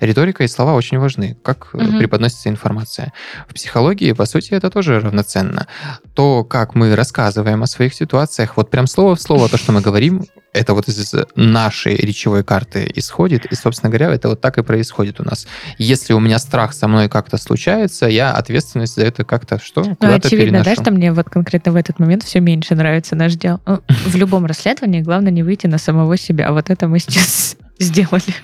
риторика 0.00 0.44
и 0.44 0.48
слова 0.48 0.74
очень 0.74 0.98
важны, 0.98 1.36
как 1.42 1.70
угу. 1.74 1.98
преподносится 1.98 2.48
информация. 2.48 3.12
В 3.48 3.54
психологии, 3.54 4.12
по 4.12 4.26
сути, 4.26 4.52
это 4.52 4.70
тоже 4.70 5.00
равноценно. 5.00 5.66
То, 6.14 6.44
как 6.44 6.74
мы 6.74 6.94
рассказываем 6.94 7.62
о 7.62 7.66
своих 7.66 7.94
ситуациях, 7.94 8.56
вот 8.56 8.70
прям 8.70 8.86
слово 8.86 9.16
в 9.16 9.20
слово 9.20 9.48
то, 9.48 9.56
что 9.56 9.72
мы 9.72 9.80
говорим, 9.80 10.24
это 10.52 10.74
вот 10.74 10.88
из 10.88 11.14
нашей 11.34 11.96
речевой 11.96 12.44
карты 12.44 12.90
исходит, 12.94 13.46
и, 13.46 13.54
собственно 13.54 13.90
говоря, 13.90 14.12
это 14.12 14.28
вот 14.28 14.40
так 14.40 14.58
и 14.58 14.62
происходит 14.62 15.20
у 15.20 15.24
нас. 15.24 15.46
Если 15.78 16.12
у 16.12 16.20
меня 16.20 16.38
страх 16.38 16.74
со 16.74 16.88
мной 16.88 17.08
как-то 17.08 17.38
случается, 17.38 18.06
я 18.06 18.32
ответственность 18.32 18.96
за 18.96 19.02
это 19.02 19.24
как-то 19.24 19.58
что? 19.62 19.82
Ну, 19.82 19.96
очевидно, 20.00 20.58
переношу. 20.58 20.64
да, 20.64 20.74
что 20.74 20.90
мне 20.90 21.12
вот 21.12 21.30
конкретно 21.30 21.72
в 21.72 21.76
этот 21.76 21.98
момент 21.98 22.22
все 22.22 22.40
меньше 22.40 22.74
нравится 22.74 23.16
наш 23.16 23.34
дел. 23.34 23.60
Ну, 23.66 23.82
в 23.88 24.14
любом 24.16 24.44
расследовании 24.46 25.00
главное 25.00 25.32
не 25.32 25.42
выйти 25.42 25.66
на 25.66 25.78
самого 25.78 26.16
себя. 26.16 26.52
Вот 26.52 26.68
это 26.68 26.86
мы 26.86 26.98
сейчас 26.98 27.56
сделали. 27.78 28.34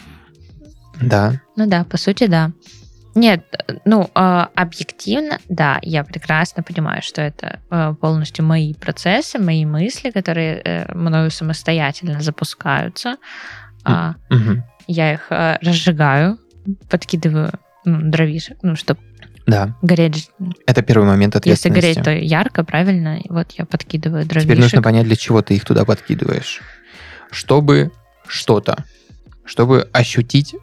Да. 1.00 1.40
Ну 1.56 1.66
да, 1.66 1.84
по 1.84 1.96
сути, 1.96 2.26
да. 2.26 2.52
Нет, 3.14 3.44
ну, 3.84 4.08
э, 4.14 4.46
объективно, 4.54 5.38
да, 5.48 5.78
я 5.82 6.04
прекрасно 6.04 6.62
понимаю, 6.62 7.02
что 7.02 7.20
это 7.20 7.58
э, 7.70 7.94
полностью 8.00 8.44
мои 8.44 8.74
процессы, 8.74 9.38
мои 9.38 9.64
мысли, 9.64 10.10
которые 10.10 10.60
э, 10.64 10.94
мною 10.94 11.30
самостоятельно 11.30 12.20
запускаются. 12.20 13.16
А, 13.84 14.14
Мгм. 14.30 14.64
Я 14.86 15.14
их 15.14 15.26
разжигаю, 15.30 16.38
подкидываю 16.88 17.52
ну, 17.84 18.10
дровишек, 18.10 18.58
ну, 18.62 18.76
чтобы 18.76 19.00
Да, 19.46 19.76
гореть. 19.82 20.30
это 20.66 20.82
первый 20.82 21.06
момент 21.06 21.34
Если 21.34 21.50
ответственности. 21.68 21.80
гореть, 21.80 22.04
то 22.04 22.10
ярко, 22.12 22.64
правильно. 22.64 23.18
И 23.18 23.28
вот 23.30 23.52
я 23.52 23.64
подкидываю 23.64 24.24
дровишек. 24.26 24.50
Теперь 24.50 24.60
нужно 24.62 24.82
понять, 24.82 25.06
для 25.06 25.16
чего 25.16 25.42
ты 25.42 25.54
их 25.54 25.64
туда 25.64 25.84
подкидываешь. 25.84 26.60
Чтобы 27.30 27.90
что-то, 28.26 28.84
чтобы 29.44 29.88
ощутить 29.92 30.54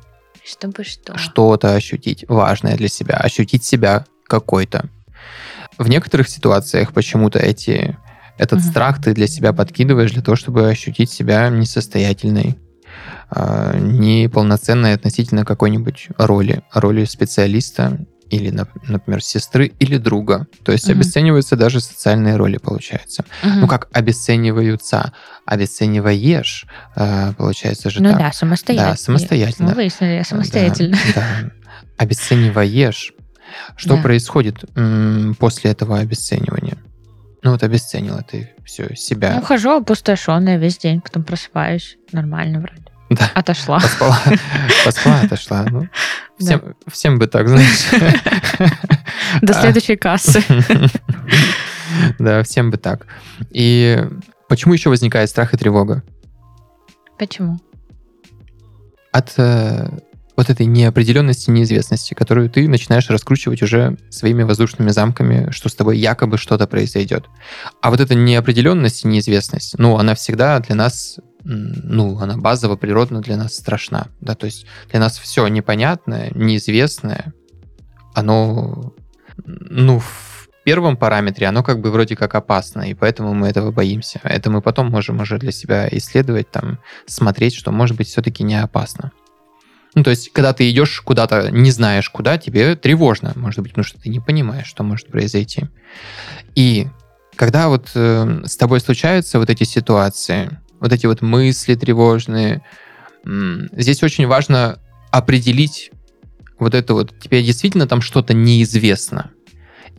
Чтобы 0.45 0.83
что? 0.83 1.17
что-то 1.17 1.73
ощутить 1.73 2.25
важное 2.27 2.75
для 2.77 2.87
себя, 2.87 3.15
ощутить 3.15 3.63
себя 3.63 4.05
какой-то. 4.27 4.89
В 5.77 5.89
некоторых 5.89 6.29
ситуациях 6.29 6.93
почему-то 6.93 7.39
эти, 7.39 7.97
этот 8.37 8.59
Мгм. 8.59 8.69
страх 8.69 9.01
ты 9.03 9.13
для 9.13 9.27
себя 9.27 9.53
подкидываешь 9.53 10.11
для 10.11 10.21
того, 10.21 10.35
чтобы 10.35 10.69
ощутить 10.69 11.09
себя 11.11 11.49
несостоятельной, 11.49 12.57
а, 13.29 13.75
неполноценной 13.77 14.93
относительно 14.93 15.43
какой-нибудь 15.45 16.09
роли, 16.17 16.61
роли 16.73 17.05
специалиста 17.05 18.05
или, 18.29 18.51
нап- 18.51 18.69
например, 18.87 19.21
сестры 19.23 19.67
или 19.79 19.97
друга. 19.97 20.47
То 20.63 20.71
есть 20.71 20.87
Мгм. 20.87 20.97
обесцениваются 20.99 21.55
даже 21.55 21.79
социальные 21.79 22.35
роли, 22.37 22.57
получается. 22.57 23.23
Мгм. 23.43 23.61
Ну 23.61 23.67
как 23.67 23.87
обесцениваются, 23.93 25.13
обесцениваешь, 25.45 26.65
а, 26.95 27.33
получается 27.33 27.89
же 27.89 28.01
Ну 28.01 28.09
так. 28.11 28.19
да, 28.19 28.31
самостоятельно. 28.31 28.91
Да, 28.91 28.97
самостоятельно. 28.97 29.69
Мы 29.69 29.75
выяснили, 29.75 30.23
самостоятельно. 30.23 30.97
Да, 31.15 31.21
да. 31.43 31.51
Обесцениваешь. 31.97 33.13
Что 33.77 33.95
Да. 33.97 34.01
происходит 34.01 34.65
после 35.39 35.71
этого 35.71 35.99
обесценивания? 35.99 36.77
Ну 37.43 37.51
вот 37.51 37.61
обесценила 37.63 38.23
ты 38.23 38.49
все, 38.65 38.95
себя. 38.95 39.35
Ну, 39.35 39.41
хожу 39.43 39.69
опустошенная 39.69 40.57
весь 40.57 40.77
день, 40.79 40.99
потом 40.99 41.23
просыпаюсь. 41.23 41.97
Нормально 42.11 42.59
вроде. 42.59 42.81
Да. 43.09 43.29
Отошла. 43.35 43.79
Поспала, 43.79 44.17
поспала, 44.83 45.19
отошла. 45.21 45.65
Ну, 45.69 45.87
всем, 46.39 46.75
всем 46.87 47.19
бы 47.19 47.27
так, 47.27 47.47
знаешь. 47.47 47.85
До 49.41 49.53
А. 49.57 49.61
следующей 49.61 49.95
кассы. 49.95 50.43
Да, 52.19 52.43
всем 52.43 52.71
бы 52.71 52.77
так. 52.77 53.05
И 53.51 54.03
почему 54.49 54.73
еще 54.73 54.89
возникает 54.89 55.29
страх 55.29 55.53
и 55.53 55.57
тревога? 55.57 56.03
Почему? 57.17 57.57
От 59.13 59.33
э, 59.37 59.87
вот 60.35 60.49
этой 60.49 60.65
неопределенности, 60.65 61.49
неизвестности, 61.49 62.13
которую 62.13 62.49
ты 62.49 62.67
начинаешь 62.67 63.09
раскручивать 63.09 63.61
уже 63.61 63.97
своими 64.09 64.43
воздушными 64.43 64.89
замками, 64.89 65.49
что 65.51 65.69
с 65.69 65.75
тобой 65.75 65.97
якобы 65.97 66.37
что-то 66.37 66.67
произойдет. 66.67 67.25
А 67.81 67.89
вот 67.89 67.99
эта 67.99 68.15
неопределенность 68.15 69.05
и 69.05 69.07
неизвестность, 69.07 69.77
ну, 69.77 69.97
она 69.97 70.15
всегда 70.15 70.59
для 70.59 70.75
нас, 70.75 71.19
ну, 71.43 72.19
она 72.19 72.37
базово, 72.37 72.75
природно 72.75 73.21
для 73.21 73.37
нас 73.37 73.55
страшна. 73.55 74.07
Да? 74.19 74.35
То 74.35 74.45
есть 74.45 74.65
для 74.91 74.99
нас 74.99 75.17
все 75.17 75.47
непонятное, 75.47 76.31
неизвестное, 76.33 77.33
оно, 78.13 78.93
ну, 79.45 79.99
в 79.99 80.49
первом 80.65 80.97
параметре, 80.97 81.47
оно 81.47 81.63
как 81.63 81.79
бы 81.79 81.91
вроде 81.91 82.15
как 82.15 82.33
опасно, 82.35 82.81
и 82.81 82.93
поэтому 82.93 83.33
мы 83.33 83.47
этого 83.47 83.71
боимся. 83.71 84.19
Это 84.23 84.49
мы 84.49 84.61
потом 84.61 84.89
можем 84.89 85.21
уже 85.21 85.37
для 85.37 85.51
себя 85.51 85.87
исследовать, 85.91 86.49
там, 86.49 86.79
смотреть, 87.05 87.53
что, 87.53 87.71
может 87.71 87.95
быть, 87.95 88.07
все-таки 88.07 88.43
не 88.43 88.59
опасно. 88.59 89.11
Ну, 89.95 90.03
то 90.03 90.09
есть, 90.09 90.31
когда 90.33 90.53
ты 90.53 90.69
идешь 90.69 91.01
куда-то, 91.01 91.49
не 91.51 91.71
знаешь 91.71 92.09
куда, 92.09 92.37
тебе 92.37 92.75
тревожно, 92.75 93.31
может 93.35 93.61
быть, 93.61 93.71
потому 93.71 93.85
что 93.85 93.99
ты 93.99 94.09
не 94.09 94.19
понимаешь, 94.19 94.67
что 94.67 94.83
может 94.83 95.07
произойти. 95.07 95.63
И 96.53 96.87
когда 97.35 97.69
вот 97.69 97.91
э, 97.95 98.41
с 98.45 98.57
тобой 98.57 98.81
случаются 98.81 99.39
вот 99.39 99.49
эти 99.49 99.63
ситуации, 99.63 100.59
вот 100.81 100.91
эти 100.91 101.05
вот 101.05 101.21
мысли 101.21 101.75
тревожные, 101.75 102.61
м, 103.25 103.69
здесь 103.71 104.03
очень 104.03 104.27
важно 104.27 104.79
определить 105.11 105.91
вот 106.59 106.73
это 106.73 106.93
вот, 106.93 107.17
тебе 107.19 107.41
действительно 107.41 107.87
там 107.87 108.01
что-то 108.01 108.33
неизвестно, 108.33 109.31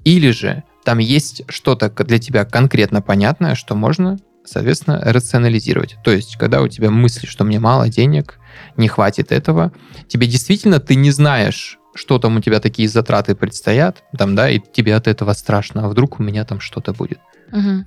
или 0.05 0.31
же 0.31 0.63
там 0.85 0.99
есть 0.99 1.43
что-то 1.49 1.89
для 1.91 2.19
тебя 2.19 2.45
конкретно 2.45 3.01
понятное, 3.01 3.55
что 3.55 3.75
можно, 3.75 4.19
соответственно, 4.45 5.01
рационализировать. 5.05 5.97
То 6.05 6.13
есть, 6.13 6.37
когда 6.37 6.63
у 6.63 6.69
тебя 6.69 6.91
мысли, 6.91 7.27
что 7.27 7.45
мне 7.45 7.59
мало 7.59 7.89
денег, 7.89 8.39
не 8.77 8.89
хватит 8.89 9.33
этого, 9.33 9.73
тебе 10.09 10.27
действительно 10.27 10.81
ты 10.81 10.95
не 10.95 11.11
знаешь, 11.11 11.79
что 11.95 12.19
там 12.19 12.37
у 12.37 12.41
тебя 12.41 12.61
такие 12.61 12.89
затраты 12.89 13.35
предстоят, 13.35 14.03
там, 14.17 14.35
да, 14.35 14.51
и 14.51 14.61
тебе 14.61 14.95
от 14.95 15.07
этого 15.07 15.33
страшно, 15.33 15.87
а 15.87 15.89
вдруг 15.89 16.21
у 16.21 16.23
меня 16.23 16.45
там 16.45 16.61
что-то 16.61 16.93
будет. 16.93 17.19
Мгм. 17.53 17.87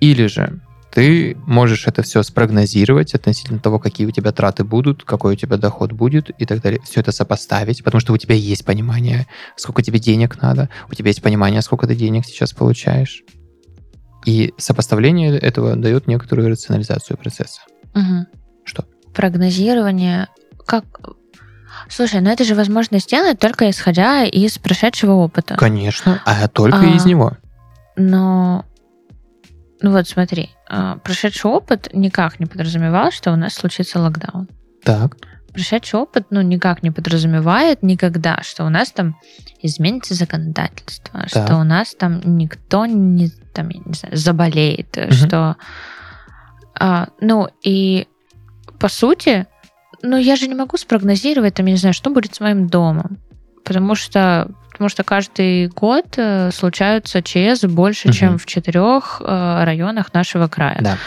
Или 0.00 0.26
же 0.26 0.60
ты 0.94 1.36
можешь 1.46 1.88
это 1.88 2.02
все 2.02 2.22
спрогнозировать 2.22 3.14
относительно 3.14 3.58
того, 3.58 3.80
какие 3.80 4.06
у 4.06 4.12
тебя 4.12 4.30
траты 4.30 4.62
будут, 4.62 5.02
какой 5.02 5.34
у 5.34 5.36
тебя 5.36 5.56
доход 5.56 5.92
будет 5.92 6.30
и 6.30 6.46
так 6.46 6.62
далее. 6.62 6.80
Все 6.84 7.00
это 7.00 7.10
сопоставить, 7.10 7.82
потому 7.82 8.00
что 8.00 8.12
у 8.12 8.16
тебя 8.16 8.36
есть 8.36 8.64
понимание, 8.64 9.26
сколько 9.56 9.82
тебе 9.82 9.98
денег 9.98 10.40
надо, 10.40 10.68
у 10.88 10.94
тебя 10.94 11.08
есть 11.08 11.20
понимание, 11.20 11.62
сколько 11.62 11.88
ты 11.88 11.96
денег 11.96 12.24
сейчас 12.24 12.52
получаешь. 12.52 13.24
И 14.24 14.54
сопоставление 14.56 15.36
этого 15.36 15.74
дает 15.74 16.06
некоторую 16.06 16.48
рационализацию 16.48 17.18
процесса. 17.18 17.60
Мгм. 17.94 18.26
Что? 18.64 18.84
Прогнозирование. 19.14 20.28
Как... 20.66 20.84
Слушай, 21.88 22.20
ну 22.20 22.30
это 22.30 22.44
же 22.44 22.54
возможно 22.54 22.98
сделать 22.98 23.38
только 23.38 23.70
исходя 23.70 24.24
из 24.24 24.58
прошедшего 24.58 25.12
опыта. 25.12 25.56
Конечно, 25.56 26.20
а 26.24 26.48
только 26.48 26.78
А. 26.80 26.84
из 26.84 27.04
него. 27.04 27.36
Но, 27.96 28.64
ну 29.80 29.92
вот 29.92 30.08
смотри, 30.08 30.50
а, 30.68 30.96
прошедший 30.98 31.50
опыт 31.50 31.88
никак 31.92 32.40
не 32.40 32.46
подразумевал, 32.46 33.10
что 33.12 33.32
у 33.32 33.36
нас 33.36 33.54
случится 33.54 34.00
локдаун. 34.00 34.48
Так. 34.82 35.16
Прошедший 35.52 36.00
опыт, 36.00 36.26
ну, 36.30 36.40
никак 36.40 36.82
не 36.82 36.90
подразумевает 36.90 37.84
никогда, 37.84 38.40
что 38.42 38.64
у 38.64 38.68
нас 38.70 38.90
там 38.90 39.16
изменится 39.62 40.14
законодательство, 40.14 41.26
Так. 41.30 41.44
что 41.46 41.56
у 41.58 41.62
нас 41.62 41.94
там 41.94 42.20
никто 42.24 42.86
не, 42.86 43.28
там, 43.52 43.68
я 43.68 43.80
не 43.84 43.92
знаю, 43.94 44.16
заболеет, 44.16 44.96
Мгм. 44.96 45.12
что... 45.12 45.56
а, 46.78 47.08
ну, 47.20 47.48
и 47.62 48.08
по 48.84 48.90
сути, 48.90 49.46
ну, 50.02 50.18
я 50.18 50.36
же 50.36 50.46
не 50.46 50.54
могу 50.54 50.76
спрогнозировать, 50.76 51.54
там, 51.54 51.64
я 51.64 51.72
не 51.72 51.78
знаю, 51.78 51.94
что 51.94 52.10
будет 52.10 52.34
с 52.34 52.40
моим 52.40 52.66
домом. 52.66 53.16
Потому 53.64 53.94
что, 53.94 54.50
потому 54.72 54.90
что 54.90 55.02
каждый 55.04 55.68
год 55.68 56.04
э, 56.18 56.50
случаются 56.52 57.22
ЧС 57.22 57.62
больше, 57.62 58.08
Мгм. 58.08 58.14
чем 58.14 58.38
в 58.38 58.44
четырех 58.44 59.22
э, 59.24 59.64
районах 59.64 60.12
нашего 60.12 60.48
края. 60.48 60.76
Да. 60.82 60.98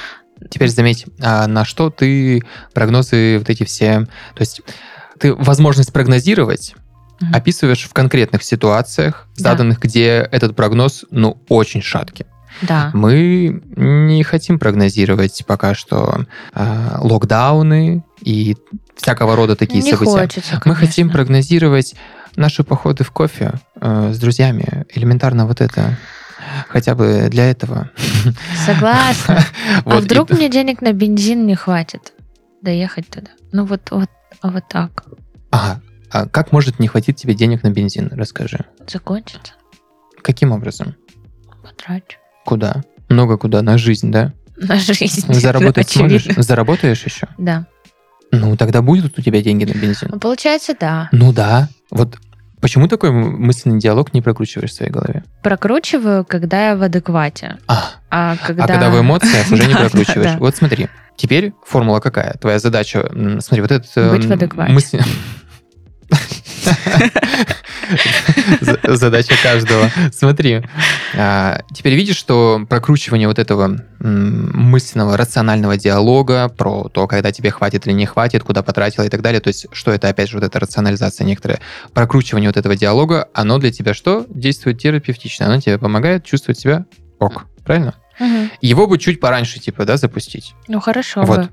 Теперь 0.50 0.70
заметь, 0.70 1.06
а 1.22 1.46
на 1.46 1.66
что 1.66 1.92
ты 1.92 2.42
прогнозы 2.74 3.38
вот 3.38 3.48
эти 3.52 3.64
все... 3.64 4.08
То 4.34 4.40
есть 4.40 4.62
ты 5.20 5.36
возможность 5.36 5.94
прогнозировать 5.94 6.74
Мгм. 7.22 7.36
описываешь 7.36 7.84
в 7.84 7.94
конкретных 7.94 8.42
ситуациях, 8.42 9.28
Да. 9.38 9.52
заданных, 9.52 9.78
где 9.80 10.28
этот 10.32 10.56
прогноз, 10.56 11.06
ну, 11.12 11.44
очень 11.48 11.84
шаткий. 11.84 12.26
Да. 12.62 12.92
Мы 12.94 13.62
не 13.76 14.24
хотим 14.24 14.60
прогнозировать 14.60 15.44
пока 15.46 15.74
что 15.76 16.26
а, 16.54 16.98
локдауны 17.02 18.04
и 18.22 18.56
всякого 18.96 19.36
рода 19.36 19.56
такие 19.56 19.84
не 19.84 19.92
события. 19.92 20.12
хочется, 20.12 20.62
Мы 20.66 20.76
хотим 20.76 21.10
прогнозировать 21.10 21.96
наши 22.36 22.64
походы 22.64 23.04
в 23.04 23.12
кофе 23.12 23.54
э, 23.80 24.12
с 24.14 24.20
друзьями. 24.20 24.86
Элементарно 24.94 25.46
вот 25.46 25.62
это. 25.62 25.98
Хотя 26.70 26.96
бы 26.96 27.28
для 27.30 27.50
этого. 27.50 27.92
Согласна. 28.66 29.44
А 29.86 29.98
и- 29.98 30.02
вдруг 30.02 30.30
мне 30.32 30.50
денег 30.50 30.82
на 30.82 30.94
бензин 30.94 31.46
не 31.46 31.56
хватит 31.56 32.14
доехать 32.62 33.08
туда? 33.10 33.30
Ну 33.52 33.66
вот, 33.66 33.92
вот, 33.92 34.10
а 34.42 34.50
вот 34.50 34.64
так. 34.70 35.04
Ага. 35.52 35.82
А 36.10 36.26
как 36.28 36.52
может 36.52 36.80
не 36.80 36.88
хватить 36.88 37.18
тебе 37.18 37.34
денег 37.34 37.64
на 37.64 37.70
бензин? 37.70 38.10
Расскажи. 38.14 38.66
Закончится. 38.88 39.54
Каким 40.22 40.52
образом? 40.52 40.96
Потрачу. 41.64 42.18
Куда? 42.48 42.82
Много 43.10 43.38
куда? 43.38 43.62
На 43.62 43.78
жизнь, 43.78 44.10
да? 44.10 44.32
На 44.56 44.78
жизнь. 44.78 45.22
Заработать 45.34 45.90
сможешь? 45.90 46.28
Заработаешь 46.38 47.04
еще? 47.04 47.28
Да. 47.38 47.66
Ну, 48.32 48.56
тогда 48.56 48.82
будут 48.82 49.20
у 49.20 49.22
тебя 49.22 49.42
деньги 49.42 49.66
на 49.66 49.78
бензин. 49.78 50.08
Ну, 50.14 50.18
получается, 50.18 50.74
да. 50.80 51.10
Ну 51.12 51.34
да. 51.34 51.68
Вот 51.92 52.18
почему 52.62 52.88
такой 52.88 53.12
мысленный 53.12 53.82
диалог 53.82 54.14
не 54.14 54.22
прокручиваешь 54.22 54.72
в 54.72 54.76
своей 54.76 54.94
голове? 54.94 55.26
Прокручиваю, 55.44 56.24
когда 56.24 56.70
я 56.70 56.78
в 56.78 56.84
адеквате. 56.84 57.58
А, 57.68 57.96
А 58.10 58.38
когда... 58.38 58.64
а 58.64 58.68
когда 58.68 58.90
в 58.92 59.02
эмоциях 59.02 59.52
уже 59.52 59.66
не 59.66 59.76
прокручиваешь. 59.76 60.40
Вот 60.40 60.56
смотри, 60.56 60.88
теперь 61.18 61.52
формула 61.66 62.00
какая? 62.00 62.38
Твоя 62.40 62.60
задача, 62.60 63.12
смотри, 63.42 63.60
вот 63.60 63.72
этот... 63.74 64.12
Быть 64.14 64.24
в 64.24 64.32
адеквате. 64.32 65.04
Задача 68.84 69.36
каждого. 69.42 69.90
Смотри, 70.14 70.64
а, 71.16 71.62
теперь 71.74 71.96
видишь, 71.96 72.18
что 72.18 72.66
прокручивание 72.70 73.28
вот 73.28 73.40
этого 73.40 73.78
мысленного, 74.00 75.18
рационального 75.18 75.78
диалога 75.78 76.50
про 76.50 76.90
то, 76.90 77.08
когда 77.08 77.32
тебе 77.32 77.52
хватит 77.52 77.88
или 77.88 77.94
не 77.94 78.06
хватит, 78.06 78.44
куда 78.44 78.64
потратила 78.64 79.06
и 79.06 79.10
так 79.10 79.22
далее, 79.22 79.42
то 79.42 79.48
есть 79.48 79.68
что 79.72 79.92
это, 79.92 80.10
опять 80.10 80.30
же, 80.30 80.38
вот 80.38 80.46
эта 80.46 80.60
рационализация 80.60 81.26
некоторая, 81.26 81.60
прокручивание 81.94 82.50
вот 82.50 82.58
этого 82.58 82.76
диалога, 82.76 83.28
оно 83.34 83.58
для 83.58 83.72
тебя 83.72 83.94
что? 83.94 84.26
Действует 84.30 84.80
терапевтично, 84.80 85.48
оно 85.48 85.60
тебе 85.60 85.78
помогает 85.78 86.26
чувствовать 86.26 86.60
себя 86.60 86.86
ок, 87.20 87.46
правильно? 87.66 87.96
Мгм. 88.20 88.52
Его 88.62 88.88
бы 88.88 88.98
чуть 88.98 89.20
пораньше, 89.20 89.60
типа, 89.60 89.86
да, 89.86 89.98
запустить. 89.98 90.54
Ну, 90.68 90.80
хорошо 90.80 91.22
Вот. 91.22 91.38
бы. 91.38 91.50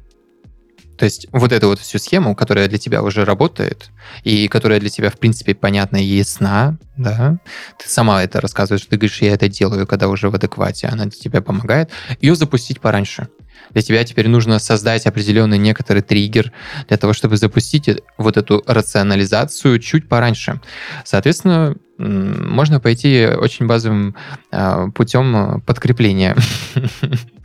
То 0.97 1.05
есть 1.05 1.27
вот 1.33 1.53
эту 1.53 1.69
вот 1.69 1.79
всю 1.79 1.99
схему, 1.99 2.35
которая 2.35 2.69
для 2.69 2.79
тебя 2.79 3.03
уже 3.03 3.25
работает, 3.25 3.91
и 4.23 4.49
которая 4.49 4.81
для 4.81 4.91
тебя, 4.91 5.11
в 5.11 5.19
принципе, 5.19 5.55
понятна 5.55 5.97
и 5.97 6.05
ясна, 6.05 6.79
да, 6.97 7.39
ты 7.79 7.89
сама 7.89 8.23
это 8.23 8.41
рассказываешь, 8.41 8.87
ты 8.87 8.97
говоришь, 8.97 9.21
я 9.21 9.35
это 9.35 9.49
делаю, 9.49 9.87
когда 9.87 10.09
уже 10.09 10.31
в 10.31 10.35
адеквате, 10.35 10.87
она 10.87 11.11
тебе 11.11 11.41
помогает, 11.41 11.91
ее 12.21 12.37
запустить 12.37 12.81
пораньше. 12.81 13.29
Для 13.71 13.83
тебя 13.83 14.05
теперь 14.05 14.29
нужно 14.29 14.59
создать 14.59 15.07
определенный 15.07 15.59
некоторый 15.59 16.03
триггер 16.03 16.53
для 16.89 16.97
того, 16.97 17.13
чтобы 17.13 17.37
запустить 17.37 17.89
э- 17.89 17.99
вот 18.19 18.37
эту 18.37 18.63
рационализацию 18.67 19.79
чуть 19.79 20.09
пораньше. 20.09 20.61
Соответственно, 21.05 21.75
можно 21.99 22.81
пойти 22.81 23.27
очень 23.27 23.67
базовым 23.67 24.17
а, 24.51 24.89
путем 24.91 25.37
а, 25.37 25.61
подкрепления. 25.61 26.37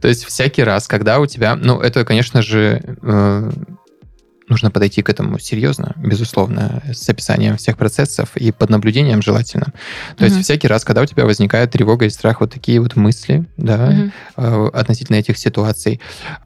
То 0.00 0.08
есть 0.08 0.24
всякий 0.24 0.62
раз, 0.62 0.88
когда 0.88 1.20
у 1.20 1.26
тебя, 1.26 1.56
ну, 1.56 1.80
это, 1.80 2.04
конечно 2.04 2.42
же, 2.42 2.82
э, 3.02 3.50
нужно 4.50 4.70
подойти 4.70 5.00
к 5.00 5.08
этому 5.08 5.38
серьезно, 5.38 5.94
безусловно, 5.96 6.82
с 6.92 7.08
описанием 7.08 7.56
всех 7.56 7.78
процессов 7.78 8.36
и 8.36 8.50
под 8.50 8.68
наблюдением 8.68 9.22
желательно. 9.22 9.72
То 10.16 10.24
есть 10.24 10.42
всякий 10.42 10.66
раз, 10.66 10.84
когда 10.84 11.02
у 11.02 11.06
тебя 11.06 11.24
возникает 11.24 11.70
тревога 11.70 12.04
и 12.04 12.10
страх, 12.10 12.40
вот 12.40 12.52
такие 12.52 12.80
вот 12.80 12.96
мысли, 12.96 13.46
да, 13.56 14.10
э, 14.36 14.68
относительно 14.74 15.16
этих 15.16 15.38
ситуаций, 15.38 16.00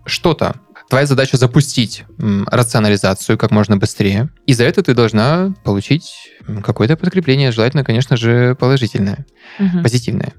что-то. 0.05 0.57
Твоя 0.91 1.07
задача 1.07 1.37
запустить 1.37 2.05
рационализацию 2.19 3.39
как 3.39 3.51
можно 3.51 3.77
быстрее. 3.77 4.29
И 4.47 4.53
за 4.55 4.65
это 4.65 4.83
ты 4.83 4.95
должна 4.95 5.55
получить 5.65 6.13
какое-то 6.63 6.97
подкрепление, 6.97 7.53
желательно, 7.53 7.85
конечно 7.85 8.17
же, 8.17 8.55
положительное 8.55 9.25
Мгм. 9.59 9.83
позитивное. 9.83 10.33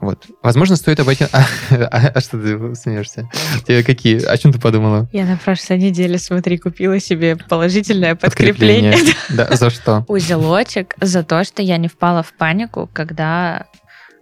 Вот. 0.00 0.26
Возможно, 0.42 0.76
стоит 0.76 0.98
обойти... 1.00 1.26
А, 1.32 1.44
а- 1.70 2.12
а 2.14 2.20
что 2.20 2.40
ты 2.40 2.74
смеешься? 2.74 3.28
Тебе 3.66 3.84
какие? 3.84 4.24
О 4.24 4.36
чем 4.36 4.52
ты 4.52 4.58
подумала? 4.60 5.08
Я 5.12 5.24
на 5.24 5.36
прошлой 5.36 5.78
неделе, 5.78 6.18
смотри, 6.18 6.58
купила 6.58 6.98
себе 6.98 7.36
положительное 7.36 8.14
подкрепление. 8.14 8.94
Да, 9.30 9.48
за 9.54 9.70
что? 9.70 10.04
Узелочек 10.08 10.94
за 11.00 11.22
то, 11.22 11.44
что 11.44 11.62
я 11.62 11.76
не 11.76 11.88
впала 11.88 12.22
в 12.22 12.32
панику, 12.34 12.88
когда... 12.92 13.66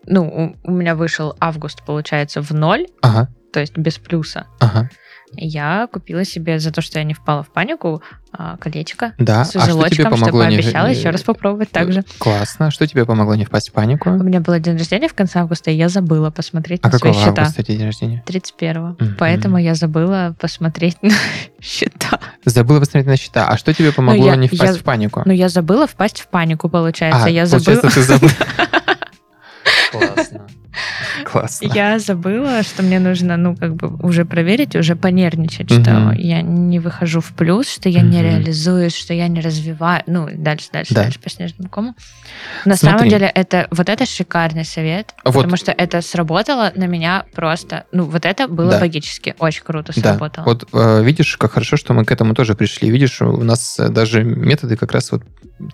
Ну, 0.06 0.56
у 0.64 0.70
меня 0.70 0.94
вышел 0.94 1.36
август, 1.40 1.84
получается, 1.84 2.40
в 2.42 2.50
ноль, 2.52 2.86
Ага, 3.02 3.28
то 3.52 3.60
есть 3.60 3.76
без 3.76 3.98
плюса. 3.98 4.46
ага. 4.60 4.88
Я 5.36 5.86
купила 5.92 6.24
себе 6.24 6.58
за 6.58 6.72
то, 6.72 6.80
что 6.80 6.98
я 6.98 7.04
не 7.04 7.14
впала 7.14 7.44
в 7.44 7.52
панику, 7.52 8.02
а, 8.32 8.56
колечко 8.56 9.12
Да, 9.16 9.44
с 9.44 9.50
а 9.54 9.60
что 9.60 9.70
узелочком, 9.70 10.06
чтобы 10.06 10.16
помогло 10.16 10.44
не... 10.46 10.56
пообещала 10.56 10.88
не- 10.88 10.94
еще 10.96 11.10
раз 11.10 11.22
попробовать 11.22 11.70
так 11.70 11.92
же. 11.92 12.02
Классно. 12.18 12.72
Что 12.72 12.84
тебе 12.88 13.04
помогло 13.04 13.36
не 13.36 13.44
впасть 13.44 13.68
в 13.68 13.72
панику? 13.72 14.10
У 14.10 14.22
меня 14.24 14.40
был 14.40 14.58
день 14.58 14.76
рождения 14.76 15.06
в 15.06 15.14
конце 15.14 15.38
августа, 15.38 15.70
и 15.70 15.74
я 15.76 15.88
забыла 15.88 16.30
посмотреть 16.30 16.80
А 16.82 16.88
на 16.88 16.98
свои 16.98 17.12
какого 17.12 17.26
счета. 17.28 17.42
августа 17.42 17.62
день 17.62 17.84
рождения? 17.84 18.24
31 18.26 18.96
Мгм. 18.98 19.16
Поэтому 19.20 19.56
я 19.58 19.76
забыла 19.76 20.34
посмотреть 20.40 20.96
на 21.02 21.10
счета. 21.60 22.18
Забыла 22.44 22.80
посмотреть 22.80 23.06
на 23.06 23.16
счета. 23.16 23.46
А 23.46 23.56
что 23.56 23.72
тебе 23.72 23.92
помогло 23.92 24.20
Ну, 24.24 24.30
я- 24.30 24.34
не 24.36 24.48
впасть 24.48 24.62
я- 24.62 24.80
в 24.80 24.82
панику? 24.82 25.22
Но 25.26 25.32
я 25.32 25.48
забыла 25.48 25.86
впасть 25.86 26.22
в 26.22 26.26
панику, 26.26 26.68
получается. 26.68 27.22
а, 27.24 27.28
я 27.30 27.46
получается, 27.46 27.88
забыла. 27.88 27.92
ты 27.92 28.02
забыла. 28.02 28.32
Классно. 29.90 30.46
Классно. 31.24 31.66
Я 31.74 31.98
забыла, 31.98 32.62
что 32.62 32.82
мне 32.82 33.00
нужно, 33.00 33.36
ну, 33.36 33.56
как 33.56 33.74
бы 33.74 33.88
уже 34.06 34.24
проверить, 34.24 34.76
уже 34.76 34.94
понервничать, 34.94 35.70
что 35.70 35.90
Мгм. 35.90 36.12
я 36.12 36.42
не 36.42 36.78
выхожу 36.78 37.20
в 37.20 37.32
плюс, 37.32 37.68
что 37.68 37.88
я 37.88 38.02
не 38.02 38.22
реализуюсь, 38.22 38.94
что 38.94 39.12
я 39.12 39.26
не 39.28 39.40
развиваю, 39.40 40.02
ну, 40.06 40.28
дальше, 40.32 40.68
дальше, 40.72 40.94
Да. 40.94 41.02
дальше 41.04 41.18
по 41.18 41.28
снежному 41.28 41.68
кому. 41.68 41.94
На 42.64 42.76
Смотри. 42.76 42.98
самом 42.98 43.08
деле, 43.10 43.26
это 43.26 43.66
вот 43.72 43.88
это 43.88 44.06
шикарный 44.06 44.64
совет, 44.64 45.12
Вот. 45.24 45.34
потому 45.34 45.56
что 45.56 45.72
это 45.72 46.00
сработало 46.02 46.72
на 46.76 46.84
меня 46.84 47.24
просто, 47.34 47.84
ну, 47.92 48.04
вот 48.04 48.24
это 48.24 48.46
было 48.46 48.72
Да. 48.72 48.80
магически, 48.80 49.34
очень 49.40 49.64
круто 49.64 49.92
Да, 49.96 50.00
сработало. 50.12 50.44
вот 50.44 50.68
э, 50.72 51.02
видишь, 51.02 51.36
как 51.36 51.52
хорошо, 51.52 51.76
что 51.76 51.94
мы 51.94 52.04
к 52.04 52.12
этому 52.12 52.34
тоже 52.34 52.54
пришли. 52.54 52.90
Видишь, 52.90 53.20
у 53.22 53.42
нас 53.42 53.76
даже 53.90 54.22
методы 54.22 54.76
как 54.76 54.92
раз 54.92 55.10
вот 55.10 55.22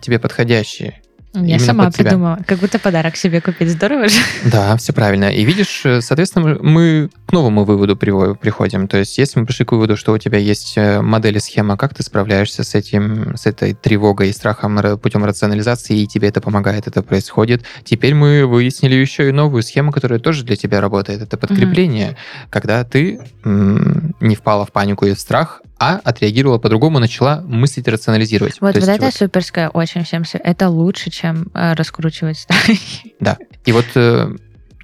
тебе 0.01 0.17
подходящие. 0.19 1.01
Я 1.33 1.57
сама 1.59 1.83
придумала, 2.03 2.39
как 2.47 2.59
будто 2.59 2.79
подарок 2.79 3.15
себе 3.15 3.41
купить, 3.41 3.69
здорово 3.69 4.07
же. 4.07 4.17
Да, 4.45 4.75
все 4.77 4.91
правильно. 4.93 5.25
И 5.33 5.43
видишь, 5.45 5.83
соответственно, 5.99 6.57
мы- 6.61 7.09
к 7.27 7.31
новому 7.33 7.63
выводу 7.65 7.95
приходим. 7.97 8.87
То 8.87 8.97
есть, 8.97 9.17
если 9.17 9.39
мы 9.39 9.45
пришли 9.45 9.65
к 9.65 9.71
выводу, 9.73 9.97
что 9.97 10.13
у 10.13 10.17
тебя 10.17 10.37
есть 10.39 10.73
э, 10.77 11.01
модель 11.01 11.37
и 11.37 11.39
схема, 11.39 11.75
как 11.77 11.93
ты 11.93 12.01
справляешься 12.03 12.63
с 12.63 12.73
этим, 12.73 13.35
с 13.35 13.45
этой 13.45 13.73
тревогой 13.73 14.29
и 14.29 14.33
страхом 14.33 14.79
ра- 14.79 14.97
путем 14.97 15.25
рационализации, 15.25 15.99
и 16.01 16.07
тебе 16.07 16.29
это 16.29 16.39
помогает, 16.41 16.87
это 16.87 17.03
происходит. 17.03 17.63
Теперь 17.83 18.13
мы 18.15 18.45
выяснили 18.45 18.95
еще 18.95 19.29
и 19.29 19.31
новую 19.31 19.61
схему, 19.63 19.91
которая 19.91 20.19
тоже 20.19 20.43
для 20.43 20.55
тебя 20.55 20.79
работает. 20.81 21.21
Это 21.21 21.37
подкрепление, 21.37 22.15
когда 22.49 22.83
ты 22.83 23.19
м, 23.43 24.15
не 24.21 24.35
впала 24.35 24.65
в 24.65 24.71
панику 24.71 25.05
и 25.05 25.13
в 25.13 25.19
страх, 25.19 25.61
а 25.79 25.99
отреагировала 26.03 26.57
по-другому, 26.57 26.99
начала 26.99 27.41
мыслить, 27.41 27.87
рационализировать. 27.87 28.59
Вот, 28.61 28.73
То 28.73 28.79
вот 28.79 28.87
есть 28.87 28.99
это 28.99 29.15
суперская 29.15 29.69
очень 29.69 30.03
всем. 30.03 30.23
Это 30.33 30.69
лучше, 30.69 31.09
чем 31.09 31.51
э, 31.53 31.73
раскручивать 31.73 32.39
страхи. 32.39 33.15
И 33.65 33.71
вот 33.71 33.85
э, 33.95 34.29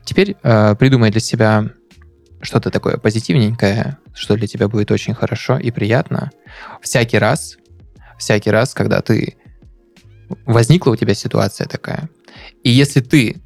теперь 0.05 0.35
э, 0.43 0.75
придумай 0.75 1.09
для 1.09 1.21
себя 1.21 1.69
что-то 2.41 2.69
такое 2.69 2.97
позитивненькое, 2.97 3.97
что 4.13 4.35
для 4.35 4.47
тебя 4.47 4.67
будет 4.67 4.91
очень 4.91 5.13
хорошо 5.13 5.57
и 5.57 5.71
приятно. 5.71 6.31
Всякий 6.81 7.17
раз, 7.17 7.57
всякий 8.19 8.51
раз, 8.51 8.73
когда 8.73 9.01
ты 9.01 9.37
возникла 10.45 10.91
у 10.91 10.95
тебя 10.95 11.13
ситуация 11.13 11.67
такая, 11.67 12.09
и 12.63 12.69
если 12.69 13.01
ты 13.01 13.41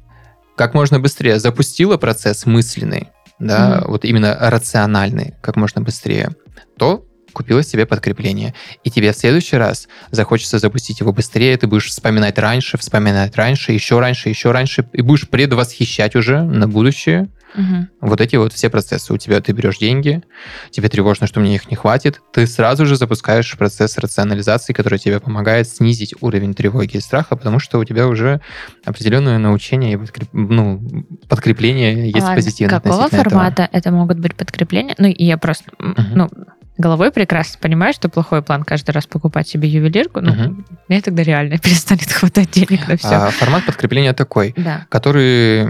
как 0.56 0.74
можно 0.74 0.98
быстрее 0.98 1.38
запустила 1.38 1.96
процесс 1.96 2.44
мысленный, 2.44 3.08
да, 3.38 3.78
Мгм. 3.80 3.90
вот 3.92 4.04
именно 4.04 4.36
рациональный, 4.40 5.34
как 5.40 5.56
можно 5.56 5.80
быстрее, 5.80 6.30
то 6.76 7.04
купила 7.32 7.62
себе 7.62 7.86
подкрепление. 7.86 8.54
И 8.84 8.90
тебе 8.90 9.12
в 9.12 9.16
следующий 9.16 9.56
раз 9.56 9.88
захочется 10.10 10.58
запустить 10.58 11.00
его 11.00 11.12
быстрее, 11.12 11.56
ты 11.56 11.66
будешь 11.66 11.86
вспоминать 11.88 12.38
раньше, 12.38 12.78
вспоминать 12.78 13.36
раньше, 13.36 13.72
еще 13.72 13.98
раньше, 14.00 14.28
еще 14.28 14.50
раньше, 14.50 14.88
и 14.92 15.02
будешь 15.02 15.28
предвосхищать 15.28 16.16
уже 16.16 16.42
на 16.42 16.66
будущее 16.68 17.28
Мгм. 17.54 17.88
вот 18.02 18.20
эти 18.20 18.36
вот 18.36 18.52
все 18.52 18.68
процессы. 18.68 19.10
У 19.12 19.16
тебя 19.16 19.40
ты 19.40 19.52
берешь 19.52 19.78
деньги, 19.78 20.22
тебе 20.70 20.90
тревожно, 20.90 21.26
что 21.26 21.40
мне 21.40 21.54
их 21.54 21.70
не 21.70 21.76
хватит, 21.76 22.20
ты 22.32 22.46
сразу 22.46 22.84
же 22.84 22.94
запускаешь 22.96 23.56
процесс 23.56 23.96
рационализации, 23.96 24.74
который 24.74 24.98
тебе 24.98 25.18
помогает 25.18 25.66
снизить 25.66 26.14
уровень 26.20 26.52
тревоги 26.54 26.98
и 26.98 27.00
страха, 27.00 27.36
потому 27.36 27.58
что 27.58 27.78
у 27.78 27.84
тебя 27.84 28.06
уже 28.06 28.42
определенное 28.84 29.38
научение 29.38 29.92
и 29.94 29.96
подкреп- 29.96 30.28
ну, 30.32 30.82
подкрепление 31.28 32.04
есть 32.06 32.20
Ладно, 32.20 32.34
позитивно 32.34 32.76
Какого 32.80 32.94
относительно 32.96 33.20
этого. 33.20 33.34
формата 33.40 33.68
это 33.72 33.90
могут 33.92 34.18
быть 34.18 34.34
подкрепления? 34.34 34.94
Ну, 34.98 35.06
я 35.16 35.38
просто, 35.38 35.70
Мгм. 35.78 36.06
ну, 36.14 36.30
головой 36.78 37.10
прекрасно 37.10 37.58
понимаю, 37.60 37.92
что 37.92 38.08
плохой 38.08 38.40
план 38.42 38.62
каждый 38.64 38.90
раз 38.92 39.06
покупать 39.06 39.48
себе 39.48 39.68
ювелирку. 39.68 40.20
Ну, 40.20 40.32
Мгм. 40.32 40.66
мне 40.88 41.00
тогда 41.02 41.22
реально 41.22 41.58
перестанет 41.62 42.10
хватать 42.12 42.50
денег 42.52 42.88
на 42.88 42.96
все. 42.96 43.08
А, 43.08 43.30
формат 43.30 43.66
подкрепления 43.66 44.12
такой, 44.14 44.54
Да. 44.56 44.86
который 44.88 45.68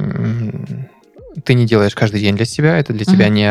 ты 1.44 1.54
не 1.54 1.66
делаешь 1.66 1.94
каждый 1.94 2.20
день 2.20 2.34
для 2.34 2.44
себя, 2.44 2.76
это 2.78 2.92
для 2.92 3.04
тебя 3.04 3.26
Мгм. 3.26 3.34
не, 3.34 3.42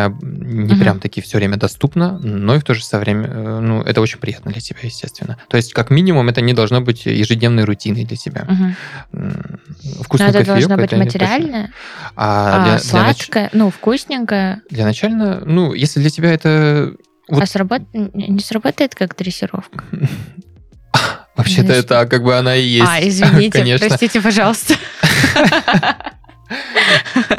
не 0.66 0.74
Мгм. 0.74 0.80
прям 0.80 1.00
таки 1.00 1.22
все 1.22 1.38
время 1.38 1.56
доступно, 1.56 2.20
но 2.20 2.56
и 2.56 2.60
в 2.60 2.64
то 2.64 2.74
же 2.74 2.84
самое 2.84 3.06
время, 3.06 3.28
э, 3.30 3.60
ну, 3.62 3.82
это 3.82 4.02
очень 4.02 4.20
приятно 4.20 4.52
для 4.52 4.60
тебя, 4.60 4.80
естественно. 4.84 5.38
То 5.48 5.56
есть, 5.56 5.74
как 5.74 5.90
минимум, 5.90 6.28
это 6.28 6.42
не 6.42 6.52
должно 6.54 6.82
быть 6.82 7.06
ежедневной 7.06 7.64
рутиной 7.64 8.04
для 8.04 8.18
тебя. 8.18 8.44
Мгм. 8.46 8.76
М, 9.14 9.60
Но 9.84 10.04
Вкусный 10.04 10.28
это 10.28 10.40
кофеек 10.40 10.48
должно 10.68 10.76
быть 10.76 10.92
материальное, 10.92 11.72
А, 12.16 12.56
а, 12.58 12.64
для, 12.66 12.66
для 12.66 12.76
нач- 12.76 12.84
сладкое, 12.84 13.50
ну, 13.54 13.70
вкусненькое. 13.70 14.62
для 14.70 14.84
начально, 14.84 15.42
ну, 15.46 15.74
если 15.74 16.02
для 16.02 16.10
тебя 16.10 16.34
это... 16.34 16.94
Вот- 17.30 17.44
А 17.44 17.46
сработ... 17.46 17.82
не 17.94 18.40
сработает 18.40 18.96
как 18.96 19.16
дрессировка? 19.16 19.84
Вообще-то 21.36 21.74
это 21.74 22.06
как 22.08 22.24
бы 22.24 22.36
она 22.38 22.56
и 22.56 22.64
есть. 22.64 22.88
а, 22.90 23.00
извините, 23.00 23.52
Конечно. 23.60 23.88
простите, 23.88 24.22
пожалуйста. 24.22 24.74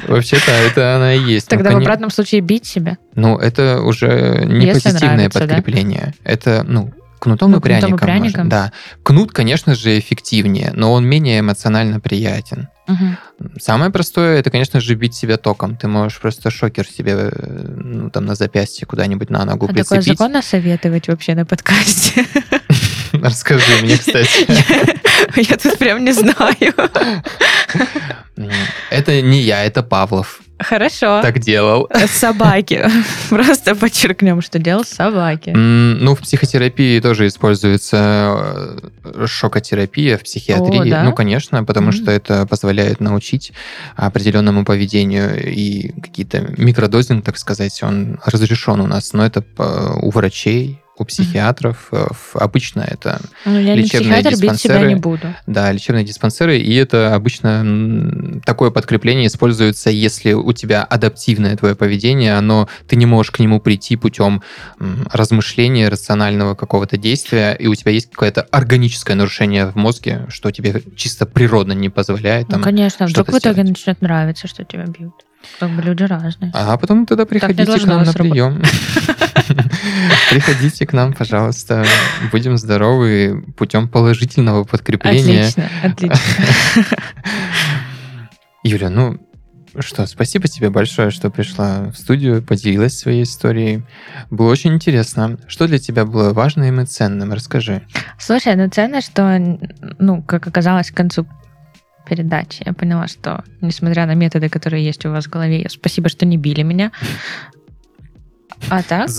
Вообще-то 0.07 0.51
это 0.53 0.97
она 0.97 1.15
и 1.15 1.21
есть. 1.21 1.49
Тогда 1.49 1.71
в 1.73 1.77
обратном 1.77 2.11
случае 2.11 2.41
бить 2.43 2.67
себя. 2.67 2.99
Ну, 3.15 3.39
это 3.39 3.81
уже 3.83 4.45
не 4.47 4.67
Если 4.67 4.81
позитивное 4.83 5.15
нравится, 5.17 5.39
да? 5.41 5.47
подкрепление. 5.47 6.15
Это, 6.25 6.63
ну, 6.67 6.93
кнутом 7.19 7.51
Ну, 7.53 7.59
и 7.59 7.61
кнутом 7.61 7.61
и 7.61 7.61
пряником. 7.63 7.91
можно. 7.93 8.07
пряником. 8.07 8.49
Да. 8.49 8.73
Кнут, 9.03 9.33
конечно 9.33 9.75
же, 9.75 9.99
эффективнее, 9.99 10.73
но 10.75 10.93
он 10.93 11.07
менее 11.07 11.41
эмоционально 11.41 12.01
приятен. 12.01 12.69
Мгм. 12.89 13.19
Самое 13.61 13.91
простое, 13.93 14.39
это, 14.41 14.51
конечно 14.51 14.81
же, 14.81 14.95
бить 14.95 15.15
себя 15.15 15.37
током. 15.37 15.77
Ты 15.77 15.89
можешь 15.89 16.19
просто 16.19 16.51
шокер 16.51 16.87
себе 16.87 17.31
э, 17.31 17.75
ну, 17.77 18.11
там 18.11 18.25
на 18.25 18.35
запястье 18.35 18.87
куда-нибудь 18.87 19.29
на 19.31 19.45
ногу 19.45 19.67
А 19.67 19.69
такое 19.69 19.85
прицепить. 19.85 20.19
законно 20.19 20.43
советовать 20.43 21.07
вообще 21.09 21.35
на 21.35 21.45
подкасте? 21.45 22.27
Расскажи 23.13 23.83
мне, 23.83 23.97
кстати. 23.99 24.47
Я 25.51 25.57
тут 25.57 25.79
прям 25.79 26.03
не 26.05 26.13
знаю. 26.13 26.75
Это 28.91 29.21
не 29.23 29.43
я, 29.43 29.65
это 29.65 29.83
Павлов. 29.83 30.41
Хорошо. 30.59 31.21
Так 31.23 31.39
делал. 31.39 31.89
Собаки. 32.07 32.89
Просто 33.29 33.75
подчеркнем, 33.75 34.43
что 34.43 34.59
делал 34.59 34.85
собаки. 34.85 35.51
Ну, 35.51 36.15
в 36.15 36.21
психотерапии 36.21 37.01
тоже 37.01 37.27
используется 37.27 38.79
э, 39.05 39.27
шокотерапия 39.27 40.19
в 40.19 40.23
психиатрии. 40.23 40.89
О, 40.89 40.91
да? 40.91 41.03
Ну, 41.05 41.13
конечно, 41.13 41.65
потому 41.65 41.93
что 41.93 42.11
это 42.11 42.47
позволяет 42.47 43.01
научить 43.01 43.53
определенному 43.97 44.65
поведению 44.65 45.53
и 45.53 45.93
какие-то 46.01 46.41
микродозинг, 46.57 47.25
так 47.25 47.39
сказать, 47.39 47.83
он 47.83 48.19
разрешен 48.25 48.81
у 48.81 48.87
нас, 48.87 49.13
но 49.13 49.25
это 49.25 49.45
у 50.01 50.11
врачей, 50.11 50.81
у 50.99 51.05
психиатров. 51.05 51.89
в- 51.91 52.37
Обычно 52.37 52.81
это 52.81 53.21
Ну, 53.45 53.59
я 53.59 53.75
не 53.75 53.83
Лечебные 53.83 54.23
психиатр, 54.23 54.29
бить 54.31 54.39
себя 54.39 54.53
диспансеры. 54.53 54.89
не 54.89 54.95
буду. 54.97 55.35
Да, 55.47 55.73
лечебные 55.73 56.05
диспансеры, 56.05 56.59
и 56.59 56.75
это 56.75 57.15
обычно 57.15 58.41
такое 58.45 58.71
подкрепление 58.71 59.27
используется, 59.27 59.91
если 59.91 60.33
у 60.33 60.53
тебя 60.53 60.83
адаптивное 60.85 61.57
твое 61.57 61.75
поведение, 61.75 62.37
оно 62.37 62.69
ты 62.87 62.97
не 62.97 63.07
можешь 63.07 63.31
к 63.33 63.39
нему 63.39 63.61
прийти 63.61 63.97
путем 63.97 64.43
размышления, 65.13 65.89
рационального 65.89 66.55
какого-то 66.55 66.97
действия, 66.97 67.53
и 67.55 67.67
у 67.67 67.75
тебя 67.75 67.93
есть 67.93 68.11
какое-то 68.11 68.43
органическое 68.51 69.17
нарушение 69.17 69.67
в 69.67 69.77
мозге, 69.77 70.27
что 70.29 70.51
тебе 70.51 70.83
чисто 70.97 71.27
природно 71.27 71.73
не 71.73 71.89
позволяет. 71.89 72.49
Ну, 72.49 72.55
Там, 72.55 72.63
конечно, 72.63 73.07
вдруг 73.07 73.29
в 73.33 73.39
итоге 73.39 73.65
начнет 73.65 74.01
нравиться, 74.03 74.47
что 74.49 74.65
тебя 74.65 74.85
бьют. 74.85 75.15
Как 75.61 75.71
бы 75.71 75.81
люди 75.83 76.03
разные. 76.03 76.51
А 76.55 76.77
потом 76.77 77.07
тогда 77.07 77.25
приходите 77.25 77.65
к 77.79 77.85
нам 77.85 78.03
на 78.03 78.13
прием. 78.13 78.61
Приходите 80.31 80.87
к 80.87 80.93
нам, 80.93 81.13
пожалуйста. 81.13 81.85
Будем 82.31 82.57
здоровы 82.57 83.45
путем 83.57 83.89
положительного 83.89 84.65
подкрепления. 84.65 85.49
Отлично, 85.49 85.69
отлично. 85.83 86.19
Юля, 88.63 88.91
ну 88.91 89.19
что, 89.81 90.07
спасибо 90.07 90.49
тебе 90.49 90.71
большое, 90.71 91.11
что 91.11 91.31
пришла 91.31 91.91
в 91.91 91.95
студию, 91.97 92.43
поделилась 92.43 92.99
своей 92.99 93.23
историей. 93.23 93.83
Было 94.31 94.51
очень 94.51 94.75
интересно. 94.75 95.39
Что 95.47 95.69
для 95.69 95.79
тебя 95.79 96.05
было 96.05 96.33
важным 96.33 96.81
и 96.81 96.87
ценным? 96.87 97.33
Расскажи. 97.33 97.83
Слушай, 98.19 98.57
ну 98.57 98.69
ценно, 98.69 99.01
что, 99.01 99.39
ну, 99.99 100.23
как 100.23 100.47
оказалось 100.47 100.91
к 100.91 100.97
концу 100.97 101.27
передачи, 102.09 102.63
я 102.65 102.73
поняла, 102.73 103.07
что, 103.07 103.45
несмотря 103.61 104.07
на 104.07 104.15
методы, 104.15 104.49
которые 104.49 104.85
есть 104.85 105.05
у 105.05 105.11
вас 105.11 105.27
в 105.27 105.31
голове, 105.31 105.67
спасибо, 105.69 106.09
что 106.09 106.25
не 106.27 106.39
били 106.39 106.63
меня. 106.63 106.91
А 108.69 108.83
так... 108.83 109.11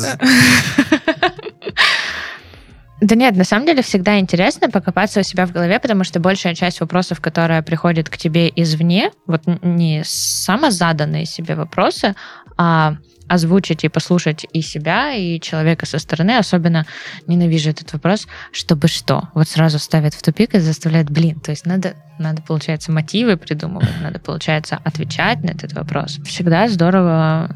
Да 3.01 3.15
нет, 3.15 3.37
на 3.37 3.45
самом 3.45 3.65
деле 3.65 3.81
всегда 3.81 4.19
интересно 4.19 4.69
покопаться 4.69 5.21
у 5.21 5.23
себя 5.23 5.45
в 5.45 5.53
голове, 5.53 5.79
потому 5.79 6.03
что 6.03 6.19
большая 6.19 6.53
часть 6.53 6.81
вопросов, 6.81 7.21
которая 7.21 7.61
приходит 7.61 8.09
к 8.09 8.17
тебе 8.17 8.51
извне, 8.53 9.11
вот 9.25 9.43
не 9.61 10.03
самозаданные 10.03 11.25
себе 11.25 11.55
вопросы, 11.55 12.13
а 12.57 12.97
озвучить 13.29 13.83
и 13.85 13.89
послушать 13.89 14.45
и 14.51 14.61
себя, 14.61 15.13
и 15.13 15.39
человека 15.39 15.85
со 15.85 15.99
стороны. 15.99 16.37
Особенно 16.37 16.85
ненавижу 17.27 17.69
этот 17.69 17.93
вопрос, 17.93 18.27
чтобы 18.51 18.87
что? 18.87 19.29
Вот 19.33 19.47
сразу 19.47 19.79
ставит 19.79 20.13
в 20.13 20.21
тупик 20.21 20.55
и 20.55 20.59
заставляет, 20.59 21.09
блин, 21.09 21.39
то 21.39 21.51
есть 21.51 21.65
надо, 21.65 21.93
надо 22.17 22.41
получается, 22.41 22.91
мотивы 22.91 23.37
придумывать, 23.37 24.01
надо, 24.01 24.19
получается, 24.19 24.79
отвечать 24.83 25.41
на 25.43 25.51
этот 25.51 25.73
вопрос. 25.73 26.19
Всегда 26.25 26.67
здорово 26.67 27.55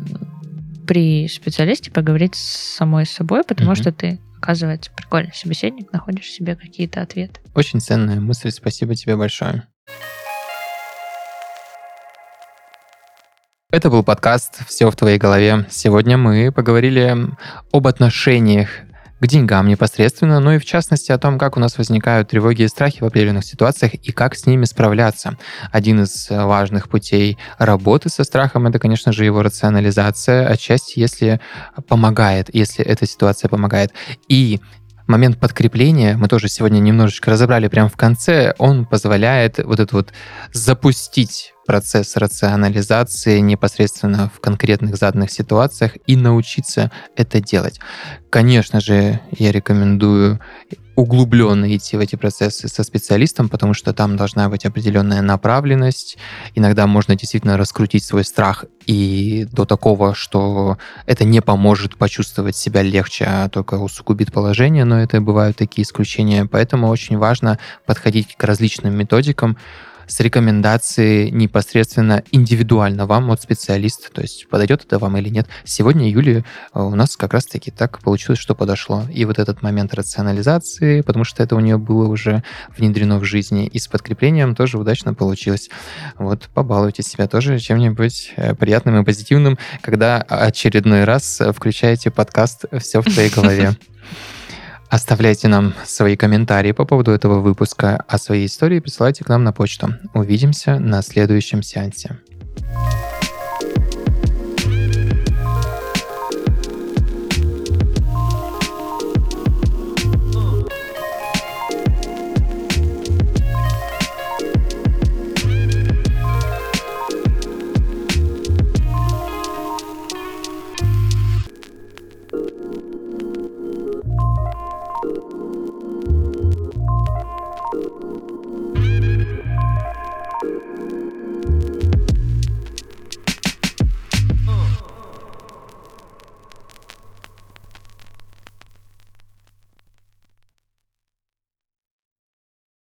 при 0.86 1.28
специалисте 1.28 1.92
поговорить 1.92 2.36
с 2.36 2.76
самой 2.78 3.06
собой, 3.06 3.44
потому 3.44 3.72
Мгм. 3.72 3.76
что 3.76 3.92
ты, 3.92 4.20
оказывается, 4.38 4.92
прикольный 4.96 5.34
собеседник, 5.34 5.92
находишь 5.92 6.30
себе 6.30 6.56
какие-то 6.56 7.02
ответы. 7.02 7.40
Очень 7.56 7.80
ценная 7.80 8.20
мысль. 8.20 8.52
Спасибо 8.52 8.96
тебе 8.96 9.16
большое. 9.16 9.68
Это 13.72 13.90
был 13.90 14.04
подкаст 14.04 14.68
«Все 14.68 14.92
в 14.92 14.96
твоей 14.96 15.18
голове». 15.18 15.66
Сегодня 15.72 16.16
мы 16.16 16.52
поговорили 16.52 17.18
об 17.72 17.88
отношениях 17.88 18.70
к 19.24 19.28
деньгам 19.28 19.70
непосредственно, 19.70 20.42
но 20.42 20.56
и 20.56 20.60
в 20.60 20.66
частности 20.66 21.14
о 21.14 21.18
том, 21.18 21.40
как 21.40 21.56
у 21.56 21.60
нас 21.62 21.78
возникают 21.78 22.28
тревоги 22.28 22.64
и 22.64 22.68
страхи 22.68 23.00
в 23.00 23.06
определенных 23.06 23.46
ситуациях 23.46 23.94
и 23.94 24.12
как 24.12 24.36
с 24.36 24.46
ними 24.46 24.66
справляться. 24.66 25.38
Один 25.72 26.04
из 26.04 26.30
э, 26.30 26.44
важных 26.44 26.90
путей 26.90 27.38
работы 27.58 28.10
со 28.10 28.26
страхом— 28.26 28.68
это, 28.68 28.80
конечно 28.80 29.14
же, 29.14 29.24
его 29.24 29.42
рационализация, 29.42 30.46
отчасти 30.46 31.00
если 31.00 31.40
помогает, 31.88 32.54
если 32.54 32.84
эта 32.84 33.08
ситуация 33.08 33.48
помогает. 33.48 33.94
И 34.28 34.60
момент 35.08 35.40
подкрепления 35.40 36.16
мы 36.18 36.28
тоже 36.28 36.48
сегодня 36.48 36.80
немножечко 36.80 37.32
разобрали 37.32 37.68
прямо 37.68 37.90
в 37.90 37.98
конце. 37.98 38.54
Он 38.58 38.86
позволяет 38.86 39.60
вот 39.60 39.80
это 39.80 39.96
вот 39.96 40.14
запустить 40.52 41.54
процесс 41.66 42.16
рационализации 42.18 43.40
непосредственно 43.40 44.30
в 44.34 44.40
конкретных 44.40 44.96
заданных 44.98 45.32
ситуациях 45.32 45.94
и 46.08 46.16
научиться 46.16 46.92
это 47.16 47.40
делать. 47.40 47.80
Конечно 48.30 48.82
же, 48.82 49.20
я 49.32 49.52
рекомендую 49.52 50.40
углубленно 50.96 51.76
идти 51.76 51.98
в 51.98 52.00
эти 52.00 52.16
процессы 52.16 52.68
со 52.68 52.84
специалистом, 52.84 53.50
потому 53.50 53.74
что 53.74 53.94
там 53.94 54.16
должна 54.16 54.50
быть 54.50 54.66
определенная 54.66 55.22
направленность. 55.22 56.18
Иногда 56.56 56.88
можно 56.88 57.16
действительно 57.16 57.58
раскрутить 57.58 58.04
свой 58.04 58.24
страх 58.24 58.66
и 58.86 59.48
до 59.52 59.66
такого, 59.66 60.14
что 60.14 60.78
это 61.06 61.24
не 61.24 61.42
поможет 61.42 61.98
почувствовать 61.98 62.56
себя 62.56 62.82
легче, 62.82 63.26
а 63.26 63.50
только 63.50 63.76
усугубит 63.76 64.32
положение, 64.32 64.86
но 64.86 65.02
это 65.02 65.20
бывают 65.22 65.58
такие 65.58 65.84
исключения. 65.84 66.46
Поэтому 66.46 66.90
очень 66.90 67.18
важно 67.18 67.60
подходить 67.86 68.36
к 68.36 68.44
различным 68.44 68.96
методикам, 68.96 69.58
с 70.08 70.20
рекомендацией 70.20 71.32
непосредственно 71.32 72.24
индивидуально 72.32 73.06
вам 73.06 73.32
от 73.32 73.42
специалиста, 73.42 74.12
то 74.12 74.22
есть 74.22 74.48
подойдет 74.50 74.84
это 74.86 75.00
вам 75.00 75.18
или 75.18 75.30
нет. 75.30 75.48
Сегодня, 75.64 76.10
Юлия, 76.10 76.46
э, 76.74 76.80
у 76.80 76.96
нас 76.96 77.16
как 77.16 77.34
раз-таки 77.34 77.72
так 77.72 78.00
получилось, 78.00 78.40
что 78.40 78.56
подошло. 78.56 79.04
И 79.12 79.26
вот 79.26 79.40
этот 79.40 79.62
момент 79.62 79.94
рационализации, 79.94 81.02
потому 81.02 81.24
что 81.24 81.44
это 81.44 81.56
у 81.56 81.60
нее 81.60 81.78
было 81.78 82.08
уже 82.08 82.44
внедрено 82.78 83.20
в 83.20 83.24
жизни, 83.24 83.68
и 83.68 83.80
с 83.80 83.88
подкреплением 83.88 84.56
тоже 84.56 84.78
удачно 84.78 85.14
получилось. 85.14 85.70
Вот 86.18 86.50
побалуйте 86.54 87.04
себя 87.04 87.28
тоже 87.28 87.60
чем-нибудь 87.60 88.34
э, 88.36 88.56
приятным 88.56 89.02
и 89.02 89.06
позитивным, 89.06 89.58
когда 89.82 90.22
очередной 90.22 91.04
раз 91.04 91.42
э, 91.42 91.52
включаете 91.52 92.12
подкаст 92.12 92.66
«Все 92.80 93.02
в 93.02 93.06
твоей 93.06 93.30
голове». 93.30 93.76
Оставляйте 94.94 95.48
нам 95.48 95.74
свои 95.86 96.16
комментарии 96.16 96.72
по 96.72 96.86
поводу 96.86 97.10
этого 97.10 97.40
выпуска, 97.40 98.06
а 98.08 98.20
свои 98.20 98.46
истории 98.46 98.80
присылайте 98.80 99.24
к 99.24 99.28
нам 99.28 99.44
на 99.44 99.52
почту. 99.52 99.96
Увидимся 100.14 100.78
на 100.78 101.02
следующем 101.02 101.64
сеансе. 101.64 102.20